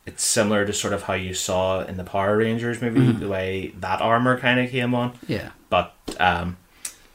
[0.06, 3.20] it's similar to sort of how you saw in the Power Rangers movie, Mm-hmm.
[3.20, 5.12] the way that armor kind of came on.
[5.28, 5.50] Yeah.
[5.68, 6.56] But um,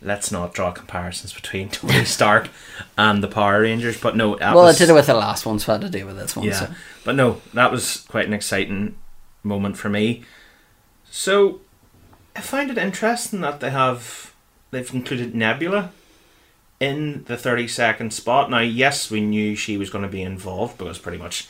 [0.04, 2.50] let's not draw comparisons between Tony Stark
[2.98, 4.00] and the Power Rangers.
[4.00, 5.90] But no, Well, was, it did it with the last one, so I had to
[5.90, 6.46] do with this one.
[6.46, 6.54] yeah.
[6.60, 6.70] So.
[7.04, 8.96] But no, that was quite an exciting
[9.44, 10.24] moment for me.
[11.10, 11.62] So
[12.36, 14.27] I find it interesting that they have
[14.72, 15.92] they've included Nebula
[16.80, 18.50] in the thirty second spot.
[18.52, 21.48] Now, yes, we knew she was going to be involved because pretty much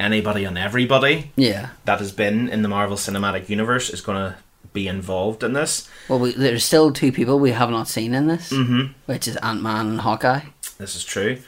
[0.00, 1.70] anybody and everybody Yeah.
[1.84, 4.36] that has been in the Marvel Cinematic Universe is going to
[4.72, 5.88] be involved in this.
[6.08, 8.92] Well, we, there's still two people we have not seen in this, Mm-hmm.
[9.06, 10.40] which is Ant Man and Hawkeye.
[10.78, 11.38] This is true.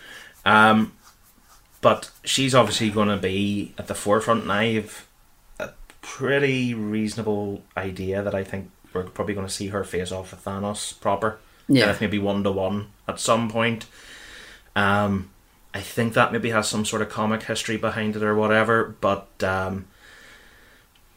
[0.45, 0.93] Um,
[1.81, 5.07] but she's obviously going to be at the forefront, and I have
[5.59, 5.71] a
[6.03, 10.45] pretty reasonable idea that I think we're probably going to see her face off with
[10.45, 11.39] Thanos proper.
[11.69, 11.83] Yeah.
[11.87, 13.87] Kind of maybe one to one at some point.
[14.77, 15.31] Um,
[15.73, 19.29] I think that maybe has some sort of comic history behind it or whatever, but
[19.43, 19.87] um,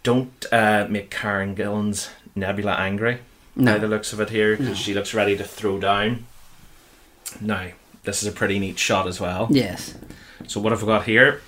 [0.04, 3.20] don't uh, make Karen Gillan's Nebula angry
[3.56, 3.74] No.
[3.74, 6.26] by the looks of it here because she looks ready to throw down.
[7.42, 7.68] Now,
[8.04, 9.48] this is a pretty neat shot as well.
[9.52, 9.96] Yes.
[10.48, 11.42] So what have we got here?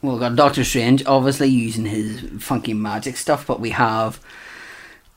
[0.00, 4.20] Well, we've got Doctor Strange obviously using his funky magic stuff, but we have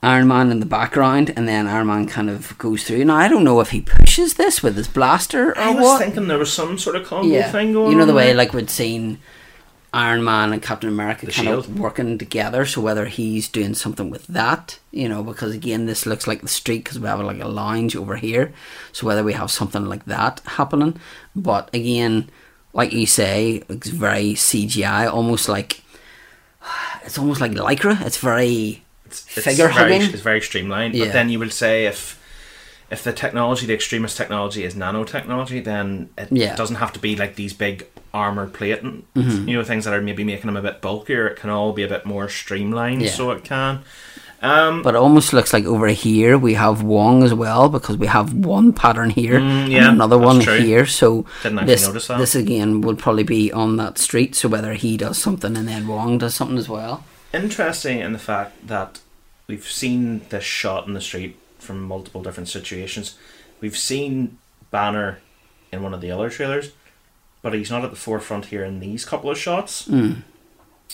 [0.03, 3.05] Iron Man in the background, and then Iron Man kind of goes through.
[3.05, 6.01] Now, I don't know if he pushes this with his blaster or I was what.
[6.01, 7.51] thinking there was some sort of combo yeah.
[7.51, 7.91] thing going on.
[7.91, 9.19] You know the way like we'd seen
[9.93, 12.65] Iron Man and Captain America The kind of working together.
[12.65, 16.47] So whether he's doing something with that, you know, because again, this looks like the
[16.47, 18.53] street because we have like a lounge over here.
[18.93, 20.99] So whether we have something like that happening,
[21.35, 22.29] but again,
[22.73, 25.83] like you say, it's very CGI, almost like
[27.03, 28.03] it's almost like lycra.
[28.03, 30.13] It's very it's, it's figure very, hugging.
[30.13, 30.95] It's very streamlined.
[30.95, 31.05] Yeah.
[31.05, 32.17] But then you would say if
[32.89, 36.55] if the technology, the Extremis technology, is nanotechnology, then it Yeah.
[36.57, 39.03] doesn't have to be like these big armor plating.
[39.15, 41.27] You know, things that are maybe making them a bit bulkier.
[41.27, 43.11] It can all be a bit more streamlined, Yeah.
[43.11, 43.79] so it can.
[44.43, 48.07] Um, But it almost looks like over here we have Wong as well because we
[48.07, 50.57] have one pattern here Mm, yeah, and another one true.
[50.57, 50.85] here.
[50.87, 52.17] So Didn't this notice that.
[52.17, 54.35] this again would probably be on that street.
[54.35, 57.03] So whether he does something and then Wong does something as well.
[57.33, 58.99] Interesting in the fact that
[59.47, 63.15] we've seen this shot in the street from multiple different situations.
[63.59, 64.37] We've seen
[64.71, 65.19] Banner
[65.71, 66.71] in one of the other trailers,
[67.41, 69.87] but he's not at the forefront here in these couple of shots.
[69.87, 70.23] Mm.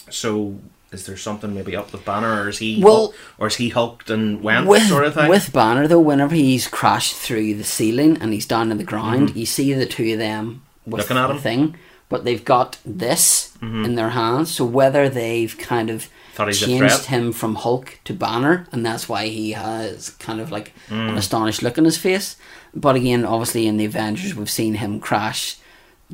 [0.10, 0.60] So,
[0.92, 4.10] is there something maybe up with Banner, or is he Well- or is he hulked
[4.10, 5.28] and went With sort of thing?
[5.30, 9.36] with Banner though, whenever he's crashed through the ceiling and he's down on the ground,
[9.36, 11.14] you see the two of them with Mm-hmm.
[11.14, 11.40] Looking at the him.
[11.42, 11.76] thing,
[12.10, 14.52] but they've got this in their hands.
[14.56, 16.08] So whether they've kind of
[16.38, 17.06] Thought he's changed threat.
[17.06, 21.10] him from Hulk to Banner, and that's why he has kind of like Mm.
[21.10, 22.36] an astonished look on his face.
[22.76, 25.58] But again, obviously in the Avengers, we've seen him crash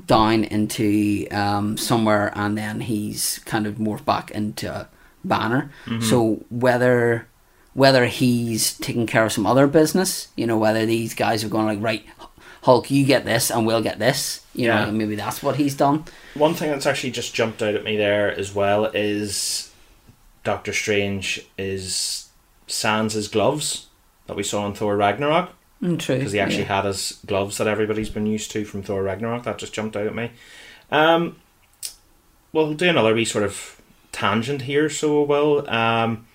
[0.07, 4.87] down into um, somewhere, and then he's kind of morphed back into
[5.25, 5.71] Banner.
[5.85, 6.01] Mm-hmm.
[6.03, 7.27] So whether
[7.73, 11.65] whether he's taking care of some other business, you know, whether these guys are going
[11.65, 12.05] like, right,
[12.61, 14.85] Hulk, you get this and we'll get this, you Yeah.
[14.85, 16.05] know, maybe that's what he's done.
[16.35, 19.71] One thing that's actually just jumped out at me there as well is
[20.43, 22.29] Doctor Strange is
[22.67, 23.87] sans his gloves
[24.27, 25.51] that we saw in Thor Ragnarok
[25.81, 26.15] Mm, true.
[26.17, 26.75] because he actually yeah.
[26.81, 29.43] had his gloves that everybody's been used to from Thor Ragnarok.
[29.43, 30.31] That just jumped out at me.
[30.91, 31.35] Um,
[32.53, 33.81] we'll do another wee sort of
[34.13, 35.69] tangent here, so we will.
[35.69, 36.25] Um,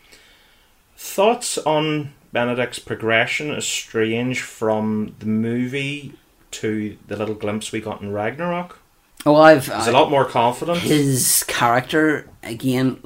[0.96, 6.12] thoughts on Benedict's progression as Strange from the movie
[6.50, 8.78] to the little glimpse we got in Ragnarok?
[9.26, 10.78] Oh, I've He's I- a lot more confident.
[10.80, 13.02] his character again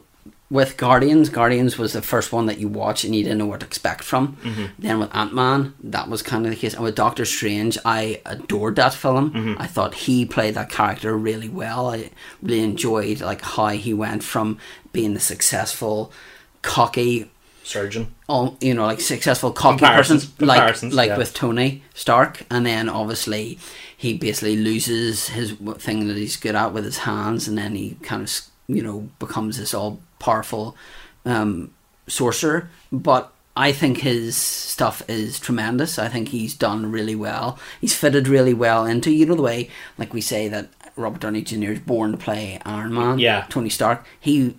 [0.53, 1.31] with Guardians.
[1.31, 4.05] Guardians was the first one that you watch and you didn't know what to expect
[4.05, 4.37] from.
[4.43, 4.65] Mm-hmm.
[4.79, 6.75] Then with Ant Man, that was kind of the case.
[6.75, 9.33] And with Doctor Strange, I adored that film.
[9.33, 9.63] Mm-hmm.
[9.63, 11.91] I thought he played that character really well.
[11.91, 12.11] I
[12.43, 14.59] really enjoyed like how he went from
[14.93, 16.13] being the successful,
[16.61, 17.31] cocky
[17.65, 18.15] Surgeon.
[18.29, 21.17] all you know, like successful cocky Comparisons- person, like like yeah.
[21.17, 23.59] with Tony Stark, and then obviously
[23.97, 27.97] he basically loses his thing that he's good at with his hands, and then he
[28.03, 28.31] kind of
[28.69, 30.77] you know becomes this all powerful
[31.25, 31.71] um,
[32.07, 32.69] sorcerer.
[32.91, 35.99] But I think his stuff is tremendous.
[35.99, 37.59] I think he's done really well.
[37.81, 39.69] He's fitted really well into you know the way
[39.99, 41.73] like we say that Robert Downey Jr.
[41.73, 43.19] is born to play Iron Man.
[43.19, 43.47] Yeah.
[43.49, 44.05] Tony Stark.
[44.21, 44.57] He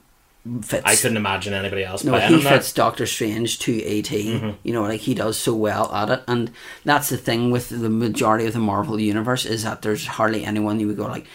[0.61, 0.84] fits.
[0.85, 4.52] I couldn't imagine anybody else No, playing he fits Doctor Strange to a Mm-hmm.
[4.64, 6.52] You know, like he does so well at it, and
[6.84, 10.80] that's the thing with the majority of the Marvel universe is that there's hardly anyone
[10.80, 11.26] you would go like,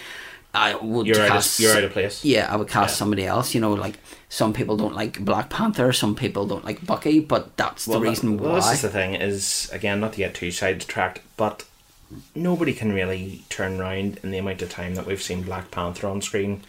[0.55, 1.59] I would You're out, cast.
[1.59, 2.24] of, you're out of place.
[2.24, 2.98] Yeah, I would cast Yeah.
[2.98, 3.55] somebody else.
[3.55, 3.98] You know, like
[4.28, 8.00] some people don't like Black Panther, some people don't like Bucky, but that's the that-
[8.00, 8.56] reason well, why.
[8.60, 11.64] this is the thing is again not to get too sidetracked, but
[12.34, 16.06] nobody can really turn around in the amount of time that we've seen Black Panther
[16.09, 16.62] on screen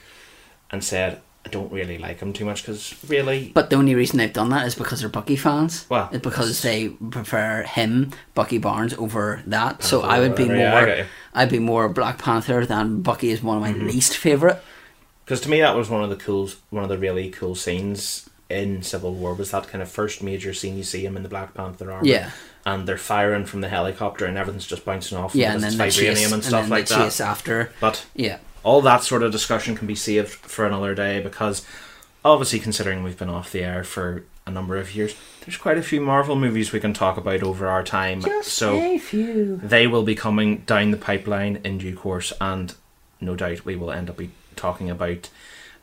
[0.71, 4.17] and said I don't really like him too much because really But the only reason
[4.17, 5.85] they've done that is because they're Bucky fans.
[5.89, 9.81] Well, it's because they prefer him, Bucky Barnes, over that.
[9.81, 11.05] so I would be or whatever, yeah, more.
[11.33, 13.87] I'd be more Black Panther than Bucky is one of my Mm-hmm.
[13.87, 14.61] least favorite.
[15.29, 18.27] Because to me that was one of the cool one of the really cool scenes
[18.49, 21.29] in Civil War was that kind of first major scene you see him in the
[21.29, 22.03] Black Panther armor.
[22.07, 22.31] Yeah.
[22.65, 25.77] And they're firing from the helicopter and everything's just bouncing off Yeah, and and then
[25.77, 27.21] the vibranium chase, and stuff then like that.
[27.21, 27.71] after.
[27.79, 31.63] But Yeah, all that sort of discussion can be saved for another day because
[32.25, 35.83] obviously considering we've been off the air for a number of years there's quite a
[35.83, 39.57] few marvel movies we can talk about over our time Just so few.
[39.63, 42.73] they will be coming down the pipeline in due course and
[43.21, 44.19] no doubt we will end up
[44.59, 45.29] talking about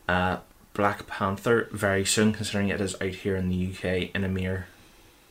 [0.09, 0.37] uh,
[0.75, 4.67] black panther very soon considering it is out here in the uk in a mere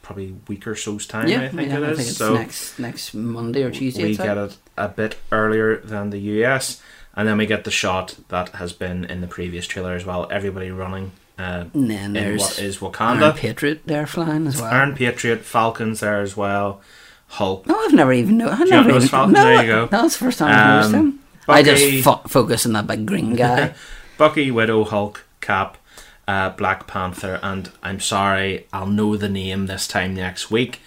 [0.02, 2.34] probably week or so's time Yeah, i think yeah, it is I think it's so
[2.34, 4.04] next next Monday or Tuesday.
[4.04, 6.82] we get it a bit earlier than the US,
[7.16, 10.28] and then we get the shot that has been in the previous trailer as well.
[10.30, 13.36] Everybody running uh, And then in there's what is Iron Wakanda.
[13.36, 14.72] Patriot there flying as well.
[14.74, 16.82] Iron Patriot, Falcons there as well,
[17.28, 17.66] Hulk.
[17.66, 18.50] no, I've never even know.
[18.50, 19.34] I've you never even, Falcon?
[19.34, 19.86] No, There you go.
[19.88, 21.56] That's the first time I've noticed Um, him.
[21.56, 23.74] I just fo- focus on that big green guy.
[24.18, 25.78] Bucky, Widow, Hulk, Cap,
[26.28, 30.80] uh, Black Panther, and I'm sorry, I'll know the name this time next week,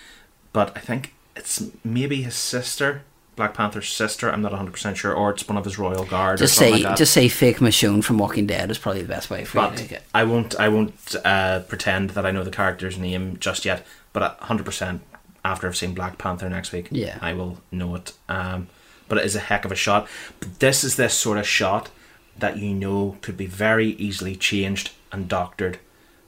[0.52, 3.02] but I think it's maybe his sister,
[3.36, 4.30] Black Panther's sister.
[4.32, 6.38] I'm not 100 percent sure, or it's one of his royal guard.
[6.38, 9.44] just say, like just say, fake Michonne from Walking Dead is probably the best way
[9.44, 10.02] for you to But get.
[10.14, 10.58] I won't.
[10.58, 13.86] I won't uh, pretend that I know the character's name just yet.
[14.12, 15.02] But hundred percent,
[15.44, 17.18] after I've seen Black Panther next week, Yeah.
[17.20, 18.14] I will know it.
[18.28, 18.68] Um,
[19.08, 20.06] but it is a heck of a shot.
[20.40, 21.90] But this is this sort of shot
[22.38, 25.78] that you know could be very easily changed and doctored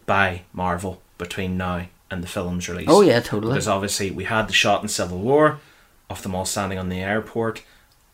[0.07, 2.89] by Marvel between now and the film's release.
[2.89, 3.53] Oh yeah, totally.
[3.53, 5.61] Because obviously we had the shot in Civil War
[6.09, 7.63] of them all standing on the airport.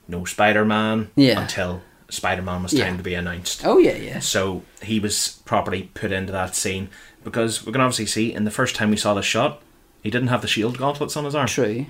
[0.08, 1.40] No Spider Man Yeah.
[1.40, 1.80] until
[2.10, 2.84] Spider Man was Yeah.
[2.84, 3.62] time to be announced.
[3.64, 4.20] Oh yeah, yeah.
[4.20, 6.90] So he was properly put into that scene
[7.24, 9.62] because we can obviously see in the first time we saw the shot,
[10.02, 11.46] he didn't have the shield gauntlets on his arm.
[11.48, 11.86] True.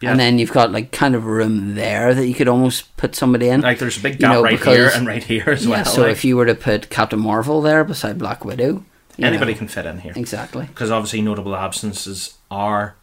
[0.00, 0.10] Yeah.
[0.10, 3.48] And then you've got like kind of room there that you could almost put somebody
[3.48, 3.62] in.
[3.62, 5.84] Like there's a big You gap know, right here and right here as yeah, well.
[5.84, 8.84] so like, if you were to put Captain Marvel there beside Black Widow,
[9.18, 10.12] anybody know, can fit in here.
[10.16, 10.66] exactly.
[10.66, 12.96] Because obviously notable absences are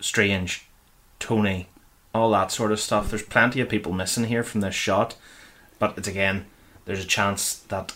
[0.00, 0.68] Strange,
[1.18, 1.68] Tony,
[2.14, 3.10] all that sort of stuff.
[3.10, 5.16] There's plenty of people missing here from this shot,
[5.80, 6.44] but it's again,
[6.84, 7.94] there's a chance that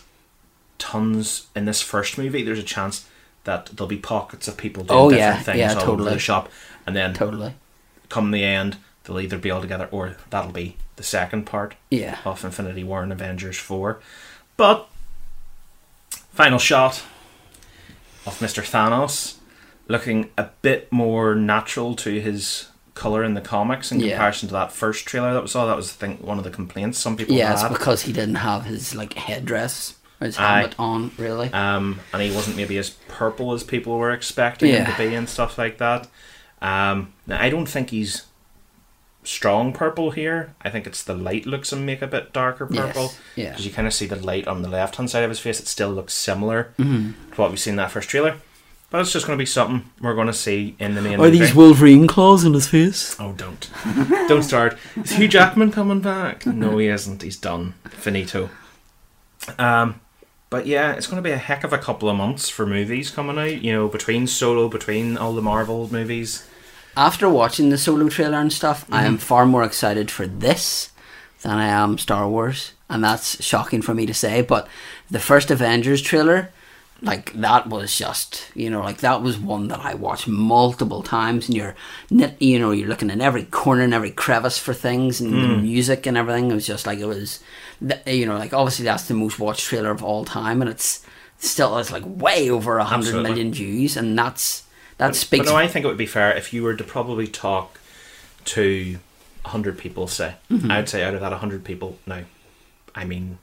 [0.79, 2.43] tons in this first movie.
[2.43, 3.07] There's a chance
[3.45, 6.13] that there'll be pockets of people doing Oh, different yeah, things yeah, all over totally.
[6.13, 6.49] the shop,
[6.85, 7.53] and then Totally.
[8.13, 12.17] Come the end, they'll either be all together or that'll be the second part Yeah.
[12.25, 13.99] of Infinity War and Avengers 4.
[14.57, 14.87] But,
[16.31, 17.03] final shot
[18.25, 18.63] of Mr.
[18.63, 19.35] Thanos
[19.87, 24.11] looking a bit more natural to his colour in the comics in Yeah.
[24.11, 25.65] comparison to that first trailer that we saw.
[25.65, 28.35] That was, I think, one of the complaints some people Yeah, it's because he didn't
[28.35, 31.51] have his like headdress Or his helmet on, really.
[31.53, 35.27] um, and he wasn't maybe as purple as people were expecting him to be and
[35.27, 36.07] stuff like that.
[36.63, 38.23] Um, now I don't think he's
[39.23, 40.55] strong purple here.
[40.61, 43.11] I think it's the light looks him make a bit darker Yes, purple.
[43.35, 43.49] yeah.
[43.51, 45.59] because you kind of see the light on the left hand side of his face.
[45.59, 47.31] It still looks similar Mm-hmm.
[47.33, 48.37] to what we've seen in that first trailer.
[48.89, 51.15] But it's just going to be something we're going to see in the main.
[51.15, 51.39] Are movie.
[51.39, 53.15] these Wolverine claws in his face?
[53.19, 53.67] Oh, don't.
[54.27, 54.77] don't start.
[54.95, 56.45] Is Hugh Jackman coming back?
[56.45, 57.23] No, he isn't.
[57.23, 57.73] He's done.
[57.89, 58.51] Finito.
[59.57, 59.99] Um,
[60.51, 63.09] but yeah, it's going to be a heck of a couple of months for movies
[63.09, 63.61] coming out.
[63.63, 66.47] You know, between Solo, between all the Marvel movies.
[66.95, 69.07] After watching the solo trailer and stuff, I Mm-hmm.
[69.07, 70.91] am far more excited for this
[71.41, 72.73] than I am Star Wars.
[72.89, 74.67] And that's shocking for me to say, but
[75.09, 76.51] the first Avengers trailer,
[77.01, 81.49] like that was just you know like that was one that I watched multiple times
[81.49, 81.75] and you're
[82.39, 85.61] you know you're looking in every corner and every crevice for things and the Hmm.
[85.63, 87.41] music and everything it was just like it was
[88.07, 91.05] you know like obviously that's the most watched trailer of all time and it's
[91.39, 94.63] still it's like way over a hundred million views and that's
[95.07, 97.27] that speaks But no, I think it would be fair if you were to probably
[97.27, 97.79] talk
[98.45, 98.99] to
[99.43, 100.35] 100 people, say.
[100.49, 100.71] Mm-hmm.
[100.71, 102.21] I'd say out of that 100 people, now,
[102.95, 103.37] I mean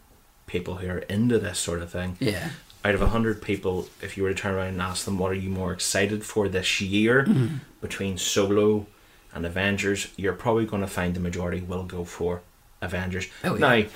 [0.46, 2.16] people who are into this sort of thing.
[2.20, 2.50] yeah
[2.84, 5.34] out of 100 people, if you were to turn around and ask them what are
[5.34, 7.56] you more excited for this year Mm-hmm.
[7.80, 8.86] between Solo
[9.34, 12.40] and Avengers, you're probably going to find the majority will go for
[12.80, 13.28] Avengers.
[13.44, 13.60] Oh, yeah.
[13.82, 13.88] Now,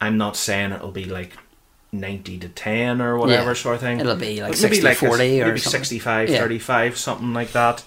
[0.00, 1.32] I'm not saying it'll be like
[2.00, 3.54] 90 to 10 or whatever Yeah.
[3.54, 4.00] sort of thing.
[4.00, 5.78] It'll be like But maybe 60, a- 40 or maybe something.
[5.80, 6.38] 65 Yeah.
[6.40, 7.82] 35 something like that.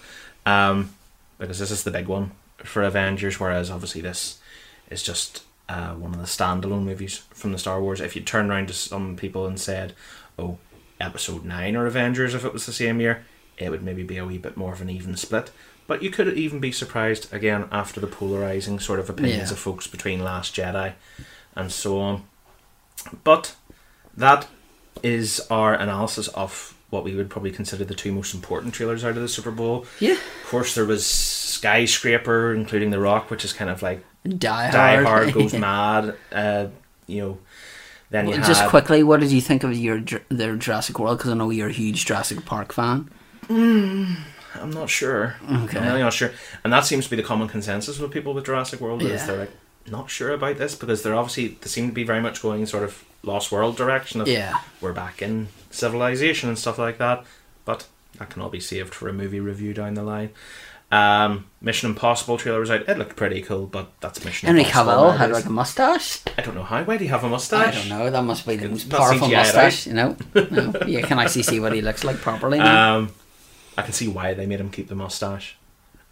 [0.45, 0.93] Um,
[1.39, 2.31] because this is the big one
[2.63, 4.37] for Avengers, whereas obviously this
[4.89, 7.99] is just uh, one of the standalone movies from the Star Wars.
[7.99, 9.93] If you turn around to some people and said,
[10.39, 10.57] "Oh,
[11.01, 13.25] Episode Nine or Avengers," if it was the same year,
[13.57, 15.51] it would maybe be a wee bit more of an even split.
[15.85, 19.53] But you could even be surprised again after the polarizing sort of opinions Yeah.
[19.53, 20.93] of folks between Last Jedi
[21.55, 22.23] and so on.
[23.25, 23.55] But
[24.17, 24.47] that
[25.03, 29.11] is our analysis of what we would probably consider the two most important trailers out
[29.11, 29.85] of the Super Bowl.
[29.99, 34.61] yeah Of course, there was Skyscraper, including The Rock, which is kind of like Die
[34.69, 36.15] Hard, Die Hard goes mad.
[36.31, 36.67] Uh,
[37.07, 37.37] you know,
[38.09, 41.31] then you just had, quickly what did you think of your their Jurassic World because
[41.31, 43.09] I know you're a huge Jurassic Park fan
[43.49, 45.35] I'm not sure.
[45.49, 45.77] Okay.
[45.79, 46.31] I'm really not sure.
[46.63, 49.25] And that seems to be the common consensus with people with Jurassic World is Yeah.
[49.25, 49.51] they're like
[49.89, 52.83] not sure about this because they're obviously they seem to be very much going sort
[52.83, 54.59] of Lost World direction of Yeah.
[54.81, 57.23] we're back in civilization and stuff like that.
[57.65, 57.87] But
[58.17, 60.29] that can all be saved for a movie review down the line.
[60.89, 62.87] Um, Mission Impossible trailer was out.
[62.87, 64.93] It looked pretty cool, but that's Mission Henry Impossible.
[65.11, 66.81] Cavill had like a mustache I don't know how.
[66.85, 67.75] Why do you have a mustache?
[67.75, 71.03] I don't know that must be the most powerful CGI mustache you know no, you
[71.03, 72.97] can actually see what he looks like properly now.
[72.99, 73.11] Um,
[73.77, 75.57] I can see why they made him keep the mustache.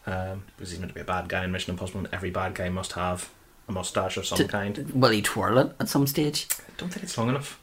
[0.08, 2.54] Um, because he's meant to be a bad guy in Mission Impossible, and every bad
[2.54, 3.30] guy must have
[3.68, 4.92] a mustache of some To- kind.
[4.94, 7.60] will he twirl it at some stage I don't think it's long enough.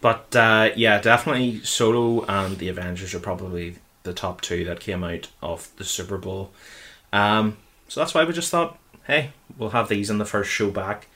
[0.00, 5.02] But uh, yeah, definitely Solo and the Avengers are probably the top two that came
[5.02, 6.52] out of the Super Bowl.
[7.12, 7.56] Um,
[7.88, 11.08] so that's why we just thought, hey, we'll have these in the first show back,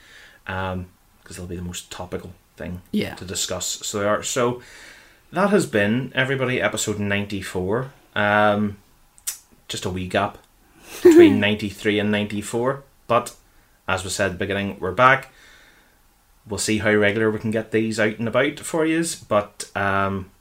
[0.45, 3.15] because they'll be the most topical thing Yeah.
[3.15, 3.65] to discuss.
[3.85, 4.23] So they are.
[4.23, 4.61] So
[5.31, 7.93] that has been everybody episode ninety four.
[8.15, 8.77] Um,
[9.67, 10.37] just a wee gap
[11.03, 13.35] between ninety three and ninety four, but
[13.91, 15.31] as we said at the beginning, we're back.
[16.47, 20.31] We'll see how regular we can get these out and about for you, but um,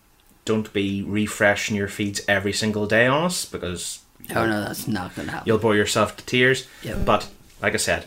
[0.44, 4.00] don't be refreshing your feeds every single day on us because
[4.34, 6.66] oh no that's not gonna happen you'll bore yourself to tears.
[6.82, 7.04] Yep.
[7.04, 7.28] But
[7.60, 8.06] like I said,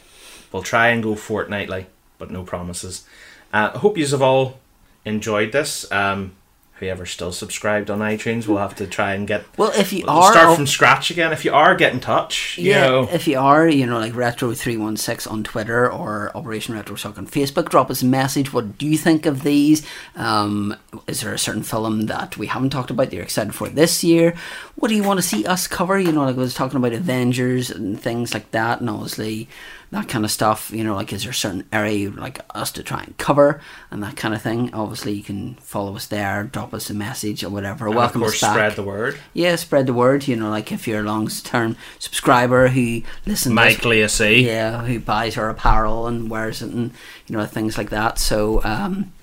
[0.52, 1.88] we'll try and go fortnightly,
[2.18, 3.06] but no promises.
[3.52, 4.60] Uh, I hope you have all
[5.06, 5.92] enjoyed this.
[5.92, 6.36] Um,
[6.84, 10.18] whoever's still subscribed on iTunes We'll have to try and get well if you we'll
[10.18, 11.32] are start from scratch again.
[11.34, 12.58] If you are, get in touch.
[12.58, 13.10] You Yeah, know.
[13.12, 17.70] if you are, you know, like Retro316 on Twitter or Operation Retro Shock on Facebook,
[17.70, 18.54] drop us a message.
[18.54, 19.86] What do you think of these?
[20.16, 20.76] Um,
[21.08, 24.04] is there a certain film that we haven't talked about that you're excited for this
[24.04, 24.34] year?
[24.76, 26.00] What do you want to see us cover?
[26.00, 29.48] You know, like I was talking about Avengers and things like that, and obviously
[29.94, 30.72] that kind of stuff.
[30.72, 33.62] You know, like is there a certain area you'd like us to try and cover
[33.92, 34.74] and that kind of thing?
[34.74, 37.88] Obviously, you can follow us there, drop us a message or whatever.
[37.88, 38.54] And Welcome of course, us back.
[38.56, 39.18] spread the word.
[39.34, 40.28] Yeah, spread the word.
[40.28, 44.42] You know, like if you're a long term subscriber who listens, to Mike Lacey.
[44.42, 46.92] yeah, who buys our apparel and wears it, and
[47.28, 48.20] you know things like that.
[48.20, 49.14] So, um,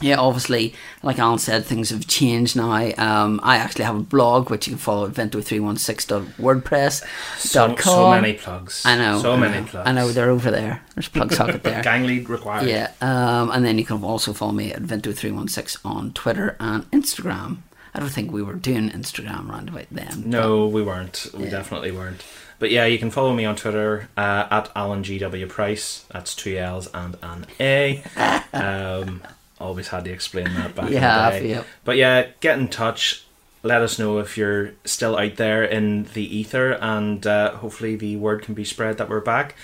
[0.00, 2.72] yeah, obviously, like Alan said, things have changed now.
[2.98, 7.08] Um, I actually have a blog which you can follow at vento316.wordpress.com.
[7.38, 8.82] So, so many plugs.
[8.84, 9.20] I know.
[9.20, 9.66] So I many know.
[9.66, 9.88] plugs.
[9.88, 10.82] I know they're over there.
[10.94, 11.82] There's plug socket there.
[11.82, 12.68] Gang lead required.
[12.68, 17.58] Yeah, um, and then you can also follow me at Vento316 on Twitter and Instagram.
[17.94, 20.24] I don't think we were doing Instagram round about then.
[20.26, 21.28] No, we weren't.
[21.32, 21.50] We Yeah.
[21.50, 22.24] definitely weren't.
[22.58, 26.04] But yeah, you can follow me on Twitter uh, at Alan GW Price.
[26.12, 28.02] That's two L's and an A.
[28.54, 29.22] Um,
[29.60, 31.54] always had to explain that back Yeah, in the day.
[31.54, 31.66] yep.
[31.84, 33.24] But yeah, get in touch.
[33.62, 38.16] Let us know if you're still out there in the ether, and uh, hopefully the
[38.16, 39.54] word can be spread that we're back.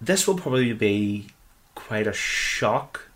[0.00, 1.28] This will probably be
[1.74, 3.08] quite a shock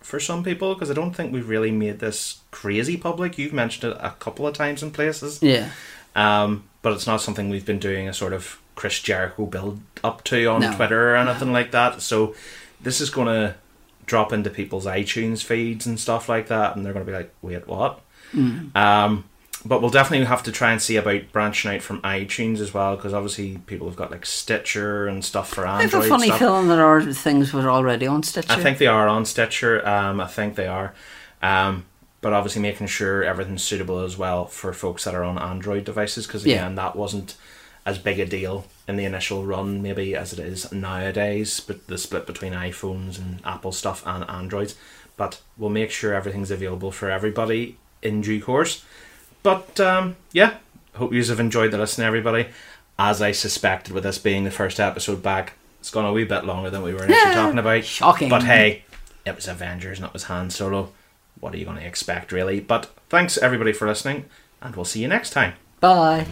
[0.00, 3.38] for some people because I don't think we've really made this crazy public.
[3.38, 5.70] You've mentioned it a couple of times in places, Yeah.
[6.16, 10.24] um, but it's not something we've been doing a sort of Chris Jericho build up
[10.24, 10.74] to on No.
[10.74, 12.02] Twitter or anything like that.
[12.02, 12.34] So
[12.80, 13.54] this is going to
[14.10, 17.32] drop into people's iTunes feeds and stuff like that, and they're going to be like,
[17.42, 18.00] "Wait, what?"
[18.74, 19.24] Um,
[19.64, 22.96] but we'll definitely have to try and see about branching out from iTunes as well,
[22.96, 25.92] because obviously people have got like Stitcher and stuff for I Android.
[25.92, 26.38] have a funny stuff.
[26.40, 28.52] feeling that our things were already on Stitcher.
[28.52, 29.86] I think they are on Stitcher.
[29.86, 30.92] Um, I think they are.
[31.42, 31.84] Um,
[32.20, 36.26] but obviously making sure everything's suitable as well for folks that are on Android devices,
[36.26, 36.56] because Yeah.
[36.56, 37.36] again, that wasn't
[37.86, 41.60] as big a deal in the initial run, maybe as it is nowadays.
[41.60, 44.74] But the split between iPhones and Apple stuff and Androids.
[45.16, 48.84] But we'll make sure everything's available for everybody in due course.
[49.42, 50.56] But um, yeah,
[50.94, 52.48] hope you have enjoyed the listen, everybody.
[52.98, 56.44] As I suspected, with this being the first episode back, it's gone a wee bit
[56.44, 57.84] longer than we were initially talking about.
[57.84, 58.28] shocking.
[58.28, 58.84] But hey,
[59.24, 60.92] it was Avengers and it was Han Solo.
[61.38, 62.60] What are you going to expect, really?
[62.60, 64.26] But thanks everybody for listening,
[64.60, 65.54] and we'll see you next time.
[65.80, 66.26] Bye.